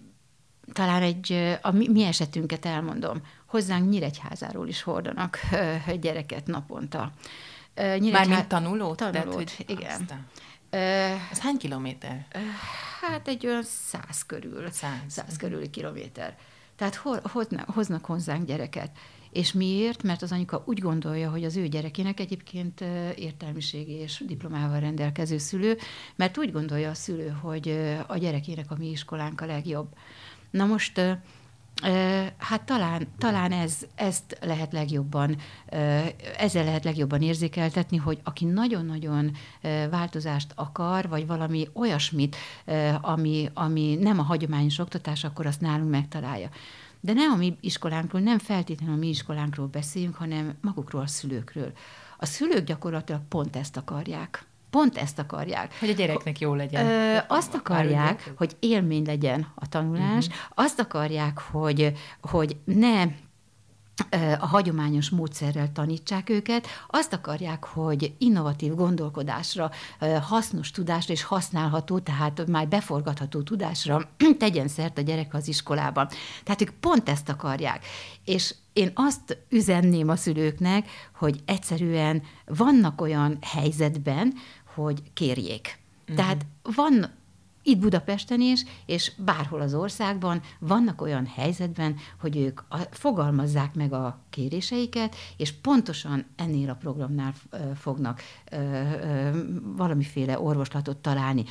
talán 0.74 1.02
egy, 1.02 1.58
a 1.62 1.72
mi, 1.72 1.88
mi 1.88 2.04
esetünket 2.04 2.66
elmondom. 2.66 3.22
Hozzánk 3.46 3.90
Nyíregyházáról 3.90 4.68
is 4.68 4.82
hordanak 4.82 5.40
gyereket 6.00 6.48
naponta 6.48 7.12
Mármint 8.12 8.48
tanulót? 8.48 8.98
Tanulót, 8.98 9.14
Tehát, 9.14 9.34
hogy 9.34 9.66
igen. 9.68 10.02
Aztán. 10.02 10.28
Ez 10.70 11.40
hány 11.40 11.58
kilométer? 11.58 12.28
Hát 13.02 13.28
egy 13.28 13.46
olyan 13.46 13.64
száz 13.64 14.26
körül. 14.26 14.70
Száz. 14.72 15.00
Száz 15.08 15.38
körüli 15.38 15.70
kilométer. 15.70 16.38
Tehát 16.76 16.96
ho- 16.96 17.28
hoznak, 17.28 17.70
hoznak 17.70 18.06
hozzánk 18.06 18.46
gyereket. 18.48 18.92
És 19.32 19.52
miért? 19.52 20.04
Mert 20.04 20.22
az 20.22 20.32
anyuka 20.32 20.64
úgy 20.66 20.80
gondolja, 20.80 21.30
hogy 21.30 21.44
az 21.44 21.56
ő 21.56 21.68
gyerekének 21.68 22.20
egyébként 22.20 22.82
értelmiségi 23.16 23.92
és 23.92 24.24
diplomával 24.26 24.80
rendelkező 24.80 25.38
szülő, 25.38 25.78
mert 26.16 26.38
úgy 26.38 26.52
gondolja 26.52 26.90
a 26.90 26.94
szülő, 26.94 27.30
hogy 27.42 27.70
a 28.08 28.18
gyerekének 28.18 28.72
a 28.72 28.76
mi 28.78 28.90
iskolánk 28.90 29.42
a 29.42 29.46
legjobb. 29.46 29.88
Na 30.52 30.66
most 30.66 31.02
Hát 32.38 32.64
talán, 32.66 33.08
talán 33.18 33.52
ez, 33.52 33.78
ezt 33.96 34.38
lehet 34.42 34.74
legjobban, 34.74 35.38
ezzel 36.38 36.64
lehet 36.64 36.84
legjobban 36.84 37.22
érzékeltetni, 37.22 37.98
hogy 37.98 38.20
aki 38.24 38.46
nagyon-nagyon 38.46 39.32
változást 39.90 40.52
akar, 40.56 41.08
vagy 41.08 41.28
valami 41.28 41.68
olyasmit, 41.74 42.36
ami, 43.02 43.50
ami 43.54 43.96
nem 43.96 44.20
a 44.20 44.24
hagyományos 44.24 44.80
oktatás, 44.80 45.24
akkor 45.24 45.46
azt 45.46 45.62
nálunk 45.62 45.90
megtalálja. 45.90 46.50
De 47.00 47.14
ne 47.14 47.24
a 47.24 47.36
mi 47.36 47.58
iskolánkról, 47.62 48.22
nem 48.22 48.38
feltétlenül 48.40 48.96
a 48.96 48.98
mi 48.98 49.08
iskolánkról 49.08 49.68
beszéljünk, 49.68 50.16
hanem 50.16 50.58
magukról 50.62 51.02
a 51.02 51.08
szülőkről. 51.08 51.72
A 52.18 52.26
szülők 52.26 52.64
gyakorlatilag 52.64 53.22
pont 53.30 53.56
ezt 53.56 53.78
akarják. 53.78 54.46
Pont 54.78 54.98
ezt 54.98 55.20
akarják. 55.20 55.80
Hogy 55.80 55.90
a 55.90 55.94
gyereknek 55.94 56.40
jó 56.40 56.54
legyen. 56.54 56.86
Ö, 56.86 57.18
azt 57.28 57.54
akarják, 57.54 58.34
hogy 58.38 58.56
élmény 58.60 59.06
legyen 59.06 59.48
a 59.56 59.70
tanulás, 59.70 60.28
uh-huh. 60.28 60.42
azt 60.56 60.80
akarják, 60.80 61.40
hogy, 61.52 61.94
hogy 62.22 62.58
ne 62.64 63.06
a 64.40 64.46
hagyományos 64.46 65.10
módszerrel 65.10 65.72
tanítsák 65.72 66.30
őket, 66.30 66.68
azt 66.88 67.14
akarják, 67.14 67.64
hogy 67.64 68.14
innovatív 68.18 68.74
gondolkodásra, 68.76 69.72
hasznos 70.22 70.72
tudásra 70.72 71.14
és 71.14 71.24
használható, 71.24 72.00
tehát 72.00 72.48
már 72.48 72.68
beforgatható 72.68 73.42
tudásra 73.42 74.10
tegyen 74.40 74.68
szert 74.68 74.98
a 74.98 75.02
gyerek 75.02 75.34
az 75.34 75.48
iskolában. 75.48 76.08
Tehát 76.44 76.62
ők 76.62 76.70
pont 76.70 77.10
ezt 77.10 77.30
akarják. 77.30 77.86
És 78.26 78.56
én 78.74 78.92
azt 78.94 79.38
üzenném 79.50 80.10
a 80.10 80.16
szülőknek, 80.16 80.88
hogy 81.16 81.40
egyszerűen 81.46 82.24
vannak 82.46 83.02
olyan 83.02 83.38
helyzetben, 83.42 84.34
hogy 84.84 85.14
kérjék. 85.14 85.80
Uh-huh. 86.02 86.16
Tehát 86.16 86.46
van 86.76 87.16
itt 87.64 87.80
Budapesten 87.80 88.42
is, 88.42 88.64
és 88.86 89.12
bárhol 89.18 89.62
az 89.62 89.74
országban 89.74 90.42
vannak 90.60 91.02
olyan 91.02 91.26
helyzetben, 91.26 91.96
hogy 92.20 92.38
ők 92.38 92.60
a, 92.70 92.78
fogalmazzák 92.92 93.74
meg 93.76 93.94
a 93.94 94.20
kéréseiket, 94.38 95.16
és 95.38 95.52
pontosan 95.52 96.26
ennél 96.36 96.70
a 96.70 96.74
programnál 96.74 97.34
fognak 97.80 98.22
valamiféle 99.76 100.40
orvoslatot 100.40 100.98
találni. 100.98 101.44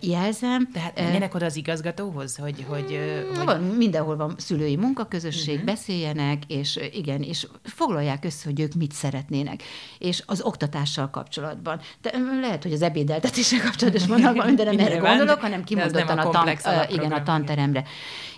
Jelzem. 0.00 0.70
Tehát 0.72 0.94
menjenek 0.94 1.34
oda 1.34 1.44
az 1.44 1.56
igazgatóhoz, 1.56 2.36
hogy... 2.36 2.64
hogy, 2.68 2.98
hogy... 3.36 3.44
van, 3.44 3.60
mindenhol 3.60 4.16
van 4.16 4.34
szülői 4.36 4.76
munkaközösség, 4.76 5.54
uh-huh. 5.54 5.70
beszéljenek, 5.70 6.42
és 6.46 6.78
igen, 6.92 7.22
és 7.22 7.46
foglalják 7.62 8.24
össze, 8.24 8.42
hogy 8.44 8.60
ők 8.60 8.74
mit 8.74 8.92
szeretnének. 8.92 9.62
És 9.98 10.22
az 10.26 10.40
oktatással 10.42 11.10
kapcsolatban. 11.10 11.80
De 12.00 12.12
lehet, 12.40 12.62
hogy 12.62 12.72
az 12.72 12.82
ebédeltetéssel 12.82 13.60
kapcsolatban 13.60 14.02
is 14.02 14.08
vannak 14.08 14.56
nem 14.56 14.78
erre 14.78 14.96
gondolok, 14.96 15.40
hanem 15.40 15.64
kimondottan 15.64 16.18
a 16.18 16.28
a, 16.28 16.30
tan, 16.30 16.48
ö, 16.48 16.94
igen, 16.94 17.12
a 17.12 17.22
tanteremre. 17.22 17.84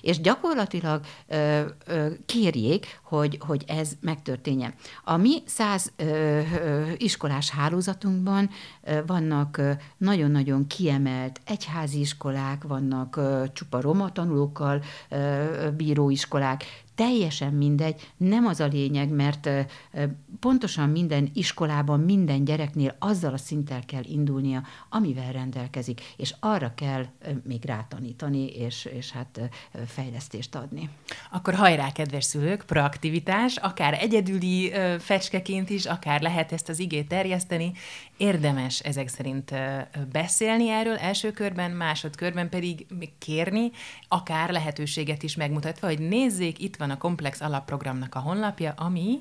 És 0.04 0.20
gyakorlatilag 0.20 1.00
ö, 1.26 1.60
ö, 1.86 2.06
kérjék, 2.26 3.00
hogy, 3.02 3.38
hogy 3.46 3.64
ez 3.66 3.92
megtörténjen. 4.00 4.74
A 5.04 5.16
mi 5.16 5.42
száz 5.46 5.92
ö, 5.96 6.40
iskolás 6.96 7.50
hálózatunkban 7.50 8.50
vannak 9.06 9.60
nagyon-nagyon 9.96 10.66
kiemelt 10.66 11.40
egyházi 11.44 12.00
iskolák, 12.00 12.62
vannak 12.62 13.20
csupa 13.52 13.80
roma 13.80 14.12
tanulókkal 14.12 14.82
bíró 15.76 16.10
iskolák, 16.10 16.64
teljesen 16.94 17.52
mindegy, 17.52 18.10
nem 18.16 18.46
az 18.46 18.60
a 18.60 18.66
lényeg, 18.66 19.08
mert 19.08 19.48
pontosan 20.40 20.88
minden 20.88 21.30
iskolában, 21.34 22.00
minden 22.00 22.44
gyereknél 22.44 22.96
azzal 22.98 23.32
a 23.32 23.36
szinttel 23.36 23.84
kell 23.86 24.02
indulnia, 24.04 24.62
amivel 24.88 25.32
rendelkezik, 25.32 26.00
és 26.16 26.34
arra 26.40 26.72
kell 26.74 27.06
még 27.44 27.64
rátanítani, 27.64 28.46
és, 28.46 28.84
és 28.84 29.10
hát 29.10 29.40
fejlesztést 29.86 30.54
adni. 30.54 30.90
Akkor 31.30 31.54
hajrá, 31.54 31.92
kedves 31.92 32.24
szülők, 32.24 32.64
proaktivitás, 32.66 33.56
akár 33.56 33.98
egyedüli 34.00 34.72
fecskeként 34.98 35.70
is, 35.70 35.86
akár 35.86 36.20
lehet 36.20 36.52
ezt 36.52 36.68
az 36.68 36.78
igét 36.78 37.08
terjeszteni. 37.08 37.72
Érdemes 38.16 38.80
ezek 38.80 39.08
szerint 39.08 39.54
beszélni 40.12 40.68
erről 40.68 40.96
első 40.96 41.30
körben, 41.30 41.70
másodkörben 41.70 42.48
pedig 42.48 42.86
kérni, 43.18 43.70
akár 44.08 44.50
lehetőséget 44.50 45.22
is 45.22 45.36
megmutatva, 45.36 45.86
hogy 45.86 45.98
nézzék, 45.98 46.58
itt 46.58 46.76
van 46.76 46.83
a 46.90 46.96
Komplex 46.96 47.40
alapprogramnak 47.40 48.14
a 48.14 48.18
honlapja, 48.18 48.74
ami 48.76 49.20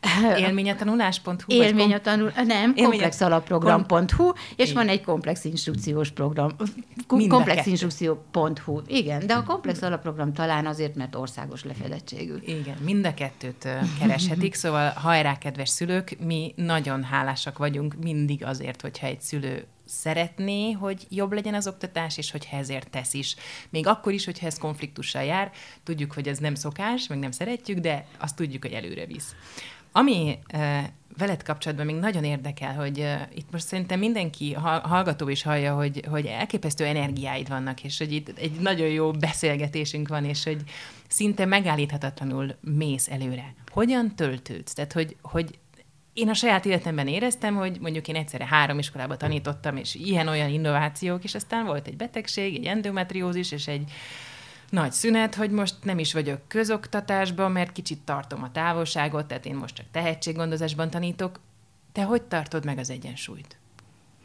élményatanulás.hu. 0.38 1.34
vagy 1.46 1.56
Élmény 1.56 1.86
a 1.86 1.90
kom- 1.90 2.02
tanul, 2.02 2.32
nem, 2.46 2.74
komplexalapprogram.hu, 2.74 4.32
és 4.56 4.68
Így. 4.68 4.74
van 4.74 4.88
egy 4.88 5.02
komplex 5.02 5.44
instrukciós 5.44 6.10
program, 6.10 6.50
a 7.08 7.24
komplexinstrukció.hu. 7.28 8.80
Igen, 8.86 9.26
de 9.26 9.34
a 9.34 9.42
komplex 9.42 9.82
alapprogram 9.82 10.32
talán 10.32 10.66
azért, 10.66 10.94
mert 10.94 11.14
országos 11.14 11.64
lefedettségű. 11.64 12.34
Igen, 12.40 12.76
mind 12.84 13.06
a 13.06 13.14
kettőt 13.14 13.68
kereshetik, 13.98 14.54
szóval 14.54 14.90
hajrá, 14.90 15.38
kedves 15.38 15.68
szülők, 15.68 16.16
mi 16.20 16.52
nagyon 16.56 17.02
hálásak 17.02 17.58
vagyunk 17.58 17.94
mindig 18.02 18.44
azért, 18.44 18.80
hogyha 18.80 19.06
egy 19.06 19.20
szülő 19.20 19.66
szeretné, 19.88 20.72
hogy 20.72 21.06
jobb 21.08 21.32
legyen 21.32 21.54
az 21.54 21.66
oktatás, 21.66 22.18
és 22.18 22.30
hogyha 22.30 22.56
ezért 22.56 22.90
tesz 22.90 23.14
is. 23.14 23.36
Még 23.70 23.86
akkor 23.86 24.12
is, 24.12 24.24
hogyha 24.24 24.46
ez 24.46 24.58
konfliktussal 24.58 25.22
jár, 25.22 25.50
tudjuk, 25.82 26.12
hogy 26.12 26.28
ez 26.28 26.38
nem 26.38 26.54
szokás, 26.54 27.06
meg 27.06 27.18
nem 27.18 27.30
szeretjük, 27.30 27.78
de 27.78 28.06
azt 28.18 28.36
tudjuk, 28.36 28.62
hogy 28.62 28.72
előre 28.72 29.06
visz. 29.06 29.34
Ami 29.92 30.38
veled 31.18 31.42
kapcsolatban 31.42 31.86
még 31.86 31.96
nagyon 31.96 32.24
érdekel, 32.24 32.74
hogy 32.74 32.98
itt 33.34 33.50
most 33.50 33.66
szerintem 33.66 33.98
mindenki 33.98 34.52
ha- 34.52 34.86
hallgató 34.86 35.28
is 35.28 35.42
hallja, 35.42 35.74
hogy, 35.74 36.04
hogy 36.10 36.26
elképesztő 36.26 36.84
energiáid 36.84 37.48
vannak, 37.48 37.84
és 37.84 37.98
hogy 37.98 38.12
itt 38.12 38.38
egy 38.38 38.52
nagyon 38.60 38.88
jó 38.88 39.10
beszélgetésünk 39.10 40.08
van, 40.08 40.24
és 40.24 40.44
hogy 40.44 40.62
szinte 41.08 41.44
megállíthatatlanul 41.44 42.56
mész 42.60 43.08
előre. 43.08 43.54
Hogyan 43.70 44.14
töltődsz? 44.14 44.72
Tehát, 44.72 44.92
hogy, 44.92 45.16
hogy 45.22 45.58
én 46.18 46.28
a 46.28 46.34
saját 46.34 46.64
életemben 46.64 47.08
éreztem, 47.08 47.54
hogy 47.56 47.80
mondjuk 47.80 48.08
én 48.08 48.16
egyszerre 48.16 48.46
három 48.46 48.78
iskolába 48.78 49.16
tanítottam, 49.16 49.76
és 49.76 49.94
ilyen-olyan 49.94 50.48
innovációk, 50.48 51.24
és 51.24 51.34
aztán 51.34 51.66
volt 51.66 51.86
egy 51.86 51.96
betegség, 51.96 52.54
egy 52.54 52.64
endometriózis, 52.64 53.52
és 53.52 53.66
egy 53.66 53.92
nagy 54.70 54.92
szünet, 54.92 55.34
hogy 55.34 55.50
most 55.50 55.74
nem 55.82 55.98
is 55.98 56.12
vagyok 56.12 56.40
közoktatásban, 56.48 57.52
mert 57.52 57.72
kicsit 57.72 58.00
tartom 58.00 58.42
a 58.42 58.52
távolságot, 58.52 59.26
tehát 59.26 59.46
én 59.46 59.54
most 59.54 59.74
csak 59.74 59.86
tehetséggondozásban 59.92 60.90
tanítok. 60.90 61.40
Te 61.92 62.02
hogy 62.02 62.22
tartod 62.22 62.64
meg 62.64 62.78
az 62.78 62.90
egyensúlyt? 62.90 63.56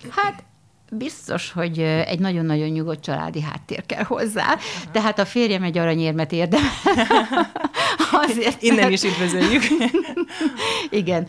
Hát 0.09 0.43
biztos, 0.91 1.51
hogy 1.51 1.79
egy 1.79 2.19
nagyon-nagyon 2.19 2.67
nyugodt 2.67 3.03
családi 3.03 3.41
háttér 3.41 3.85
kell 3.85 4.03
hozzá. 4.03 4.57
Tehát 4.91 5.19
a 5.19 5.25
férjem 5.25 5.63
egy 5.63 5.77
aranyérmet 5.77 6.31
érdemel. 6.31 6.69
Azért, 8.27 8.61
Innen 8.61 8.79
mert- 8.79 8.91
is 8.91 9.03
üdvözöljük. 9.03 9.63
Igen, 10.89 11.27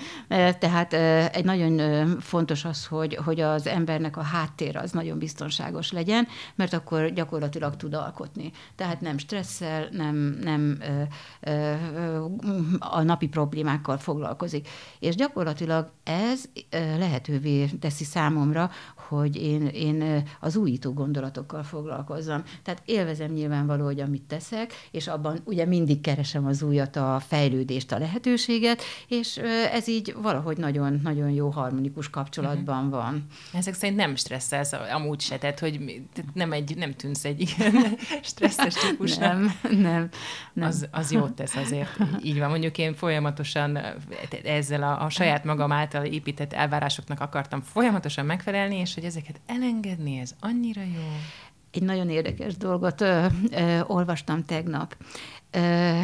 tehát 0.58 0.92
egy 1.34 1.44
nagyon 1.44 2.06
fontos 2.20 2.64
az, 2.64 2.86
hogy, 2.86 3.14
hogy 3.24 3.40
az 3.40 3.66
embernek 3.66 4.16
a 4.16 4.22
háttér 4.22 4.76
az 4.76 4.90
nagyon 4.90 5.18
biztonságos 5.18 5.92
legyen, 5.92 6.26
mert 6.54 6.72
akkor 6.72 7.12
gyakorlatilag 7.12 7.76
tud 7.76 7.94
alkotni. 7.94 8.52
Tehát 8.76 9.00
nem 9.00 9.18
stresszel, 9.18 9.88
nem, 9.90 10.38
nem 10.42 10.78
a 12.78 13.02
napi 13.02 13.28
problémákkal 13.28 13.98
foglalkozik. 13.98 14.68
És 14.98 15.14
gyakorlatilag 15.14 15.90
ez 16.04 16.44
lehetővé 16.98 17.66
teszi 17.66 18.04
számomra, 18.04 18.70
hogy 19.08 19.36
én, 19.36 19.66
én 19.66 20.28
az 20.40 20.56
újító 20.56 20.92
gondolatokkal 20.92 21.62
foglalkozzam. 21.62 22.42
Tehát 22.62 22.82
élvezem 22.84 23.30
nyilvánvaló, 23.30 23.84
hogy 23.84 24.00
amit 24.00 24.22
teszek, 24.22 24.72
és 24.90 25.08
abban 25.08 25.40
ugye 25.44 25.66
mindig 25.66 26.00
keresem 26.00 26.46
az 26.46 26.62
újat, 26.62 26.96
a 26.96 27.20
fejlődést, 27.26 27.92
a 27.92 27.98
lehetőséget, 27.98 28.82
és 29.08 29.36
ez 29.72 29.88
így 29.88 30.14
valahogy 30.22 30.56
nagyon-nagyon 30.56 31.30
jó 31.30 31.48
harmonikus 31.48 32.10
kapcsolatban 32.10 32.90
van. 32.90 33.26
Ezek 33.52 33.74
szerint 33.74 33.98
nem 33.98 34.14
stresszelsz 34.14 34.72
amúgy 34.72 35.20
se, 35.20 35.38
tehát 35.38 35.58
hogy 35.58 36.02
nem, 36.34 36.52
egy, 36.52 36.76
nem 36.76 36.92
tűnsz 36.92 37.24
egy 37.24 37.40
ilyen 37.40 37.74
stresszes 38.22 38.74
típusnak. 38.74 39.32
Nem, 39.32 39.52
nem, 39.62 40.08
nem. 40.52 40.68
Az, 40.68 40.88
az 40.90 41.12
jót 41.12 41.32
tesz 41.32 41.56
azért. 41.56 41.98
Így 42.22 42.38
van, 42.38 42.50
mondjuk 42.50 42.78
én 42.78 42.94
folyamatosan 42.94 43.78
ezzel 44.44 44.82
a, 44.82 45.04
a 45.04 45.08
saját 45.08 45.44
magam 45.44 45.72
által 45.72 46.04
épített 46.04 46.52
elvárásoknak 46.52 47.20
akartam 47.20 47.60
folyamatosan 47.60 48.26
megfelelni, 48.26 48.76
és 48.76 48.94
hogy 48.94 49.04
ezeket 49.04 49.40
elengedni, 49.46 50.18
ez 50.18 50.34
annyira 50.40 50.82
jó. 50.82 51.16
Egy 51.70 51.82
nagyon 51.82 52.10
érdekes 52.10 52.56
dolgot 52.56 53.00
ö, 53.00 53.26
ö, 53.50 53.80
olvastam 53.86 54.44
tegnap. 54.44 54.96
Ö, 55.50 56.00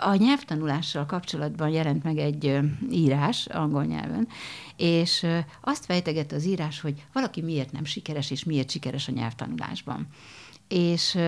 a 0.00 0.14
nyelvtanulással 0.14 1.06
kapcsolatban 1.06 1.68
jelent 1.68 2.02
meg 2.02 2.18
egy 2.18 2.58
írás 2.90 3.46
angol 3.46 3.84
nyelven, 3.84 4.28
és 4.76 5.26
azt 5.60 5.84
fejteget 5.84 6.32
az 6.32 6.44
írás, 6.44 6.80
hogy 6.80 7.06
valaki 7.12 7.42
miért 7.42 7.72
nem 7.72 7.84
sikeres, 7.84 8.30
és 8.30 8.44
miért 8.44 8.70
sikeres 8.70 9.08
a 9.08 9.12
nyelvtanulásban. 9.12 10.08
És 10.68 11.18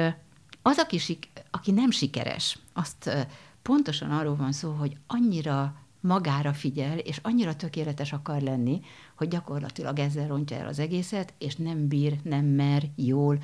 az, 0.62 0.78
aki, 0.78 1.18
aki 1.50 1.70
nem 1.70 1.90
sikeres, 1.90 2.58
azt 2.72 3.28
pontosan 3.62 4.10
arról 4.10 4.36
van 4.36 4.52
szó, 4.52 4.70
hogy 4.70 4.96
annyira 5.06 5.74
magára 6.00 6.52
figyel, 6.52 6.98
és 6.98 7.18
annyira 7.22 7.56
tökéletes 7.56 8.12
akar 8.12 8.40
lenni, 8.40 8.80
hogy 9.16 9.28
gyakorlatilag 9.28 9.98
ezzel 9.98 10.26
rontja 10.26 10.56
el 10.56 10.66
az 10.66 10.78
egészet, 10.78 11.34
és 11.38 11.56
nem 11.56 11.88
bír, 11.88 12.18
nem 12.22 12.44
mer 12.44 12.82
jól 12.96 13.38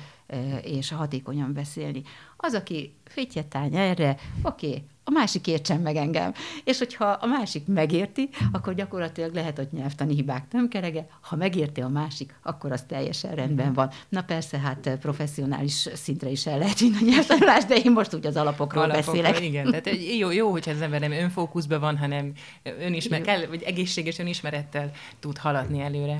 és 0.63 0.91
hatékonyan 0.91 1.53
beszélni. 1.53 2.01
Az, 2.37 2.53
aki 2.53 2.93
fityettány 3.05 3.75
erre, 3.75 4.17
oké, 4.41 4.67
okay, 4.67 4.83
a 5.09 5.11
másik 5.11 5.47
értsen 5.47 5.79
meg 5.79 5.95
engem. 5.95 6.33
És 6.63 6.77
hogyha 6.77 7.05
a 7.05 7.25
másik 7.25 7.67
megérti, 7.67 8.29
akkor 8.51 8.73
gyakorlatilag 8.73 9.33
lehet, 9.33 9.57
hogy 9.57 9.67
nyelvtani 9.71 10.15
hibák 10.15 10.45
nem 10.51 10.67
kerege, 10.67 11.07
ha 11.21 11.35
megérti 11.35 11.81
a 11.81 11.87
másik, 11.87 12.35
akkor 12.43 12.71
az 12.71 12.83
teljesen 12.87 13.35
rendben 13.35 13.73
van. 13.73 13.89
Na 14.09 14.21
persze, 14.21 14.57
hát 14.57 14.97
professzionális 15.01 15.87
szintre 15.93 16.29
is 16.29 16.45
el 16.45 16.57
lehet 16.57 16.79
vinni 16.79 16.97
a 17.01 17.05
nyelvtanulás, 17.05 17.65
de 17.65 17.75
én 17.75 17.91
most 17.91 18.13
úgy 18.13 18.25
az 18.25 18.35
alapokról, 18.35 18.83
alapokról 18.83 19.21
beszélek. 19.21 19.43
Igen, 19.43 19.65
tehát 19.65 19.99
jó, 20.17 20.31
jó, 20.31 20.51
hogyha 20.51 20.71
az 20.71 20.81
ember 20.81 20.99
nem 20.99 21.11
önfókuszban 21.11 21.79
van, 21.79 21.97
hanem 21.97 22.31
önismer, 22.79 23.21
kell, 23.21 23.45
vagy 23.45 23.63
egészséges 23.63 24.19
önismerettel 24.19 24.91
tud 25.19 25.37
haladni 25.37 25.81
előre. 25.81 26.19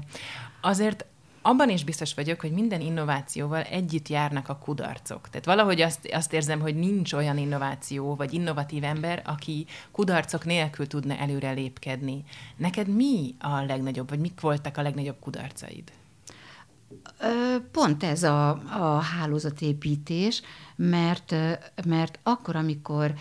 Azért 0.61 1.05
abban 1.41 1.69
is 1.69 1.83
biztos 1.83 2.13
vagyok, 2.13 2.41
hogy 2.41 2.51
minden 2.51 2.81
innovációval 2.81 3.61
együtt 3.61 4.07
járnak 4.07 4.49
a 4.49 4.57
kudarcok. 4.57 5.29
Tehát 5.29 5.45
valahogy 5.45 5.81
azt, 5.81 6.09
azt 6.11 6.33
érzem, 6.33 6.59
hogy 6.59 6.75
nincs 6.75 7.13
olyan 7.13 7.37
innováció, 7.37 8.15
vagy 8.15 8.33
innovatív 8.33 8.83
ember, 8.83 9.21
aki 9.25 9.65
kudarcok 9.91 10.45
nélkül 10.45 10.87
tudna 10.87 11.15
előre 11.15 11.51
lépkedni. 11.51 12.23
Neked 12.57 12.87
mi 12.87 13.35
a 13.39 13.61
legnagyobb, 13.61 14.09
vagy 14.09 14.19
mik 14.19 14.41
voltak 14.41 14.77
a 14.77 14.81
legnagyobb 14.81 15.19
kudarcaid? 15.19 15.91
Pont 17.71 18.03
ez 18.03 18.23
a, 18.23 18.49
a 18.79 18.99
hálózatépítés, 18.99 20.41
mert, 20.75 21.35
mert 21.85 22.19
akkor, 22.23 22.55
amikor 22.55 23.13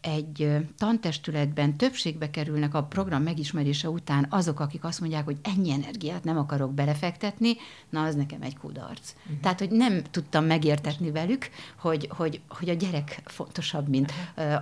egy 0.00 0.56
tantestületben 0.78 1.76
többségbe 1.76 2.30
kerülnek 2.30 2.74
a 2.74 2.84
program 2.84 3.22
megismerése 3.22 3.88
után 3.88 4.26
azok, 4.30 4.60
akik 4.60 4.84
azt 4.84 5.00
mondják, 5.00 5.24
hogy 5.24 5.36
ennyi 5.42 5.70
energiát 5.70 6.24
nem 6.24 6.38
akarok 6.38 6.74
belefektetni, 6.74 7.56
na 7.90 8.02
az 8.02 8.14
nekem 8.14 8.42
egy 8.42 8.56
kudarc. 8.56 9.14
Uh-huh. 9.22 9.40
Tehát, 9.40 9.58
hogy 9.58 9.70
nem 9.70 10.02
tudtam 10.10 10.44
megértetni 10.44 11.10
velük, 11.10 11.48
hogy, 11.78 12.08
hogy, 12.10 12.40
hogy 12.48 12.68
a 12.68 12.74
gyerek 12.74 13.20
fontosabb, 13.24 13.88
mint 13.88 14.12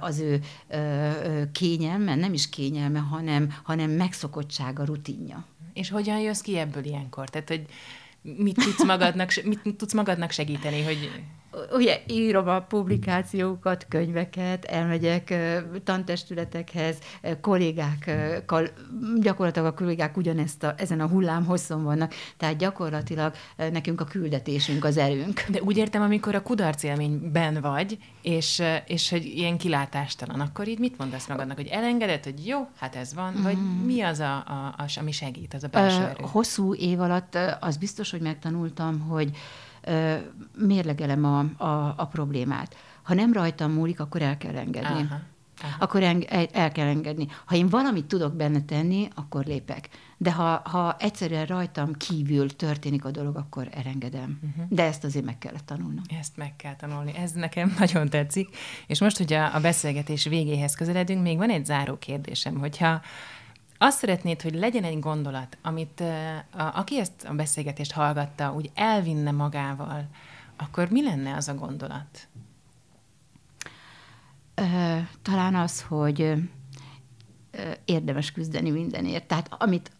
az 0.00 0.18
ő 0.18 0.40
kényelme, 1.52 2.14
nem 2.14 2.32
is 2.32 2.48
kényelme, 2.48 2.98
hanem, 2.98 3.54
hanem 3.62 3.90
megszokottsága, 3.90 4.84
rutinja. 4.84 5.44
És 5.72 5.90
hogyan 5.90 6.18
jössz 6.18 6.40
ki 6.40 6.58
ebből 6.58 6.84
ilyenkor? 6.84 7.28
Tehát, 7.28 7.48
hogy 7.48 7.66
mit 8.22 8.54
tudsz 8.54 8.84
magadnak, 8.84 9.32
mit 9.44 9.76
tudsz 9.76 9.92
magadnak 9.92 10.30
segíteni, 10.30 10.82
hogy 10.82 11.10
ugye 11.72 12.02
írom 12.06 12.48
a 12.48 12.60
publikációkat, 12.60 13.86
könyveket, 13.88 14.64
elmegyek 14.64 15.34
tantestületekhez, 15.84 16.96
kollégákkal, 17.40 18.68
gyakorlatilag 19.20 19.68
a 19.68 19.74
kollégák 19.74 20.16
ugyanezt 20.16 20.62
a, 20.62 20.74
ezen 20.76 21.00
a 21.00 21.06
hullám 21.06 21.44
hosszon 21.44 21.82
vannak, 21.84 22.14
tehát 22.36 22.56
gyakorlatilag 22.56 23.34
nekünk 23.56 24.00
a 24.00 24.04
küldetésünk 24.04 24.84
az 24.84 24.96
erőnk. 24.96 25.44
De 25.48 25.62
úgy 25.62 25.76
értem, 25.76 26.02
amikor 26.02 26.34
a 26.34 26.42
kudarc 26.42 26.82
élményben 26.82 27.60
vagy, 27.60 27.98
és, 28.22 28.62
és 28.86 29.10
hogy 29.10 29.24
ilyen 29.24 29.58
kilátástalan, 29.58 30.40
akkor 30.40 30.68
így 30.68 30.78
mit 30.78 30.98
mondasz 30.98 31.28
magadnak, 31.28 31.56
hogy 31.56 31.66
elengedett, 31.66 32.24
hogy 32.24 32.46
jó, 32.46 32.68
hát 32.78 32.96
ez 32.96 33.14
van, 33.14 33.34
vagy 33.42 33.56
mm. 33.56 33.84
mi 33.84 34.00
az, 34.00 34.18
a, 34.18 34.34
a, 34.46 34.74
a, 34.76 34.86
ami 35.00 35.12
segít, 35.12 35.54
az 35.54 35.64
a 35.64 35.68
belső 35.68 36.02
erő? 36.02 36.14
Hosszú 36.20 36.74
év 36.74 37.00
alatt 37.00 37.38
az 37.60 37.76
biztos, 37.76 38.10
hogy 38.10 38.20
megtanultam, 38.20 39.00
hogy 39.00 39.30
mérlegelem 40.58 41.24
a, 41.24 41.38
a, 41.64 41.94
a 41.96 42.06
problémát. 42.06 42.76
Ha 43.02 43.14
nem 43.14 43.32
rajtam 43.32 43.72
múlik, 43.72 44.00
akkor 44.00 44.22
el 44.22 44.36
kell 44.36 44.56
engedni. 44.56 45.06
Aha. 45.10 45.20
Aha. 45.62 45.76
Akkor 45.78 46.02
el, 46.02 46.22
el 46.52 46.72
kell 46.72 46.86
engedni. 46.86 47.26
Ha 47.44 47.54
én 47.54 47.68
valamit 47.68 48.04
tudok 48.04 48.36
benne 48.36 48.62
tenni, 48.64 49.08
akkor 49.14 49.44
lépek. 49.44 49.88
De 50.16 50.32
ha, 50.32 50.60
ha 50.64 50.96
egyszerűen 50.98 51.46
rajtam 51.46 51.92
kívül 51.92 52.56
történik 52.56 53.04
a 53.04 53.10
dolog, 53.10 53.36
akkor 53.36 53.68
elengedem. 53.72 54.38
Uh-huh. 54.42 54.64
De 54.68 54.82
ezt 54.82 55.04
azért 55.04 55.24
meg 55.24 55.38
kellett 55.38 55.66
tanulnom. 55.66 56.02
Ezt 56.20 56.36
meg 56.36 56.56
kell 56.56 56.76
tanulni. 56.76 57.16
Ez 57.16 57.32
nekem 57.32 57.74
nagyon 57.78 58.08
tetszik. 58.08 58.56
És 58.86 59.00
most, 59.00 59.16
hogy 59.16 59.32
a, 59.32 59.54
a 59.54 59.60
beszélgetés 59.60 60.24
végéhez 60.24 60.74
közeledünk, 60.74 61.22
még 61.22 61.36
van 61.36 61.50
egy 61.50 61.64
záró 61.64 61.98
kérdésem, 61.98 62.58
hogyha 62.58 63.00
azt 63.78 63.98
szeretnéd, 63.98 64.42
hogy 64.42 64.54
legyen 64.54 64.84
egy 64.84 64.98
gondolat, 64.98 65.58
amit 65.62 66.00
a, 66.00 66.70
aki 66.74 66.98
ezt 66.98 67.24
a 67.24 67.34
beszélgetést 67.34 67.92
hallgatta, 67.92 68.52
úgy 68.52 68.70
elvinne 68.74 69.30
magával, 69.30 70.06
akkor 70.56 70.88
mi 70.90 71.02
lenne 71.02 71.36
az 71.36 71.48
a 71.48 71.54
gondolat? 71.54 72.28
Talán 75.22 75.54
az, 75.54 75.82
hogy 75.82 76.32
érdemes 77.84 78.32
küzdeni 78.32 78.70
mindenért. 78.70 79.26
Tehát 79.26 79.54
amit 79.58 79.90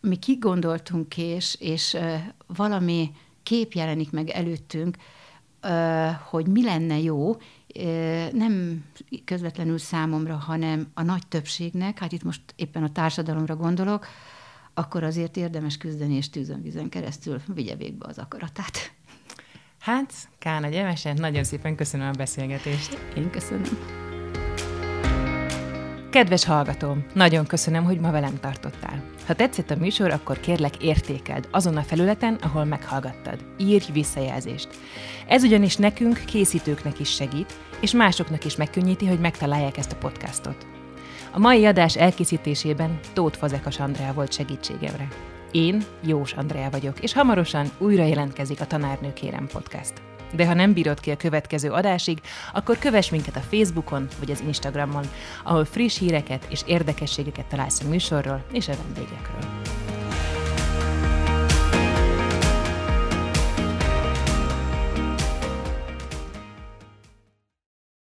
mi 0.00 0.16
kigondoltunk, 0.16 1.16
és, 1.16 1.56
és 1.60 1.96
valami 2.46 3.10
kép 3.42 3.72
jelenik 3.72 4.10
meg 4.10 4.28
előttünk, 4.28 4.96
hogy 6.30 6.46
mi 6.46 6.64
lenne 6.64 6.98
jó, 6.98 7.36
nem 8.32 8.84
közvetlenül 9.24 9.78
számomra, 9.78 10.34
hanem 10.34 10.90
a 10.94 11.02
nagy 11.02 11.26
többségnek, 11.28 11.98
hát 11.98 12.12
itt 12.12 12.22
most 12.22 12.40
éppen 12.56 12.82
a 12.82 12.92
társadalomra 12.92 13.56
gondolok, 13.56 14.06
akkor 14.74 15.02
azért 15.02 15.36
érdemes 15.36 15.76
küzdeni, 15.76 16.14
és 16.14 16.30
tűzön 16.30 16.62
vizen 16.62 16.88
keresztül 16.88 17.40
vigye 17.54 17.76
végbe 17.76 18.06
az 18.08 18.18
akaratát. 18.18 18.92
Hát, 19.80 20.12
Kána 20.38 20.68
Gyemese, 20.68 21.12
nagyon 21.12 21.44
szépen 21.44 21.76
köszönöm 21.76 22.08
a 22.08 22.16
beszélgetést. 22.16 22.98
Én 23.16 23.30
köszönöm. 23.30 23.78
Kedves 26.10 26.44
hallgatóm, 26.44 27.06
nagyon 27.14 27.46
köszönöm, 27.46 27.84
hogy 27.84 28.00
ma 28.00 28.10
velem 28.10 28.40
tartottál. 28.40 29.04
Ha 29.26 29.34
tetszett 29.34 29.70
a 29.70 29.76
műsor, 29.76 30.10
akkor 30.10 30.40
kérlek 30.40 30.82
értékeld 30.82 31.48
azon 31.50 31.76
a 31.76 31.82
felületen, 31.82 32.34
ahol 32.34 32.64
meghallgattad. 32.64 33.44
Írj 33.58 33.92
visszajelzést. 33.92 34.68
Ez 35.28 35.42
ugyanis 35.42 35.76
nekünk, 35.76 36.22
készítőknek 36.26 37.00
is 37.00 37.14
segít, 37.14 37.54
és 37.80 37.92
másoknak 37.92 38.44
is 38.44 38.56
megkönnyíti, 38.56 39.06
hogy 39.06 39.20
megtalálják 39.20 39.76
ezt 39.76 39.92
a 39.92 39.96
podcastot. 39.96 40.66
A 41.32 41.38
mai 41.38 41.66
adás 41.66 41.96
elkészítésében 41.96 42.98
Tóth 43.12 43.38
Fazekas 43.38 43.80
Andrea 43.80 44.12
volt 44.12 44.32
segítségemre. 44.32 45.08
Én 45.50 45.84
Jós 46.02 46.32
Andrea 46.32 46.70
vagyok, 46.70 47.00
és 47.00 47.12
hamarosan 47.12 47.70
újra 47.78 48.04
jelentkezik 48.04 48.60
a 48.60 48.66
Tanárnő 48.66 49.12
Kérem 49.12 49.46
podcast. 49.46 49.92
De 50.32 50.46
ha 50.46 50.54
nem 50.54 50.72
bírod 50.72 51.00
ki 51.00 51.10
a 51.10 51.16
következő 51.16 51.70
adásig, 51.70 52.20
akkor 52.52 52.78
kövess 52.78 53.10
minket 53.10 53.36
a 53.36 53.40
Facebookon 53.40 54.06
vagy 54.18 54.30
az 54.30 54.42
Instagramon, 54.46 55.04
ahol 55.44 55.64
friss 55.64 55.98
híreket 55.98 56.46
és 56.48 56.62
érdekességeket 56.66 57.46
találsz 57.46 57.80
a 57.80 57.88
műsorról 57.88 58.44
és 58.52 58.68
a 58.68 58.74
vendégekről. 58.82 59.83